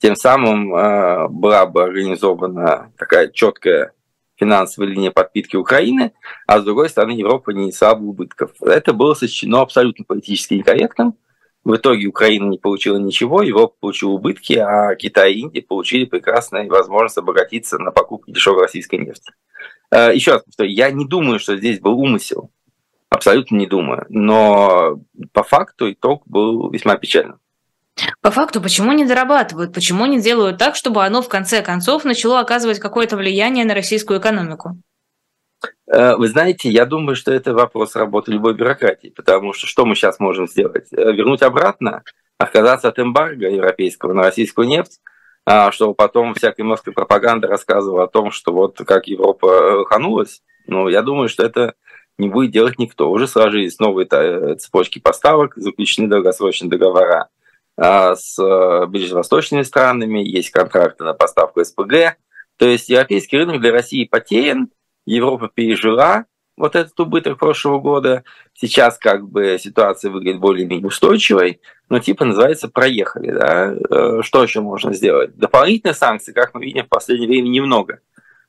Тем 0.00 0.16
самым 0.16 0.74
э, 0.74 1.28
была 1.28 1.66
бы 1.66 1.82
организована 1.82 2.92
такая 2.96 3.28
четкая 3.28 3.92
финансовая 4.36 4.88
линия 4.88 5.10
подпитки 5.10 5.56
Украины, 5.56 6.12
а 6.46 6.60
с 6.60 6.64
другой 6.64 6.88
стороны 6.88 7.12
Европа 7.12 7.50
не 7.50 7.66
несла 7.66 7.94
бы 7.94 8.08
убытков. 8.08 8.52
Это 8.62 8.94
было 8.94 9.12
сочтено 9.14 9.60
абсолютно 9.60 10.04
политически 10.06 10.54
некорректным, 10.54 11.14
в 11.62 11.76
итоге 11.76 12.06
Украина 12.06 12.48
не 12.48 12.58
получила 12.58 12.96
ничего, 12.96 13.42
Европа 13.42 13.74
получила 13.80 14.12
убытки, 14.12 14.54
а 14.54 14.94
Китай 14.94 15.34
и 15.34 15.40
Индия 15.40 15.60
получили 15.60 16.06
прекрасную 16.06 16.68
возможность 16.68 17.18
обогатиться 17.18 17.78
на 17.78 17.90
покупке 17.90 18.32
дешевой 18.32 18.62
российской 18.62 18.96
нефти. 18.96 19.32
Э, 19.90 20.10
Еще 20.14 20.32
раз 20.32 20.42
повторю, 20.42 20.70
я 20.70 20.90
не 20.90 21.04
думаю, 21.04 21.38
что 21.38 21.56
здесь 21.56 21.78
был 21.78 22.00
умысел. 22.00 22.50
Абсолютно 23.10 23.56
не 23.56 23.66
думаю. 23.66 24.06
Но 24.08 25.00
по 25.32 25.42
факту 25.42 25.92
итог 25.92 26.22
был 26.26 26.70
весьма 26.70 26.96
печальным. 26.96 27.40
По 28.22 28.30
факту, 28.30 28.60
почему 28.60 28.92
не 28.92 29.04
дорабатывают? 29.04 29.74
Почему 29.74 30.06
не 30.06 30.20
делают 30.20 30.58
так, 30.58 30.76
чтобы 30.76 31.04
оно 31.04 31.22
в 31.22 31.28
конце 31.28 31.62
концов 31.62 32.04
начало 32.04 32.40
оказывать 32.40 32.78
какое-то 32.78 33.16
влияние 33.16 33.64
на 33.64 33.74
российскую 33.74 34.20
экономику? 34.20 34.76
Э, 35.86 36.16
вы 36.16 36.28
знаете, 36.28 36.70
я 36.70 36.86
думаю, 36.86 37.16
что 37.16 37.32
это 37.32 37.52
вопрос 37.52 37.96
работы 37.96 38.32
любой 38.32 38.54
бюрократии, 38.54 39.12
потому 39.14 39.52
что 39.52 39.66
что 39.66 39.84
мы 39.84 39.94
сейчас 39.94 40.20
можем 40.20 40.46
сделать? 40.46 40.88
Э, 40.92 41.12
вернуть 41.12 41.42
обратно, 41.42 42.02
отказаться 42.38 42.88
от 42.88 42.98
эмбарго 42.98 43.48
европейского 43.48 44.12
на 44.12 44.22
российскую 44.22 44.66
нефть, 44.68 45.00
а, 45.44 45.72
чтобы 45.72 45.94
потом 45.94 46.34
всякая 46.34 46.64
морская 46.64 46.94
пропаганда 46.94 47.48
рассказывала 47.48 48.04
о 48.04 48.08
том, 48.08 48.30
что 48.30 48.52
вот 48.52 48.78
как 48.86 49.08
Европа 49.08 49.84
ханулась. 49.86 50.42
Ну, 50.66 50.88
я 50.88 51.02
думаю, 51.02 51.28
что 51.28 51.44
это 51.44 51.74
не 52.18 52.28
будет 52.28 52.52
делать 52.52 52.78
никто. 52.78 53.10
Уже 53.10 53.26
сложились 53.26 53.78
новые 53.78 54.06
цепочки 54.56 54.98
поставок, 54.98 55.54
заключены 55.56 56.08
долгосрочные 56.08 56.70
договора 56.70 57.28
с 57.76 58.38
э, 58.38 58.86
ближневосточными 58.86 59.62
странами, 59.62 60.18
есть 60.20 60.50
контракты 60.50 61.04
на 61.04 61.14
поставку 61.14 61.64
СПГ. 61.64 62.16
То 62.56 62.66
есть 62.66 62.88
европейский 62.88 63.38
рынок 63.38 63.60
для 63.60 63.72
России 63.72 64.04
потерян, 64.04 64.70
Европа 65.06 65.48
пережила 65.48 66.26
вот 66.56 66.76
этот 66.76 66.98
убыток 67.00 67.38
прошлого 67.38 67.80
года. 67.80 68.22
Сейчас 68.54 68.98
как 68.98 69.28
бы 69.28 69.56
ситуация 69.58 70.10
выглядит 70.10 70.40
более-менее 70.40 70.86
устойчивой, 70.86 71.60
но 71.88 71.98
типа 71.98 72.26
называется 72.26 72.68
проехали. 72.68 73.32
Да? 73.32 73.74
Э, 73.90 74.22
что 74.22 74.42
еще 74.42 74.60
можно 74.60 74.92
сделать? 74.92 75.36
Дополнительных 75.36 75.96
санкций, 75.96 76.34
как 76.34 76.54
мы 76.54 76.64
видим, 76.64 76.84
в 76.84 76.88
последнее 76.88 77.28
время 77.28 77.48
немного, 77.48 78.00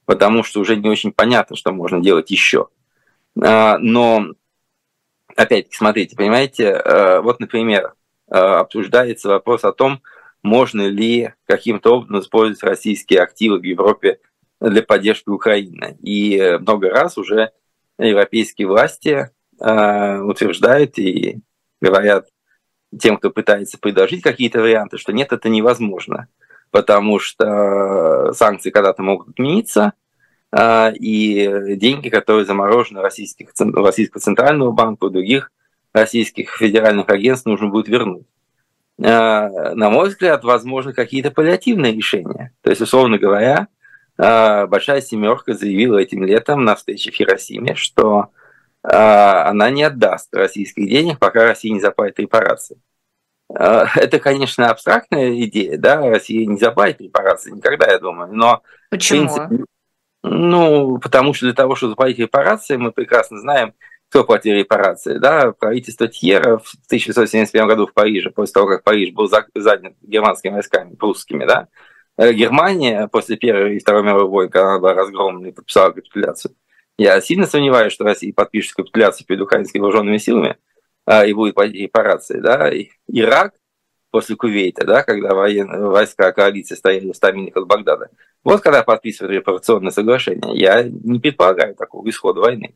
потому 0.06 0.44
что 0.44 0.60
уже 0.60 0.76
не 0.76 0.90
очень 0.90 1.14
понятно, 1.14 1.56
что 1.56 1.72
можно 1.72 2.02
делать 2.02 2.30
еще. 2.32 2.68
А, 3.42 3.78
но 3.78 4.26
опять-таки, 5.36 5.78
смотрите, 5.78 6.16
понимаете, 6.18 6.66
э, 6.66 7.22
вот, 7.22 7.40
например, 7.40 7.94
обсуждается 8.38 9.30
вопрос 9.30 9.64
о 9.64 9.74
том, 9.74 10.02
можно 10.44 10.88
ли 10.88 11.34
каким-то 11.46 11.98
образом 11.98 12.20
использовать 12.20 12.64
российские 12.64 13.22
активы 13.22 13.60
в 13.60 13.64
Европе 13.64 14.20
для 14.60 14.84
поддержки 14.84 15.30
Украины. 15.30 15.98
И 16.02 16.38
э, 16.38 16.60
много 16.60 16.90
раз 16.90 17.18
уже 17.18 17.52
европейские 17.98 18.68
власти 18.68 19.30
э, 19.60 20.20
утверждают 20.20 20.98
и 20.98 21.40
говорят 21.82 22.28
тем, 23.00 23.18
кто 23.18 23.32
пытается 23.32 23.78
предложить 23.80 24.22
какие-то 24.22 24.62
варианты, 24.62 24.98
что 24.98 25.14
нет, 25.14 25.32
это 25.32 25.50
невозможно, 25.50 26.28
потому 26.70 27.20
что 27.20 28.34
санкции 28.34 28.70
когда-то 28.70 29.02
могут 29.02 29.30
отмениться, 29.30 29.94
э, 30.52 30.94
и 30.94 31.76
деньги, 31.76 32.10
которые 32.10 32.46
заморожены 32.46 33.02
российских, 33.02 33.50
Российского 33.58 34.22
центрального 34.22 34.72
банка, 34.72 35.06
у 35.06 35.10
других 35.10 35.52
российских 35.94 36.56
федеральных 36.56 37.10
агентств 37.10 37.46
нужно 37.46 37.68
будет 37.68 37.88
вернуть. 37.88 38.26
Э, 39.00 39.74
на 39.74 39.90
мой 39.90 40.10
взгляд, 40.10 40.44
возможно 40.44 40.94
какие-то 40.94 41.32
паллиативные 41.32 41.94
решения. 41.94 42.54
То 42.62 42.70
есть, 42.70 42.82
условно 42.82 43.18
говоря, 43.18 43.68
а, 44.18 44.68
Большая 44.68 45.02
семерка 45.02 45.54
заявила 45.54 45.98
этим 45.98 46.24
летом 46.24 46.64
на 46.64 46.76
встрече 46.76 47.12
в 47.12 47.16
Хиросиме, 47.16 47.74
что 47.76 48.28
а, 48.84 49.50
она 49.50 49.72
не 49.72 49.84
отдаст 49.84 50.34
российских 50.34 50.88
денег, 50.88 51.18
пока 51.18 51.44
Россия 51.44 51.74
не 51.74 51.80
заплатит 51.80 52.20
репарации. 52.20 52.80
Это, 53.54 54.20
конечно, 54.20 54.70
абстрактная 54.70 55.42
идея, 55.42 55.78
да, 55.78 56.00
Россия 56.10 56.46
не 56.46 56.58
заплатит 56.58 57.02
репарации 57.02 57.52
никогда, 57.52 57.92
я 57.92 58.00
думаю, 58.00 58.32
но... 58.32 58.62
Почему? 58.90 59.28
Принципе, 59.28 59.66
ну, 60.24 61.00
потому 61.00 61.34
что 61.34 61.48
для 61.48 61.54
того, 61.54 61.76
чтобы 61.76 61.92
заплатить 61.92 62.20
репарации, 62.20 62.78
мы 62.78 62.92
прекрасно 62.92 63.40
знаем, 63.40 63.74
платил 64.12 64.56
репарации, 64.56 65.18
да, 65.18 65.52
правительство 65.52 66.08
Тьера 66.08 66.58
в 66.58 66.74
1971 66.88 67.68
году 67.68 67.88
в 67.88 67.94
Париже, 67.94 68.30
после 68.30 68.54
того, 68.54 68.68
как 68.68 68.84
Париж 68.84 69.14
был 69.14 69.28
занят 69.28 69.94
германскими 70.02 70.54
войсками, 70.54 70.96
прусскими, 70.96 71.46
да, 71.46 71.68
Э, 72.18 72.34
Германия 72.34 73.08
после 73.08 73.38
Первой 73.38 73.78
и 73.78 73.80
Второй 73.80 74.04
мировой 74.04 74.28
войны, 74.28 74.52
когда 74.52 74.70
она 74.70 74.80
была 74.80 74.94
разгромлена 74.94 75.50
и 75.50 75.52
подписала 75.52 75.92
капитуляцию, 75.92 76.56
я 76.98 77.20
сильно 77.22 77.48
сомневаюсь, 77.48 77.94
что 77.94 78.04
Россия 78.04 78.34
подпишет 78.34 78.76
капитуляцию 78.76 79.26
перед 79.26 79.42
украинскими 79.42 79.82
вооруженными 79.82 80.18
силами 80.18 80.58
а, 81.06 81.26
и 81.26 81.34
будет 81.34 81.58
репарации. 81.58 82.40
Да? 82.40 82.70
Ирак 83.08 83.54
после 84.12 84.36
Кувейта, 84.36 84.86
да, 84.86 85.04
когда 85.04 85.34
военные 85.34 85.88
войска 85.88 86.32
коалиции 86.32 86.76
стояли 86.76 87.12
в 87.12 87.16
100 87.16 87.32
милях 87.32 87.58
от 87.58 87.66
Багдада. 87.66 88.10
Вот 88.44 88.62
когда 88.62 88.84
подписывают 88.84 89.34
репарационное 89.34 89.92
соглашение. 89.92 90.56
Я 90.56 90.84
не 90.84 91.20
предполагаю 91.20 91.76
такого 91.76 92.08
исхода 92.10 92.42
войны. 92.42 92.76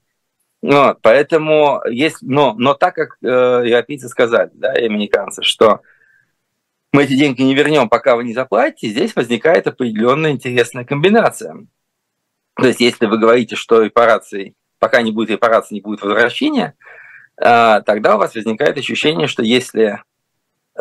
Вот, 0.68 0.97
поэтому 1.03 1.80
есть, 1.88 2.18
но, 2.22 2.55
но 2.57 2.74
так 2.74 2.95
как 2.95 3.18
э, 3.22 3.28
европейцы 3.28 4.09
сказали, 4.09 4.49
да, 4.55 4.74
и 4.74 4.86
американцы, 4.86 5.43
что 5.43 5.82
мы 6.91 7.03
эти 7.03 7.16
деньги 7.16 7.43
не 7.43 7.53
вернем, 7.53 7.88
пока 7.88 8.16
вы 8.16 8.24
не 8.24 8.34
заплатите, 8.34 8.88
здесь 8.88 9.16
возникает 9.16 9.68
определенная 9.68 10.32
интересная 10.32 10.84
комбинация. 10.84 11.68
То 12.55 12.66
есть, 12.66 12.80
если 12.80 13.05
вы 13.05 13.20
говорите, 13.20 13.55
что 13.55 13.84
репарации, 13.84 14.55
пока 14.80 15.03
не 15.03 15.11
будет 15.11 15.30
репарации, 15.30 15.76
не 15.76 15.82
будет 15.82 16.01
возвращения, 16.01 16.74
а, 17.39 17.82
тогда 17.82 18.16
у 18.16 18.18
вас 18.18 18.34
возникает 18.34 18.76
ощущение, 18.80 19.28
что 19.28 19.43
если 19.43 20.01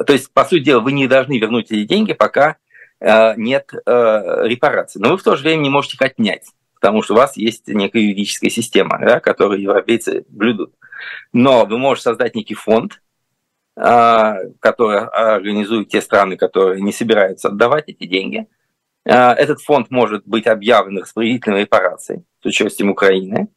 То 0.06 0.14
есть, 0.14 0.32
по 0.32 0.46
сути 0.46 0.62
дела, 0.62 0.80
вы 0.80 0.92
не 0.92 1.08
должны 1.08 1.38
вернуть 1.38 1.70
эти 1.70 1.84
деньги, 1.84 2.14
пока 2.14 2.56
э, 3.00 3.34
нет 3.36 3.70
э, 3.74 3.80
репараций. 4.44 4.98
Но 4.98 5.10
вы 5.10 5.18
в 5.18 5.22
то 5.22 5.36
же 5.36 5.42
время 5.42 5.60
не 5.60 5.70
можете 5.70 6.02
отнять, 6.02 6.46
потому 6.84 7.02
что 7.02 7.14
у 7.14 7.16
вас 7.16 7.36
есть 7.38 7.66
некая 7.68 8.02
юридическая 8.02 8.50
система, 8.50 8.98
да, 8.98 9.18
которую 9.18 9.62
европейцы 9.62 10.26
блюдут. 10.28 10.74
Но 11.32 11.64
вы 11.64 11.78
можете 11.78 12.10
создать 12.10 12.34
некий 12.34 12.54
фонд, 12.54 13.00
э, 13.76 14.34
который 14.60 15.06
организует 15.06 15.88
те 15.88 16.02
страны, 16.02 16.36
которые 16.36 16.82
не 16.82 16.92
собираются 16.92 17.48
отдавать 17.48 17.88
эти 17.88 18.06
деньги. 18.06 18.46
Э, 19.06 19.30
этот 19.32 19.62
фонд 19.62 19.90
может 19.90 20.26
быть 20.26 20.46
объявлен 20.46 20.98
распорядительной 20.98 21.62
репарацией 21.62 22.24
с 22.42 22.46
участием 22.46 22.90
Украины. 22.90 23.48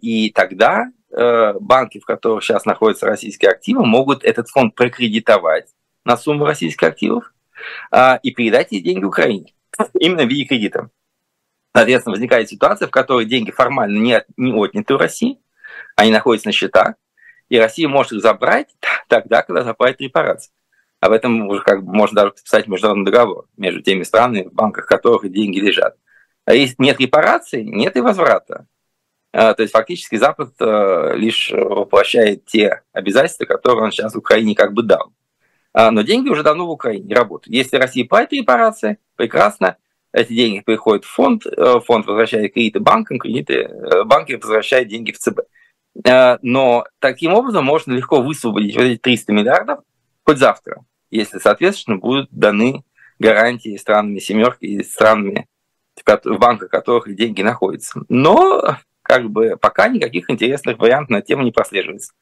И 0.00 0.32
тогда 0.34 0.88
Э, 1.16 1.52
банки, 1.60 2.00
в 2.00 2.04
которых 2.04 2.42
сейчас 2.42 2.64
находятся 2.64 3.06
российские 3.06 3.52
активы, 3.52 3.86
могут 3.86 4.24
этот 4.24 4.48
фонд 4.48 4.74
прокредитовать 4.74 5.68
на 6.04 6.16
сумму 6.16 6.44
российских 6.44 6.88
активов 6.88 7.32
а, 7.92 8.18
и 8.20 8.32
передать 8.32 8.72
эти 8.72 8.82
деньги 8.82 9.04
Украине, 9.04 9.54
именно 10.00 10.24
в 10.24 10.28
виде 10.28 10.44
кредита. 10.44 10.90
Соответственно, 11.74 12.12
возникает 12.12 12.48
ситуация, 12.48 12.86
в 12.86 12.92
которой 12.92 13.26
деньги 13.26 13.50
формально 13.50 13.98
не, 13.98 14.14
от, 14.14 14.26
не 14.36 14.52
отняты 14.52 14.94
у 14.94 14.98
России, 14.98 15.40
они 15.96 16.12
находятся 16.12 16.48
на 16.48 16.52
счетах, 16.52 16.94
и 17.48 17.58
Россия 17.58 17.88
может 17.88 18.12
их 18.12 18.20
забрать 18.20 18.68
тогда, 19.08 19.42
когда 19.42 19.64
заплатит 19.64 20.00
репарации. 20.00 20.52
Об 21.00 21.12
этом 21.12 21.48
уже 21.48 21.62
как 21.62 21.84
бы 21.84 21.92
можно 21.92 22.16
даже 22.16 22.30
подписать 22.30 22.68
международный 22.68 23.04
договор 23.04 23.46
между 23.56 23.82
теми 23.82 24.04
странами, 24.04 24.44
в 24.44 24.52
банках 24.54 24.86
которых 24.86 25.30
деньги 25.30 25.58
лежат. 25.58 25.96
А 26.44 26.54
если 26.54 26.76
нет 26.78 27.00
репарации, 27.00 27.62
нет 27.62 27.96
и 27.96 28.00
возврата. 28.00 28.66
А, 29.32 29.52
то 29.54 29.62
есть 29.62 29.72
фактически 29.72 30.14
Запад 30.14 30.54
э, 30.60 31.12
лишь 31.16 31.50
воплощает 31.52 32.46
те 32.46 32.82
обязательства, 32.92 33.46
которые 33.46 33.84
он 33.84 33.90
сейчас 33.90 34.14
Украине 34.14 34.54
как 34.54 34.72
бы 34.72 34.84
дал. 34.84 35.12
А, 35.72 35.90
но 35.90 36.02
деньги 36.02 36.28
уже 36.28 36.44
давно 36.44 36.66
в 36.66 36.70
Украине 36.70 37.14
работают. 37.14 37.52
Если 37.52 37.76
Россия 37.76 38.06
платит 38.06 38.32
репарации, 38.32 38.98
прекрасно, 39.16 39.76
эти 40.14 40.32
деньги 40.32 40.60
приходят 40.60 41.04
в 41.04 41.10
фонд, 41.10 41.44
э, 41.46 41.80
фонд 41.84 42.06
возвращает 42.06 42.54
кредиты 42.54 42.80
банкам, 42.80 43.18
кредиты, 43.18 43.54
э, 43.54 44.04
банки 44.04 44.34
возвращают 44.34 44.88
деньги 44.88 45.12
в 45.12 45.18
ЦБ. 45.18 45.40
Но 46.42 46.86
таким 46.98 47.34
образом 47.34 47.64
можно 47.64 47.92
легко 47.92 48.20
высвободить 48.20 48.74
вот 48.74 48.82
эти 48.82 48.98
300 48.98 49.32
миллиардов 49.32 49.78
хоть 50.24 50.38
завтра, 50.38 50.84
если, 51.10 51.38
соответственно, 51.38 51.98
будут 51.98 52.28
даны 52.32 52.82
гарантии 53.20 53.76
странами 53.76 54.18
семерки 54.18 54.64
и 54.64 54.82
странами, 54.82 55.46
в 56.04 56.38
банках 56.38 56.70
которых 56.70 57.14
деньги 57.14 57.42
находятся. 57.42 58.00
Но 58.08 58.76
как 59.02 59.30
бы 59.30 59.56
пока 59.60 59.88
никаких 59.88 60.30
интересных 60.30 60.78
вариантов 60.78 61.10
на 61.10 61.22
тему 61.22 61.42
не 61.42 61.52
прослеживается. 61.52 62.12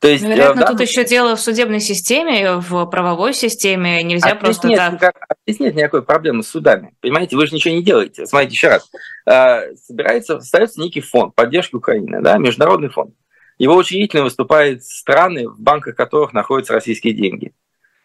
То 0.00 0.08
есть, 0.08 0.22
Вероятно, 0.22 0.62
да, 0.62 0.66
тут 0.68 0.80
еще 0.80 1.04
дело 1.04 1.36
в 1.36 1.40
судебной 1.40 1.80
системе, 1.80 2.56
в 2.58 2.84
правовой 2.86 3.32
системе. 3.32 4.02
Нельзя 4.02 4.32
а 4.32 4.34
просто 4.34 4.68
нет, 4.68 4.78
так... 4.78 4.92
Никак, 4.92 5.16
а 5.28 5.34
здесь 5.46 5.58
нет 5.58 5.74
никакой 5.74 6.02
проблемы 6.02 6.42
с 6.42 6.48
судами. 6.48 6.94
Понимаете, 7.00 7.36
вы 7.36 7.46
же 7.46 7.54
ничего 7.54 7.74
не 7.74 7.82
делаете. 7.82 8.26
Смотрите 8.26 8.54
еще 8.54 8.68
раз. 8.68 8.90
А, 9.26 9.62
собирается, 9.86 10.40
создается 10.40 10.80
некий 10.80 11.00
фонд 11.00 11.34
поддержки 11.34 11.74
Украины, 11.74 12.20
да, 12.20 12.36
международный 12.36 12.90
фонд. 12.90 13.14
Его 13.58 13.74
учредительно 13.74 14.24
выступают 14.24 14.84
страны, 14.84 15.48
в 15.48 15.58
банках 15.58 15.96
которых 15.96 16.34
находятся 16.34 16.74
российские 16.74 17.14
деньги. 17.14 17.54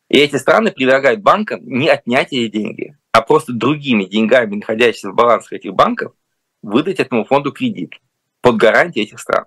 И 0.07 0.17
эти 0.17 0.37
страны 0.37 0.71
предлагают 0.71 1.21
банкам 1.21 1.59
не 1.63 1.89
отнять 1.89 2.31
эти 2.31 2.47
деньги, 2.47 2.97
а 3.11 3.21
просто 3.21 3.51
другими 3.51 4.05
деньгами, 4.05 4.55
находящимися 4.55 5.11
в 5.11 5.15
балансах 5.15 5.53
этих 5.53 5.73
банков, 5.73 6.13
выдать 6.61 6.99
этому 6.99 7.25
фонду 7.25 7.51
кредит 7.51 7.95
под 8.41 8.55
гарантией 8.55 9.05
этих 9.05 9.19
стран. 9.19 9.45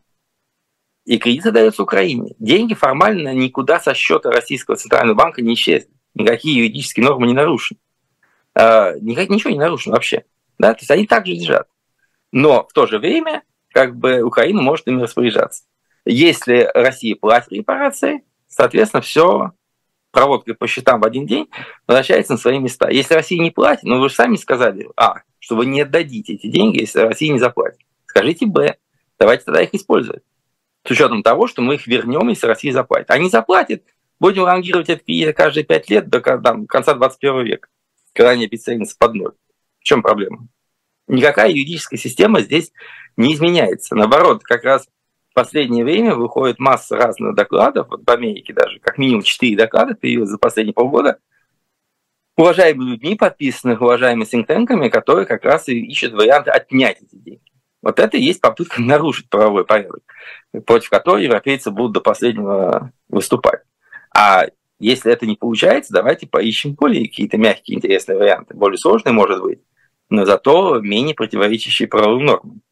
И 1.04 1.18
кредиты 1.18 1.50
даются 1.50 1.82
Украине. 1.82 2.34
Деньги 2.38 2.74
формально 2.74 3.34
никуда 3.34 3.78
со 3.78 3.94
счета 3.94 4.30
Российского 4.30 4.76
Центрального 4.76 5.16
банка 5.16 5.42
не 5.42 5.54
исчезли. 5.54 5.90
Никакие 6.14 6.56
юридические 6.56 7.04
нормы 7.04 7.26
не 7.26 7.34
нарушены. 7.34 7.78
Никак, 8.54 9.28
ничего 9.28 9.50
не 9.50 9.58
нарушено 9.58 9.94
вообще. 9.94 10.24
Да? 10.58 10.72
То 10.72 10.80
есть 10.80 10.90
они 10.90 11.06
также 11.06 11.32
лежат. 11.32 11.68
Но 12.32 12.66
в 12.66 12.72
то 12.72 12.86
же 12.86 12.98
время 12.98 13.42
как 13.72 13.96
бы 13.96 14.22
Украина 14.22 14.62
может 14.62 14.86
ими 14.86 15.02
распоряжаться. 15.02 15.64
Если 16.06 16.70
Россия 16.74 17.16
платит 17.16 17.52
репарации, 17.52 18.24
соответственно, 18.46 19.02
все 19.02 19.52
проводкой 20.10 20.54
по 20.54 20.66
счетам 20.66 21.00
в 21.00 21.04
один 21.04 21.26
день 21.26 21.48
возвращается 21.86 22.34
на 22.34 22.38
свои 22.38 22.58
места. 22.60 22.88
Если 22.88 23.14
Россия 23.14 23.40
не 23.40 23.50
платит, 23.50 23.82
ну 23.82 24.00
вы 24.00 24.08
же 24.08 24.14
сами 24.14 24.36
сказали, 24.36 24.88
а, 24.96 25.22
что 25.38 25.56
вы 25.56 25.66
не 25.66 25.82
отдадите 25.82 26.34
эти 26.34 26.46
деньги, 26.46 26.80
если 26.80 27.00
Россия 27.00 27.32
не 27.32 27.40
заплатит. 27.40 27.80
Скажите 28.06 28.46
Б, 28.46 28.76
давайте 29.18 29.44
тогда 29.44 29.62
их 29.62 29.74
использовать. 29.74 30.22
С 30.86 30.90
учетом 30.90 31.22
того, 31.22 31.46
что 31.46 31.62
мы 31.62 31.76
их 31.76 31.86
вернем, 31.86 32.28
если 32.28 32.46
Россия 32.46 32.72
заплатит. 32.72 33.10
Они 33.10 33.30
заплатят, 33.30 33.82
будем 34.20 34.44
рангировать 34.44 34.90
это 34.90 35.32
каждые 35.32 35.64
пять 35.64 35.88
лет 35.88 36.08
до 36.08 36.20
там, 36.20 36.66
конца 36.66 36.94
21 36.94 37.44
века, 37.44 37.68
когда 38.12 38.30
они 38.30 38.44
обесценятся 38.44 38.96
под 38.98 39.14
ноль. 39.14 39.32
В 39.80 39.84
чем 39.84 40.02
проблема? 40.02 40.48
Никакая 41.06 41.50
юридическая 41.50 41.98
система 41.98 42.40
здесь 42.40 42.72
не 43.16 43.34
изменяется. 43.34 43.94
Наоборот, 43.94 44.42
как 44.42 44.64
раз 44.64 44.86
в 45.30 45.34
последнее 45.34 45.84
время 45.84 46.14
выходит 46.14 46.58
масса 46.58 46.96
разных 46.96 47.34
докладов, 47.34 47.88
вот 47.88 48.02
в 48.06 48.10
Америке 48.10 48.52
даже, 48.52 48.78
как 48.80 48.98
минимум 48.98 49.22
четыре 49.22 49.56
доклада 49.56 49.94
появилось 49.94 50.30
за 50.30 50.38
последние 50.38 50.74
полгода, 50.74 51.18
уважаемыми 52.36 52.90
людьми, 52.90 53.16
подписанных 53.16 53.80
уважаемыми 53.80 54.24
синктенками, 54.24 54.88
которые 54.88 55.26
как 55.26 55.44
раз 55.44 55.68
и 55.68 55.78
ищут 55.78 56.12
варианты 56.12 56.50
отнять 56.50 57.02
эти 57.02 57.16
деньги. 57.16 57.53
Вот 57.84 58.00
это 58.00 58.16
и 58.16 58.22
есть 58.22 58.40
попытка 58.40 58.80
нарушить 58.82 59.28
правовой 59.28 59.64
порядок, 59.64 60.02
против 60.66 60.90
которого 60.90 61.18
европейцы 61.18 61.70
будут 61.70 61.92
до 61.92 62.00
последнего 62.00 62.90
выступать. 63.08 63.60
А 64.16 64.46
если 64.80 65.12
это 65.12 65.26
не 65.26 65.36
получается, 65.36 65.92
давайте 65.92 66.26
поищем 66.26 66.74
более 66.74 67.06
какие-то 67.06 67.36
мягкие, 67.36 67.76
интересные 67.76 68.18
варианты. 68.18 68.54
Более 68.54 68.78
сложные, 68.78 69.12
может 69.12 69.40
быть, 69.42 69.60
но 70.08 70.24
зато 70.24 70.80
менее 70.80 71.14
противоречащие 71.14 71.86
правовым 71.86 72.24
нормам. 72.24 72.62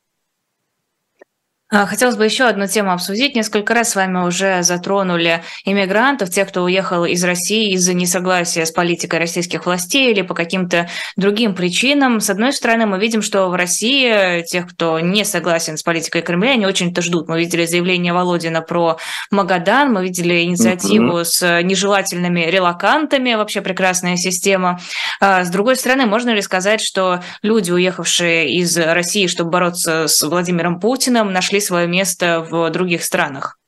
А, 1.75 1.87
хотелось 1.87 2.17
бы 2.17 2.27
еще 2.27 2.45
одну 2.45 2.67
тему 2.67 2.93
обсудить. 2.93 3.35
Несколько 3.35 3.73
раз 3.73 3.93
с 3.93 3.97
вами 3.97 4.27
уже 4.27 4.63
затронули 4.63 5.43
иммигрантов, 5.65 6.29
тех, 6.29 6.49
кто 6.49 6.65
уехал 6.65 7.07
из 7.07 7.25
России 7.25 7.73
из-за 7.73 7.95
несогласия 7.95 8.67
с 8.67 8.71
политикой 8.71 9.21
российских 9.21 9.65
властей 9.65 10.11
или 10.11 10.21
по 10.21 10.35
каким-то 10.35 10.91
другим 11.17 11.55
причинам. 11.55 12.21
С 12.21 12.29
одной 12.29 12.53
стороны, 12.53 12.85
мы 12.85 12.99
видим, 12.99 13.23
что 13.23 13.49
в 13.49 13.55
России 13.55 14.43
тех, 14.43 14.69
кто 14.69 15.01
не 15.01 15.25
согласен 15.25 15.79
с 15.79 15.83
политикой 15.83 16.21
Кремля, 16.21 16.51
они 16.51 16.67
очень-то 16.67 17.01
ждут. 17.01 17.29
Мы 17.29 17.41
видели 17.41 17.65
заявление 17.65 18.13
Володина 18.13 18.61
про 18.61 18.99
Магадан, 19.31 19.95
мы 19.95 20.05
видели 20.05 20.43
инициативу 20.43 21.21
mm-hmm. 21.21 21.25
с 21.25 21.63
нежелательными 21.63 22.41
релакантами, 22.51 23.33
вообще 23.33 23.63
прекрасная 23.63 24.17
система. 24.17 24.79
А, 25.21 25.43
с 25.43 25.49
другой 25.49 25.77
стороны, 25.77 26.05
можно 26.05 26.35
ли 26.35 26.43
сказать, 26.43 26.83
что 26.83 27.23
люди, 27.41 27.71
уехавшие 27.71 28.53
из 28.57 28.77
России, 28.77 29.27
чтобы 29.27 29.49
бороться 29.49 30.07
с 30.07 30.23
Владимиром 30.23 30.79
Путиным, 30.79 31.33
нашли 31.33 31.62
свое 31.63 31.87
место 31.87 32.47
в 32.49 32.71
других 32.71 33.03
странах? 33.03 33.59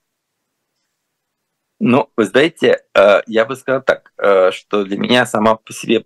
Ну, 1.81 2.11
вы 2.17 2.25
знаете, 2.25 2.83
э, 2.95 3.21
я 3.27 3.45
бы 3.45 3.57
сказал 3.57 3.83
так, 3.83 4.13
э, 4.17 4.53
что 4.53 4.85
для 4.85 4.97
меня 4.97 5.27
сама 5.27 5.57
по 5.57 5.73
себе 5.73 6.05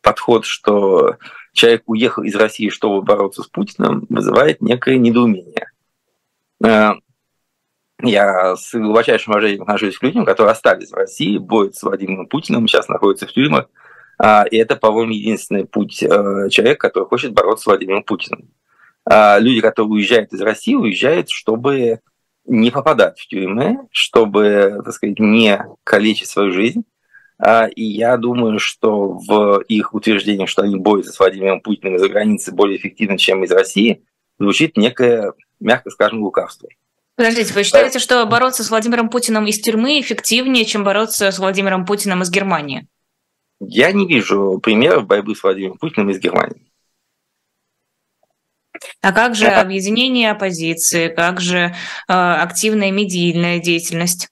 подход, 0.00 0.44
что 0.44 1.16
человек 1.52 1.82
уехал 1.86 2.22
из 2.22 2.34
России, 2.34 2.68
чтобы 2.68 3.02
бороться 3.02 3.42
с 3.42 3.46
Путиным, 3.46 4.06
вызывает 4.08 4.62
некое 4.62 4.96
недоумение. 4.96 5.70
Э, 6.64 6.92
я 8.02 8.56
с 8.56 8.72
глубочайшим 8.72 9.32
уважением 9.32 9.62
отношусь 9.62 9.98
к 9.98 10.02
людям, 10.02 10.24
которые 10.24 10.52
остались 10.52 10.90
в 10.90 10.94
России, 10.94 11.38
борются 11.38 11.80
с 11.80 11.82
Владимиром 11.82 12.26
Путиным, 12.26 12.68
сейчас 12.68 12.88
находятся 12.88 13.26
в 13.26 13.32
тюрьмах. 13.32 13.66
И 14.50 14.56
это, 14.56 14.76
по-моему, 14.76 15.12
единственный 15.12 15.66
путь 15.66 15.98
человека, 15.98 16.88
который 16.88 17.04
хочет 17.04 17.32
бороться 17.32 17.64
с 17.64 17.66
Владимиром 17.66 18.02
Путиным. 18.02 18.50
А, 19.08 19.38
люди, 19.38 19.60
которые 19.60 19.92
уезжают 19.92 20.32
из 20.32 20.40
России, 20.40 20.74
уезжают, 20.74 21.30
чтобы 21.30 22.00
не 22.44 22.70
попадать 22.70 23.18
в 23.18 23.26
тюрьмы, 23.28 23.78
чтобы, 23.90 24.80
так 24.84 24.94
сказать, 24.94 25.18
не 25.18 25.64
калечить 25.84 26.28
свою 26.28 26.52
жизнь. 26.52 26.84
А, 27.38 27.66
и 27.66 27.84
я 27.84 28.16
думаю, 28.16 28.58
что 28.58 29.12
в 29.12 29.60
их 29.68 29.94
утверждении, 29.94 30.46
что 30.46 30.62
они 30.62 30.76
борются 30.76 31.12
с 31.12 31.18
Владимиром 31.18 31.60
Путиным 31.60 31.96
из-за 31.96 32.08
границы 32.08 32.52
более 32.52 32.78
эффективно, 32.78 33.18
чем 33.18 33.44
из 33.44 33.52
России, 33.52 34.02
звучит 34.38 34.76
некое, 34.76 35.32
мягко 35.60 35.90
скажем, 35.90 36.22
лукавство. 36.22 36.68
Подождите, 37.16 37.54
вы 37.54 37.62
считаете, 37.62 37.98
что 37.98 38.24
бороться 38.26 38.62
с 38.62 38.70
Владимиром 38.70 39.08
Путиным 39.08 39.46
из 39.46 39.60
тюрьмы 39.60 40.00
эффективнее, 40.00 40.64
чем 40.64 40.84
бороться 40.84 41.30
с 41.30 41.38
Владимиром 41.38 41.86
Путиным 41.86 42.22
из 42.22 42.30
Германии? 42.30 42.88
Я 43.60 43.92
не 43.92 44.06
вижу 44.06 44.60
примеров 44.62 45.06
борьбы 45.06 45.34
с 45.34 45.42
Владимиром 45.42 45.78
Путиным 45.78 46.10
из 46.10 46.18
Германии. 46.18 46.66
А 49.02 49.12
как 49.12 49.34
же 49.34 49.46
объединение 49.46 50.30
оппозиции, 50.30 51.08
как 51.08 51.40
же 51.40 51.58
э, 51.58 51.72
активная 52.08 52.90
медийная 52.90 53.60
деятельность? 53.60 54.28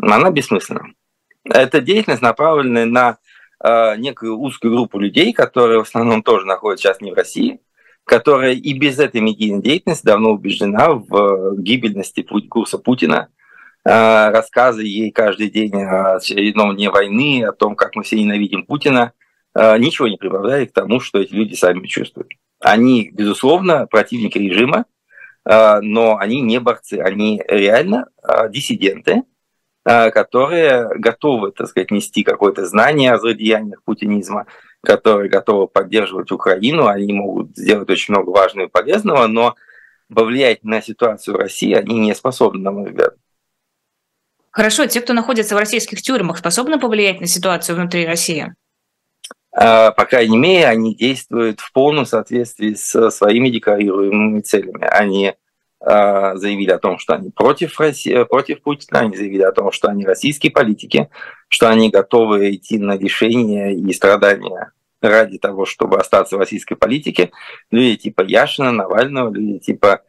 Она 0.00 0.30
бессмысленна. 0.30 0.92
Эта 1.44 1.80
деятельность 1.80 2.22
направлена 2.22 2.86
на 2.86 3.18
э, 3.62 3.96
некую 3.96 4.38
узкую 4.38 4.72
группу 4.72 4.98
людей, 4.98 5.32
которые 5.32 5.80
в 5.80 5.88
основном 5.88 6.22
тоже 6.22 6.46
находятся 6.46 6.88
сейчас 6.88 7.00
не 7.00 7.10
в 7.12 7.14
России, 7.14 7.60
которая 8.04 8.52
и 8.52 8.72
без 8.72 8.98
этой 8.98 9.20
медийной 9.20 9.62
деятельности 9.62 10.06
давно 10.06 10.30
убеждена 10.30 10.90
в 10.92 11.56
гибельности 11.60 12.22
курса 12.22 12.78
Путина, 12.78 13.28
рассказы 13.84 14.82
ей 14.82 15.10
каждый 15.10 15.50
день 15.50 15.74
о 15.74 16.16
очередном 16.16 16.74
дне 16.76 16.90
войны, 16.90 17.44
о 17.44 17.52
том, 17.52 17.76
как 17.76 17.96
мы 17.96 18.02
все 18.02 18.16
ненавидим 18.16 18.66
Путина, 18.66 19.12
ничего 19.54 20.08
не 20.08 20.16
прибавляет 20.16 20.70
к 20.70 20.74
тому, 20.74 21.00
что 21.00 21.18
эти 21.18 21.32
люди 21.32 21.54
сами 21.54 21.86
чувствуют. 21.86 22.30
Они, 22.60 23.10
безусловно, 23.12 23.86
противники 23.86 24.38
режима, 24.38 24.84
но 25.44 26.18
они 26.18 26.42
не 26.42 26.60
борцы, 26.60 27.00
они 27.00 27.42
реально 27.48 28.08
диссиденты, 28.50 29.22
которые 29.82 30.88
готовы, 30.96 31.52
так 31.52 31.68
сказать, 31.68 31.90
нести 31.90 32.22
какое-то 32.22 32.66
знание 32.66 33.12
о 33.12 33.18
злодеяниях 33.18 33.82
путинизма, 33.82 34.46
которые 34.82 35.30
готовы 35.30 35.68
поддерживать 35.68 36.30
Украину, 36.30 36.86
они 36.86 37.12
могут 37.12 37.56
сделать 37.56 37.88
очень 37.88 38.14
много 38.14 38.30
важного 38.30 38.66
и 38.66 38.70
полезного, 38.70 39.26
но 39.26 39.54
повлиять 40.14 40.62
на 40.64 40.82
ситуацию 40.82 41.36
в 41.36 41.40
России 41.40 41.72
они 41.72 41.98
не 41.98 42.14
способны, 42.14 42.60
на 42.60 42.72
мой 42.72 42.90
взгляд. 42.90 43.14
Хорошо, 44.50 44.86
те, 44.86 45.00
кто 45.00 45.12
находится 45.12 45.54
в 45.54 45.58
российских 45.58 46.02
тюрьмах, 46.02 46.38
способны 46.38 46.78
повлиять 46.78 47.20
на 47.20 47.26
ситуацию 47.26 47.76
внутри 47.76 48.04
России? 48.06 48.54
А, 49.52 49.90
по 49.90 50.04
крайней 50.04 50.38
мере, 50.38 50.66
они 50.66 50.94
действуют 50.94 51.60
в 51.60 51.72
полном 51.72 52.06
соответствии 52.06 52.74
с 52.74 53.10
своими 53.10 53.48
декларируемыми 53.48 54.40
целями. 54.40 54.84
Они 54.84 55.34
а, 55.80 56.36
заявили 56.36 56.70
о 56.70 56.78
том, 56.78 56.98
что 56.98 57.14
они 57.14 57.30
против, 57.30 57.78
России, 57.80 58.24
против 58.24 58.62
Путина, 58.62 59.00
они 59.00 59.16
заявили 59.16 59.42
о 59.42 59.52
том, 59.52 59.72
что 59.72 59.88
они 59.88 60.04
российские 60.04 60.52
политики, 60.52 61.08
что 61.48 61.68
они 61.68 61.90
готовы 61.90 62.54
идти 62.54 62.78
на 62.78 62.96
решения 62.96 63.74
и 63.74 63.92
страдания 63.92 64.72
ради 65.00 65.38
того, 65.38 65.64
чтобы 65.64 65.96
остаться 65.96 66.36
в 66.36 66.40
российской 66.40 66.74
политике. 66.74 67.30
Люди 67.70 67.96
типа 67.96 68.22
Яшина, 68.22 68.72
Навального, 68.72 69.32
люди 69.32 69.58
типа 69.58 70.02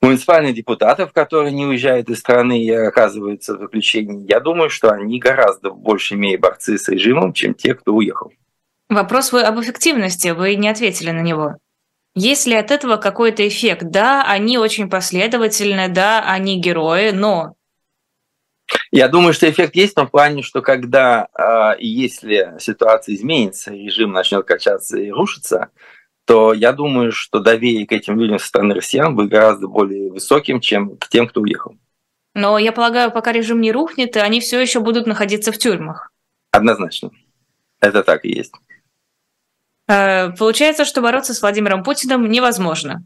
муниципальных 0.00 0.54
депутатов, 0.54 1.12
которые 1.12 1.52
не 1.52 1.66
уезжают 1.66 2.08
из 2.08 2.18
страны 2.18 2.62
и 2.62 2.70
оказываются 2.70 3.56
в 3.56 3.60
заключении, 3.60 4.26
я 4.28 4.40
думаю, 4.40 4.70
что 4.70 4.90
они 4.90 5.18
гораздо 5.18 5.70
в 5.70 5.78
большей 5.78 6.16
мере 6.16 6.38
борцы 6.38 6.78
с 6.78 6.88
режимом, 6.88 7.32
чем 7.32 7.54
те, 7.54 7.74
кто 7.74 7.94
уехал. 7.94 8.32
Вопрос 8.88 9.32
вы 9.32 9.42
об 9.42 9.60
эффективности, 9.60 10.28
вы 10.28 10.56
не 10.56 10.68
ответили 10.68 11.10
на 11.10 11.20
него. 11.20 11.56
Есть 12.14 12.46
ли 12.46 12.54
от 12.54 12.72
этого 12.72 12.96
какой-то 12.96 13.46
эффект? 13.46 13.84
Да, 13.84 14.24
они 14.26 14.58
очень 14.58 14.90
последовательны, 14.90 15.88
да, 15.88 16.24
они 16.26 16.60
герои, 16.60 17.10
но 17.10 17.54
я 18.90 19.08
думаю, 19.08 19.32
что 19.32 19.48
эффект 19.48 19.74
есть 19.74 19.92
в 19.92 19.96
том 19.96 20.08
плане, 20.08 20.42
что 20.42 20.62
когда, 20.62 21.28
а, 21.34 21.76
если 21.78 22.54
ситуация 22.58 23.14
изменится, 23.14 23.72
режим 23.72 24.12
начнет 24.12 24.44
качаться 24.44 24.98
и 24.98 25.10
рушиться, 25.10 25.70
то 26.30 26.54
я 26.54 26.72
думаю, 26.72 27.10
что 27.10 27.40
доверие 27.40 27.88
к 27.88 27.92
этим 27.92 28.16
людям 28.16 28.38
со 28.38 28.46
стороны 28.46 28.76
россиян 28.76 29.16
будет 29.16 29.30
гораздо 29.30 29.66
более 29.66 30.12
высоким, 30.12 30.60
чем 30.60 30.96
к 30.96 31.08
тем, 31.08 31.26
кто 31.26 31.40
уехал. 31.40 31.76
Но 32.34 32.56
я 32.56 32.70
полагаю, 32.70 33.10
пока 33.10 33.32
режим 33.32 33.60
не 33.60 33.72
рухнет, 33.72 34.16
они 34.16 34.38
все 34.38 34.60
еще 34.60 34.78
будут 34.78 35.08
находиться 35.08 35.50
в 35.50 35.58
тюрьмах. 35.58 36.12
Однозначно. 36.52 37.10
Это 37.80 38.04
так 38.04 38.24
и 38.24 38.28
есть. 38.28 38.54
Э, 39.88 40.30
получается, 40.30 40.84
что 40.84 41.00
бороться 41.00 41.34
с 41.34 41.42
Владимиром 41.42 41.82
Путиным 41.82 42.30
невозможно. 42.30 43.04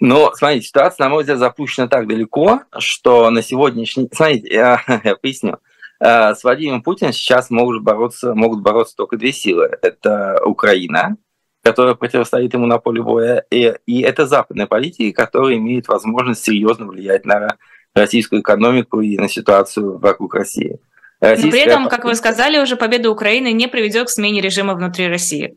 Но, 0.00 0.32
смотрите, 0.34 0.68
ситуация, 0.68 1.04
на 1.04 1.10
мой 1.10 1.24
взгляд, 1.24 1.40
запущена 1.40 1.88
так 1.88 2.08
далеко, 2.08 2.62
что 2.78 3.28
на 3.28 3.42
сегодняшний... 3.42 4.08
Смотрите, 4.10 4.48
я, 4.48 4.82
я 5.04 5.14
поясню. 5.16 5.58
Э, 6.00 6.34
с 6.34 6.42
Владимиром 6.42 6.82
Путиным 6.82 7.12
сейчас 7.12 7.50
могут 7.50 7.82
бороться, 7.82 8.34
могут 8.34 8.62
бороться 8.62 8.96
только 8.96 9.18
две 9.18 9.30
силы. 9.30 9.76
Это 9.82 10.40
Украина, 10.46 11.18
которая 11.64 11.94
противостоит 11.94 12.52
ему 12.52 12.66
на 12.66 12.78
поле 12.78 13.02
боя, 13.02 13.44
и, 13.50 13.74
и 13.86 14.02
это 14.02 14.26
западные 14.26 14.66
политики, 14.66 15.12
которые 15.12 15.58
имеют 15.58 15.88
возможность 15.88 16.44
серьезно 16.44 16.86
влиять 16.86 17.24
на 17.24 17.56
российскую 17.94 18.42
экономику 18.42 19.00
и 19.00 19.16
на 19.16 19.28
ситуацию 19.28 19.98
вокруг 19.98 20.34
России. 20.34 20.78
Российская... 21.20 21.46
Но 21.46 21.52
при 21.52 21.60
этом, 21.62 21.88
как 21.88 22.04
вы 22.04 22.14
сказали, 22.16 22.58
уже 22.58 22.76
победа 22.76 23.10
Украины 23.10 23.52
не 23.52 23.66
приведет 23.66 24.08
к 24.08 24.10
смене 24.10 24.42
режима 24.42 24.74
внутри 24.74 25.08
России. 25.08 25.56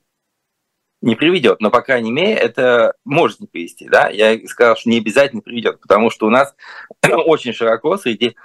Не 1.02 1.16
приведет, 1.16 1.60
но, 1.60 1.70
по 1.70 1.82
крайней 1.82 2.12
мере, 2.12 2.34
это 2.34 2.94
может 3.04 3.42
не 3.42 3.48
привести. 3.48 3.88
Да? 3.90 4.08
Я 4.08 4.40
сказал, 4.48 4.78
что 4.78 4.90
не 4.90 5.00
обязательно 5.00 5.42
приведет, 5.42 5.82
потому 5.82 6.10
что 6.10 6.26
у 6.26 6.30
нас 6.30 6.56
очень 7.04 7.54
широко 7.54 7.98
среди 7.98 8.36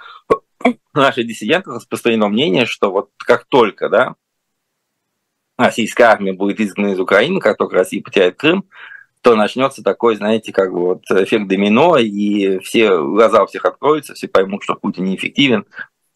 наших 0.93 1.25
диссидентов 1.25 1.77
распространено 1.77 2.27
мнение, 2.27 2.65
что 2.65 2.91
вот 2.91 3.09
как 3.17 3.45
только 3.45 3.87
да, 3.87 4.15
российская 5.57 6.05
армия 6.05 6.33
будет 6.33 6.59
изгнана 6.59 6.93
из 6.93 6.99
Украины, 6.99 7.39
как 7.39 7.57
только 7.57 7.75
Россия 7.75 8.01
потеряет 8.01 8.37
Крым, 8.37 8.65
то 9.21 9.35
начнется 9.35 9.83
такой, 9.83 10.15
знаете, 10.17 10.51
как 10.51 10.73
бы 10.73 10.79
вот 10.79 11.03
эффект 11.09 11.47
домино, 11.47 11.97
и 11.97 12.59
все 12.59 12.97
глаза 12.97 13.43
у 13.43 13.47
всех 13.47 13.65
откроются, 13.65 14.13
все 14.13 14.27
поймут, 14.27 14.63
что 14.63 14.75
Путин 14.75 15.05
неэффективен, 15.05 15.65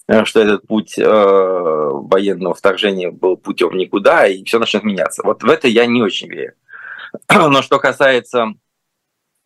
Э, 0.08 0.24
что 0.26 0.40
этот 0.40 0.66
путь 0.66 0.98
э, 0.98 1.04
военного 1.04 2.54
вторжения 2.54 3.12
был 3.12 3.38
путем 3.38 3.76
никуда, 3.76 4.28
и 4.28 4.44
все 4.44 4.60
начнет 4.60 4.84
меняться. 4.84 5.22
Вот 5.24 5.44
в 5.44 5.50
это 5.50 5.68
я 5.68 5.86
не 5.86 6.02
очень 6.02 6.30
верю. 6.30 6.54
Но 7.30 7.62
что 7.62 7.80
касается 7.80 8.54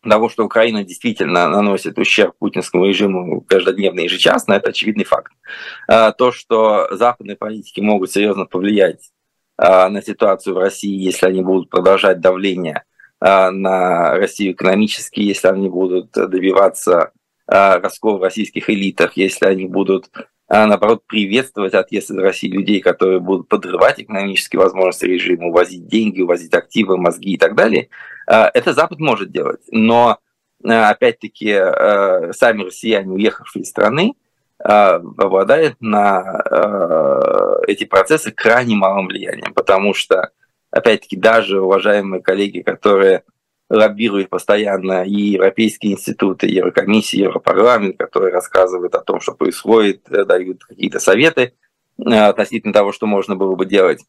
того, 0.02 0.28
что 0.28 0.44
Украина 0.44 0.84
действительно 0.84 1.48
наносит 1.48 1.98
ущерб 1.98 2.36
путинскому 2.38 2.86
режиму 2.86 3.40
каждодневно 3.42 4.00
и 4.00 4.04
ежечасно, 4.04 4.54
это 4.54 4.70
очевидный 4.70 5.04
факт. 5.04 5.32
Э, 5.88 6.12
то, 6.16 6.30
что 6.30 6.88
западные 6.92 7.36
политики 7.36 7.80
могут 7.80 8.12
серьезно 8.12 8.46
повлиять 8.46 9.10
на 9.58 10.02
ситуацию 10.02 10.54
в 10.54 10.58
России, 10.58 11.02
если 11.02 11.26
они 11.26 11.42
будут 11.42 11.70
продолжать 11.70 12.20
давление 12.20 12.84
на 13.20 14.14
Россию 14.14 14.52
экономически, 14.52 15.20
если 15.20 15.48
они 15.48 15.68
будут 15.68 16.10
добиваться 16.12 17.12
раскола 17.46 18.18
в 18.18 18.22
российских 18.22 18.68
элитах, 18.70 19.16
если 19.16 19.46
они 19.46 19.66
будут 19.66 20.10
а 20.52 20.66
наоборот 20.66 21.06
приветствовать 21.06 21.72
отъезд 21.72 22.10
из 22.10 22.18
России 22.18 22.48
людей, 22.48 22.80
которые 22.80 23.20
будут 23.20 23.48
подрывать 23.48 23.98
экономические 23.98 24.60
возможности 24.60 25.06
режима, 25.06 25.46
увозить 25.46 25.86
деньги, 25.86 26.20
увозить 26.20 26.52
активы, 26.52 26.98
мозги 26.98 27.32
и 27.32 27.38
так 27.38 27.54
далее. 27.54 27.88
А, 28.26 28.50
это 28.52 28.74
Запад 28.74 28.98
может 28.98 29.32
делать. 29.32 29.62
Но 29.70 30.18
а, 30.62 30.90
опять-таки 30.90 31.52
а, 31.52 32.32
сами 32.34 32.64
россияне, 32.64 33.10
уехавшие 33.10 33.62
из 33.62 33.70
страны, 33.70 34.12
обладают 34.62 35.76
на 35.80 36.40
эти 37.66 37.84
процессы 37.84 38.30
крайне 38.30 38.76
малым 38.76 39.08
влиянием, 39.08 39.54
потому 39.54 39.92
что, 39.92 40.30
опять-таки, 40.70 41.16
даже 41.16 41.60
уважаемые 41.60 42.22
коллеги, 42.22 42.60
которые 42.60 43.24
лоббирует 43.72 44.28
постоянно 44.28 45.02
и 45.02 45.32
европейские 45.32 45.94
институты, 45.94 46.46
и 46.46 46.56
Еврокомиссия, 46.56 47.20
и 47.20 47.22
Европарламент, 47.22 47.96
которые 47.96 48.32
рассказывают 48.32 48.94
о 48.94 49.00
том, 49.00 49.18
что 49.20 49.32
происходит, 49.32 50.06
э, 50.10 50.26
дают 50.26 50.62
какие-то 50.62 51.00
советы 51.00 51.54
э, 51.98 52.14
относительно 52.14 52.74
того, 52.74 52.92
что 52.92 53.06
можно 53.06 53.34
было 53.34 53.54
бы 53.54 53.64
делать. 53.64 54.04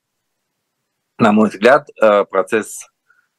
На 1.18 1.32
мой 1.32 1.50
взгляд, 1.50 1.88
э, 2.02 2.26
процесс 2.26 2.90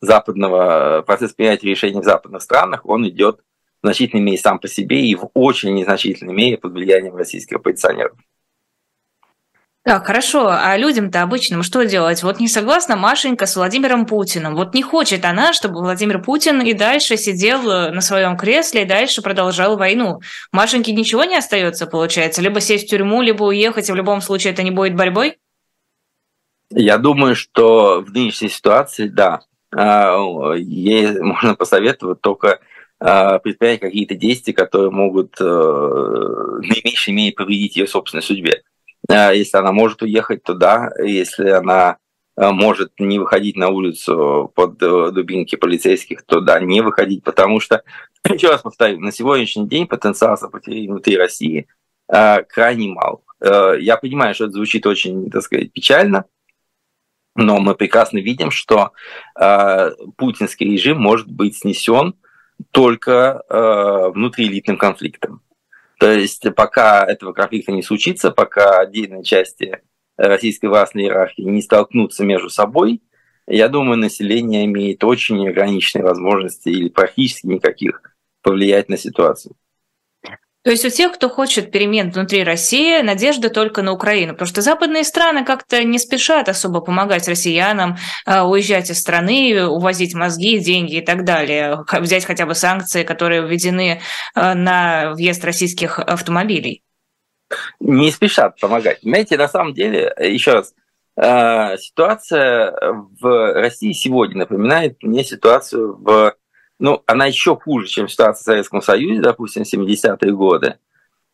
западного, 0.00 1.02
процесс 1.02 1.34
принятия 1.34 1.68
решений 1.68 2.00
в 2.00 2.04
западных 2.04 2.40
странах, 2.40 2.86
он 2.86 3.06
идет 3.06 3.40
в 3.84 3.86
значительной 3.86 4.22
мере 4.22 4.38
сам 4.38 4.58
по 4.58 4.66
себе 4.66 5.04
и 5.04 5.14
в 5.14 5.28
очень 5.34 5.74
незначительной 5.74 6.32
мере 6.32 6.56
под 6.56 6.72
влиянием 6.72 7.14
российских 7.14 7.56
оппозиционеров. 7.56 8.16
Так, 9.82 10.06
хорошо. 10.06 10.48
А 10.48 10.74
людям-то 10.78 11.20
обычным 11.20 11.62
что 11.62 11.84
делать? 11.84 12.22
Вот 12.22 12.40
не 12.40 12.48
согласна 12.48 12.96
Машенька 12.96 13.44
с 13.44 13.54
Владимиром 13.54 14.06
Путиным. 14.06 14.54
Вот 14.54 14.72
не 14.72 14.82
хочет 14.82 15.26
она, 15.26 15.52
чтобы 15.52 15.80
Владимир 15.80 16.22
Путин 16.22 16.62
и 16.62 16.72
дальше 16.72 17.18
сидел 17.18 17.70
э, 17.70 17.90
на 17.90 18.00
своем 18.00 18.38
кресле 18.38 18.84
и 18.84 18.86
дальше 18.86 19.20
продолжал 19.20 19.76
войну. 19.76 20.22
Машеньке 20.52 20.92
ничего 20.92 21.24
не 21.24 21.36
остается, 21.36 21.86
получается? 21.86 22.40
Либо 22.40 22.60
сесть 22.60 22.86
в 22.86 22.90
тюрьму, 22.90 23.20
либо 23.20 23.44
уехать, 23.44 23.90
и 23.90 23.92
в 23.92 23.96
любом 23.96 24.22
случае 24.22 24.54
это 24.54 24.62
не 24.62 24.70
будет 24.70 24.96
борьбой? 24.96 25.36
Я 26.70 26.96
думаю, 26.96 27.36
что 27.36 28.00
в 28.00 28.10
нынешней 28.10 28.48
ситуации, 28.48 29.08
да, 29.08 29.40
а, 29.76 30.54
ей 30.54 31.20
можно 31.20 31.54
посоветовать 31.54 32.22
только 32.22 32.60
предпринять 32.98 33.80
какие-то 33.80 34.14
действия, 34.14 34.54
которые 34.54 34.90
могут 34.90 35.34
э, 35.40 35.44
наименьшей 35.44 37.12
мере 37.12 37.32
повредить 37.32 37.76
ее 37.76 37.86
собственной 37.86 38.22
судьбе. 38.22 38.62
А, 39.08 39.32
если 39.32 39.58
она 39.58 39.72
может 39.72 40.02
уехать, 40.02 40.42
то 40.42 40.54
да. 40.54 40.90
Если 41.02 41.48
она 41.48 41.98
а, 42.36 42.52
может 42.52 42.92
не 42.98 43.18
выходить 43.18 43.56
на 43.56 43.68
улицу 43.68 44.52
под 44.54 44.82
э, 44.82 45.10
дубинки 45.12 45.56
полицейских, 45.56 46.22
то 46.24 46.40
да, 46.40 46.60
не 46.60 46.80
выходить, 46.80 47.22
потому 47.22 47.60
что, 47.60 47.82
еще 48.28 48.48
раз 48.48 48.62
повторю, 48.62 49.00
на 49.00 49.12
сегодняшний 49.12 49.68
день 49.68 49.86
потенциал 49.86 50.36
сопротивления 50.36 50.90
внутри 50.90 51.16
России 51.16 51.66
а, 52.08 52.42
крайне 52.42 52.88
мал. 52.88 53.24
Э, 53.40 53.76
я 53.78 53.96
понимаю, 53.96 54.34
что 54.34 54.44
это 54.44 54.54
звучит 54.54 54.86
очень, 54.86 55.30
так 55.30 55.42
сказать, 55.42 55.72
печально, 55.72 56.24
но 57.36 57.58
мы 57.58 57.74
прекрасно 57.74 58.18
видим, 58.18 58.52
что 58.52 58.92
путинский 60.16 60.70
режим 60.70 61.00
может 61.00 61.28
быть 61.28 61.56
снесен 61.56 62.14
только 62.70 63.42
внутриэлитным 64.14 64.76
конфликтом. 64.76 65.42
То 65.98 66.10
есть 66.10 66.46
пока 66.54 67.04
этого 67.04 67.32
конфликта 67.32 67.72
не 67.72 67.82
случится, 67.82 68.30
пока 68.30 68.80
отдельные 68.80 69.22
части 69.24 69.80
российской 70.16 70.66
властной 70.66 71.04
иерархии 71.04 71.42
не 71.42 71.62
столкнутся 71.62 72.24
между 72.24 72.50
собой, 72.50 73.02
я 73.46 73.68
думаю, 73.68 73.98
население 73.98 74.64
имеет 74.64 75.04
очень 75.04 75.48
ограниченные 75.48 76.04
возможности 76.04 76.68
или 76.68 76.88
практически 76.88 77.46
никаких 77.46 78.02
повлиять 78.42 78.88
на 78.88 78.96
ситуацию. 78.96 79.54
То 80.64 80.70
есть 80.70 80.84
у 80.86 80.88
тех, 80.88 81.12
кто 81.12 81.28
хочет 81.28 81.70
перемен 81.70 82.10
внутри 82.10 82.42
России, 82.42 83.02
надежда 83.02 83.50
только 83.50 83.82
на 83.82 83.92
Украину, 83.92 84.32
потому 84.32 84.48
что 84.48 84.62
западные 84.62 85.04
страны 85.04 85.44
как-то 85.44 85.84
не 85.84 85.98
спешат 85.98 86.48
особо 86.48 86.80
помогать 86.80 87.28
россиянам 87.28 87.98
э, 88.26 88.40
уезжать 88.40 88.88
из 88.88 88.98
страны, 88.98 89.66
увозить 89.66 90.14
мозги, 90.14 90.58
деньги 90.58 90.96
и 90.96 91.00
так 91.02 91.24
далее, 91.24 91.84
взять 91.92 92.24
хотя 92.24 92.46
бы 92.46 92.54
санкции, 92.54 93.02
которые 93.02 93.46
введены 93.46 94.00
э, 94.34 94.54
на 94.54 95.12
въезд 95.12 95.44
российских 95.44 95.98
автомобилей. 95.98 96.82
Не 97.78 98.10
спешат 98.10 98.58
помогать. 98.58 99.00
Знаете, 99.02 99.36
на 99.36 99.48
самом 99.48 99.74
деле, 99.74 100.14
еще 100.18 100.54
раз, 100.54 100.72
э, 101.16 101.76
ситуация 101.76 102.74
в 103.20 103.52
России 103.52 103.92
сегодня 103.92 104.38
напоминает 104.38 104.96
мне 105.02 105.24
ситуацию 105.24 105.94
в 105.94 106.34
ну, 106.78 107.02
она 107.06 107.26
еще 107.26 107.56
хуже, 107.56 107.86
чем 107.86 108.08
ситуация 108.08 108.42
в 108.42 108.44
Советском 108.44 108.82
Союзе, 108.82 109.20
допустим, 109.20 109.62
70-е 109.62 110.32
годы. 110.32 110.76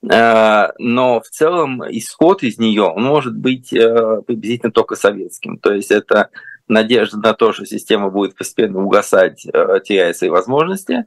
Э, 0.08 0.68
но 0.78 1.20
в 1.20 1.28
целом 1.28 1.82
исход 1.90 2.42
из 2.42 2.58
нее 2.58 2.92
может 2.96 3.36
быть 3.36 3.72
э, 3.72 4.22
приблизительно 4.26 4.72
только 4.72 4.96
советским. 4.96 5.58
То 5.58 5.72
есть 5.72 5.90
это 5.90 6.30
надежда 6.68 7.18
на 7.18 7.34
то, 7.34 7.52
что 7.52 7.66
система 7.66 8.10
будет 8.10 8.36
постепенно 8.36 8.82
угасать, 8.82 9.44
э, 9.46 9.80
теряя 9.84 10.12
свои 10.12 10.30
возможности, 10.30 11.06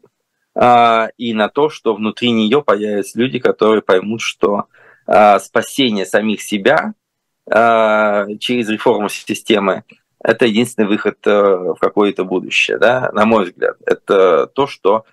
и 0.56 1.34
на 1.34 1.50
то, 1.50 1.70
что 1.70 1.96
внутри 1.96 2.30
нее 2.30 2.62
появятся 2.62 3.18
люди, 3.18 3.40
которые 3.40 3.82
поймут, 3.82 4.22
что 4.22 4.66
спасение 5.40 6.06
самих 6.06 6.44
себя 6.44 6.94
через 7.48 8.70
реформу 8.70 9.10
системы 9.10 9.84
это 10.24 10.46
единственный 10.46 10.88
выход 10.88 11.18
э, 11.26 11.32
в 11.32 11.76
какое-то 11.80 12.24
будущее, 12.24 12.78
да, 12.78 13.12
на 13.14 13.26
мой 13.26 13.46
взгляд. 13.46 13.76
Это 13.86 14.48
то, 14.48 14.68
что, 14.68 15.04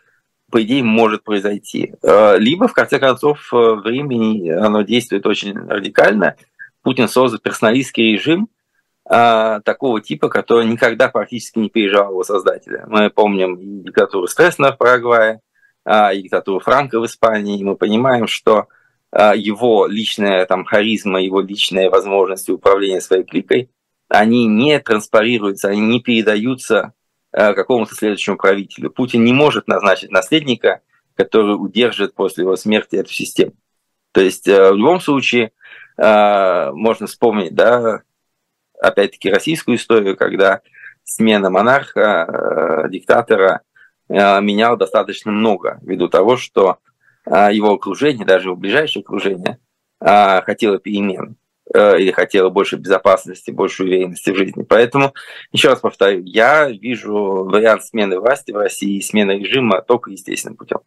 по 0.51 0.63
идее, 0.63 0.85
может 0.85 1.25
произойти. 1.25 1.95
Э, 2.03 2.39
либо, 2.39 2.69
в 2.69 2.73
конце 2.73 3.01
концов, 3.01 3.53
э, 3.53 3.57
времени 3.57 4.49
оно 4.49 4.83
действует 4.83 5.27
очень 5.27 5.59
радикально. 5.59 6.37
Путин 6.83 7.09
создал 7.09 7.41
персоналистский 7.41 8.13
режим 8.13 8.49
такого 9.05 10.01
типа, 10.01 10.29
который 10.29 10.67
никогда 10.67 11.09
практически 11.09 11.59
не 11.59 11.69
переживал 11.69 12.11
его 12.13 12.23
создателя. 12.23 12.85
Мы 12.87 13.11
помним 13.11 13.57
и 13.57 13.83
диктатуру 13.83 14.29
Стресна 14.29 14.71
в 14.71 14.79
Парагвае, 14.79 15.41
и 15.85 16.23
диктатуру 16.23 16.61
Франка 16.61 17.01
в 17.01 17.07
Испании, 17.07 17.59
и 17.59 17.65
мы 17.65 17.75
понимаем, 17.75 18.29
что 18.29 18.69
его 19.13 19.89
личная 19.89 20.47
там, 20.47 20.65
харизма, 20.65 21.21
его 21.21 21.41
личная 21.41 21.91
возможность 21.91 22.49
управления 22.51 23.01
своей 23.01 23.25
кликой 23.25 23.69
они 24.11 24.47
не 24.47 24.79
транспарируются, 24.81 25.69
они 25.69 25.81
не 25.81 26.01
передаются 26.01 26.93
э, 27.33 27.55
какому-то 27.55 27.95
следующему 27.95 28.37
правителю. 28.37 28.91
Путин 28.91 29.25
не 29.25 29.33
может 29.33 29.69
назначить 29.69 30.11
наследника, 30.11 30.81
который 31.15 31.53
удержит 31.53 32.15
после 32.15 32.43
его 32.43 32.57
смерти 32.57 32.97
эту 32.97 33.13
систему. 33.13 33.53
То 34.13 34.21
есть 34.21 34.49
э, 34.49 34.73
в 34.73 34.77
любом 34.77 35.01
случае 35.01 35.53
э, 35.97 36.71
можно 36.73 37.07
вспомнить, 37.07 37.55
да, 37.55 38.03
опять-таки 38.81 39.31
российскую 39.31 39.77
историю, 39.77 40.17
когда 40.17 40.61
смена 41.05 41.51
монарха, 41.51 42.89
диктатора 42.91 43.61
меняла 44.09 44.77
достаточно 44.77 45.31
много, 45.31 45.79
ввиду 45.83 46.09
того, 46.09 46.37
что 46.37 46.79
его 47.27 47.73
окружение, 47.75 48.27
даже 48.27 48.49
его 48.49 48.57
ближайшее 48.57 49.03
окружение, 49.03 49.59
хотело 50.01 50.79
перемен. 50.79 51.37
Э, 51.73 52.01
или 52.01 52.11
хотела 52.11 52.49
больше 52.49 52.77
безопасности, 52.77 53.53
больше 53.53 53.85
уверенности 53.85 54.31
в 54.31 54.37
жизни. 54.37 54.65
Поэтому, 54.65 55.15
еще 55.53 55.69
раз 55.69 55.79
повторю, 55.79 56.23
я 56.25 56.69
вижу 56.69 57.15
вариант 57.45 57.85
смены 57.85 58.19
власти 58.19 58.51
в 58.51 58.57
России 58.57 58.97
и 58.97 59.03
смены 59.03 59.33
режима 59.33 59.81
только 59.81 60.11
естественным 60.11 60.57
путем. 60.57 60.81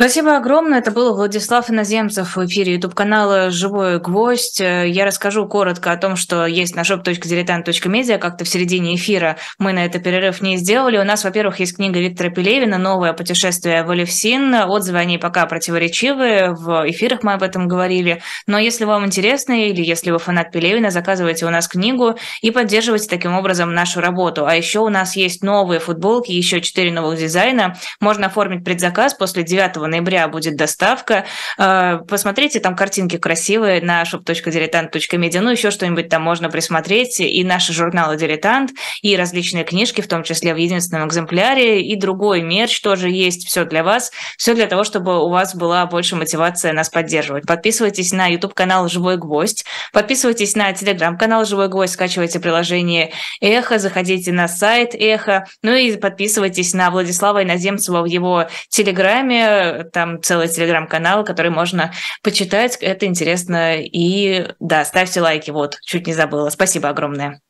Спасибо 0.00 0.38
огромное. 0.38 0.78
Это 0.78 0.92
был 0.92 1.14
Владислав 1.14 1.68
Иноземцев 1.68 2.34
в 2.34 2.46
эфире 2.46 2.72
YouTube-канала 2.76 3.50
«Живой 3.50 4.00
гвоздь». 4.00 4.58
Я 4.58 5.04
расскажу 5.04 5.46
коротко 5.46 5.92
о 5.92 5.98
том, 5.98 6.16
что 6.16 6.46
есть 6.46 6.74
на 6.74 6.80
shop.diletant.media. 6.80 8.16
Как-то 8.16 8.46
в 8.46 8.48
середине 8.48 8.94
эфира 8.96 9.36
мы 9.58 9.74
на 9.74 9.84
это 9.84 9.98
перерыв 9.98 10.40
не 10.40 10.56
сделали. 10.56 10.96
У 10.96 11.04
нас, 11.04 11.22
во-первых, 11.22 11.60
есть 11.60 11.76
книга 11.76 12.00
Виктора 12.00 12.30
Пелевина 12.30 12.78
«Новое 12.78 13.12
путешествие 13.12 13.84
в 13.84 13.90
Олевсин». 13.90 14.54
Отзывы 14.54 14.96
о 15.00 15.04
ней 15.04 15.18
пока 15.18 15.44
противоречивые. 15.44 16.54
В 16.54 16.88
эфирах 16.88 17.22
мы 17.22 17.34
об 17.34 17.42
этом 17.42 17.68
говорили. 17.68 18.22
Но 18.46 18.58
если 18.58 18.86
вам 18.86 19.04
интересно 19.04 19.52
или 19.52 19.82
если 19.82 20.12
вы 20.12 20.18
фанат 20.18 20.50
Пелевина, 20.50 20.90
заказывайте 20.90 21.44
у 21.44 21.50
нас 21.50 21.68
книгу 21.68 22.14
и 22.40 22.50
поддерживайте 22.50 23.06
таким 23.06 23.34
образом 23.34 23.74
нашу 23.74 24.00
работу. 24.00 24.46
А 24.46 24.56
еще 24.56 24.78
у 24.78 24.88
нас 24.88 25.14
есть 25.14 25.42
новые 25.42 25.78
футболки, 25.78 26.32
еще 26.32 26.62
четыре 26.62 26.90
новых 26.90 27.18
дизайна. 27.18 27.76
Можно 28.00 28.28
оформить 28.28 28.64
предзаказ 28.64 29.12
после 29.12 29.42
9 29.42 29.89
ноября 29.90 30.28
будет 30.28 30.56
доставка. 30.56 31.26
Э, 31.58 31.98
посмотрите, 32.08 32.60
там 32.60 32.76
картинки 32.76 33.18
красивые 33.18 33.80
на 33.82 34.02
shop.diletant.media, 34.02 35.40
ну 35.40 35.50
еще 35.50 35.70
что-нибудь 35.70 36.08
там 36.08 36.22
можно 36.22 36.50
присмотреть. 36.50 37.20
И 37.20 37.44
наши 37.44 37.72
журналы 37.72 38.16
«Дилетант», 38.16 38.70
и 39.02 39.16
различные 39.16 39.64
книжки, 39.64 40.00
в 40.00 40.08
том 40.08 40.22
числе 40.22 40.54
в 40.54 40.56
единственном 40.56 41.08
экземпляре, 41.08 41.82
и 41.82 41.96
другой 41.96 42.42
мерч 42.42 42.80
тоже 42.80 43.10
есть. 43.10 43.46
Все 43.46 43.64
для 43.64 43.82
вас, 43.82 44.10
все 44.36 44.54
для 44.54 44.66
того, 44.66 44.84
чтобы 44.84 45.24
у 45.24 45.28
вас 45.28 45.54
была 45.54 45.84
больше 45.86 46.16
мотивация 46.16 46.72
нас 46.72 46.88
поддерживать. 46.88 47.46
Подписывайтесь 47.46 48.12
на 48.12 48.26
YouTube-канал 48.26 48.88
«Живой 48.88 49.16
гвоздь», 49.16 49.64
подписывайтесь 49.92 50.54
на 50.54 50.72
телеграм-канал 50.72 51.44
«Живой 51.44 51.68
гвоздь», 51.68 51.94
скачивайте 51.94 52.40
приложение 52.40 53.12
«Эхо», 53.40 53.78
заходите 53.78 54.32
на 54.32 54.48
сайт 54.48 54.94
«Эхо», 54.94 55.46
ну 55.62 55.74
и 55.74 55.96
подписывайтесь 55.96 56.74
на 56.74 56.90
Владислава 56.90 57.42
Иноземцева 57.42 58.02
в 58.02 58.06
его 58.06 58.46
телеграме, 58.68 59.79
там 59.84 60.22
целый 60.22 60.48
телеграм-канал, 60.48 61.24
который 61.24 61.50
можно 61.50 61.92
почитать, 62.22 62.76
это 62.80 63.06
интересно. 63.06 63.80
И 63.80 64.48
да, 64.60 64.84
ставьте 64.84 65.20
лайки, 65.20 65.50
вот, 65.50 65.78
чуть 65.82 66.06
не 66.06 66.14
забыла. 66.14 66.50
Спасибо 66.50 66.88
огромное. 66.88 67.40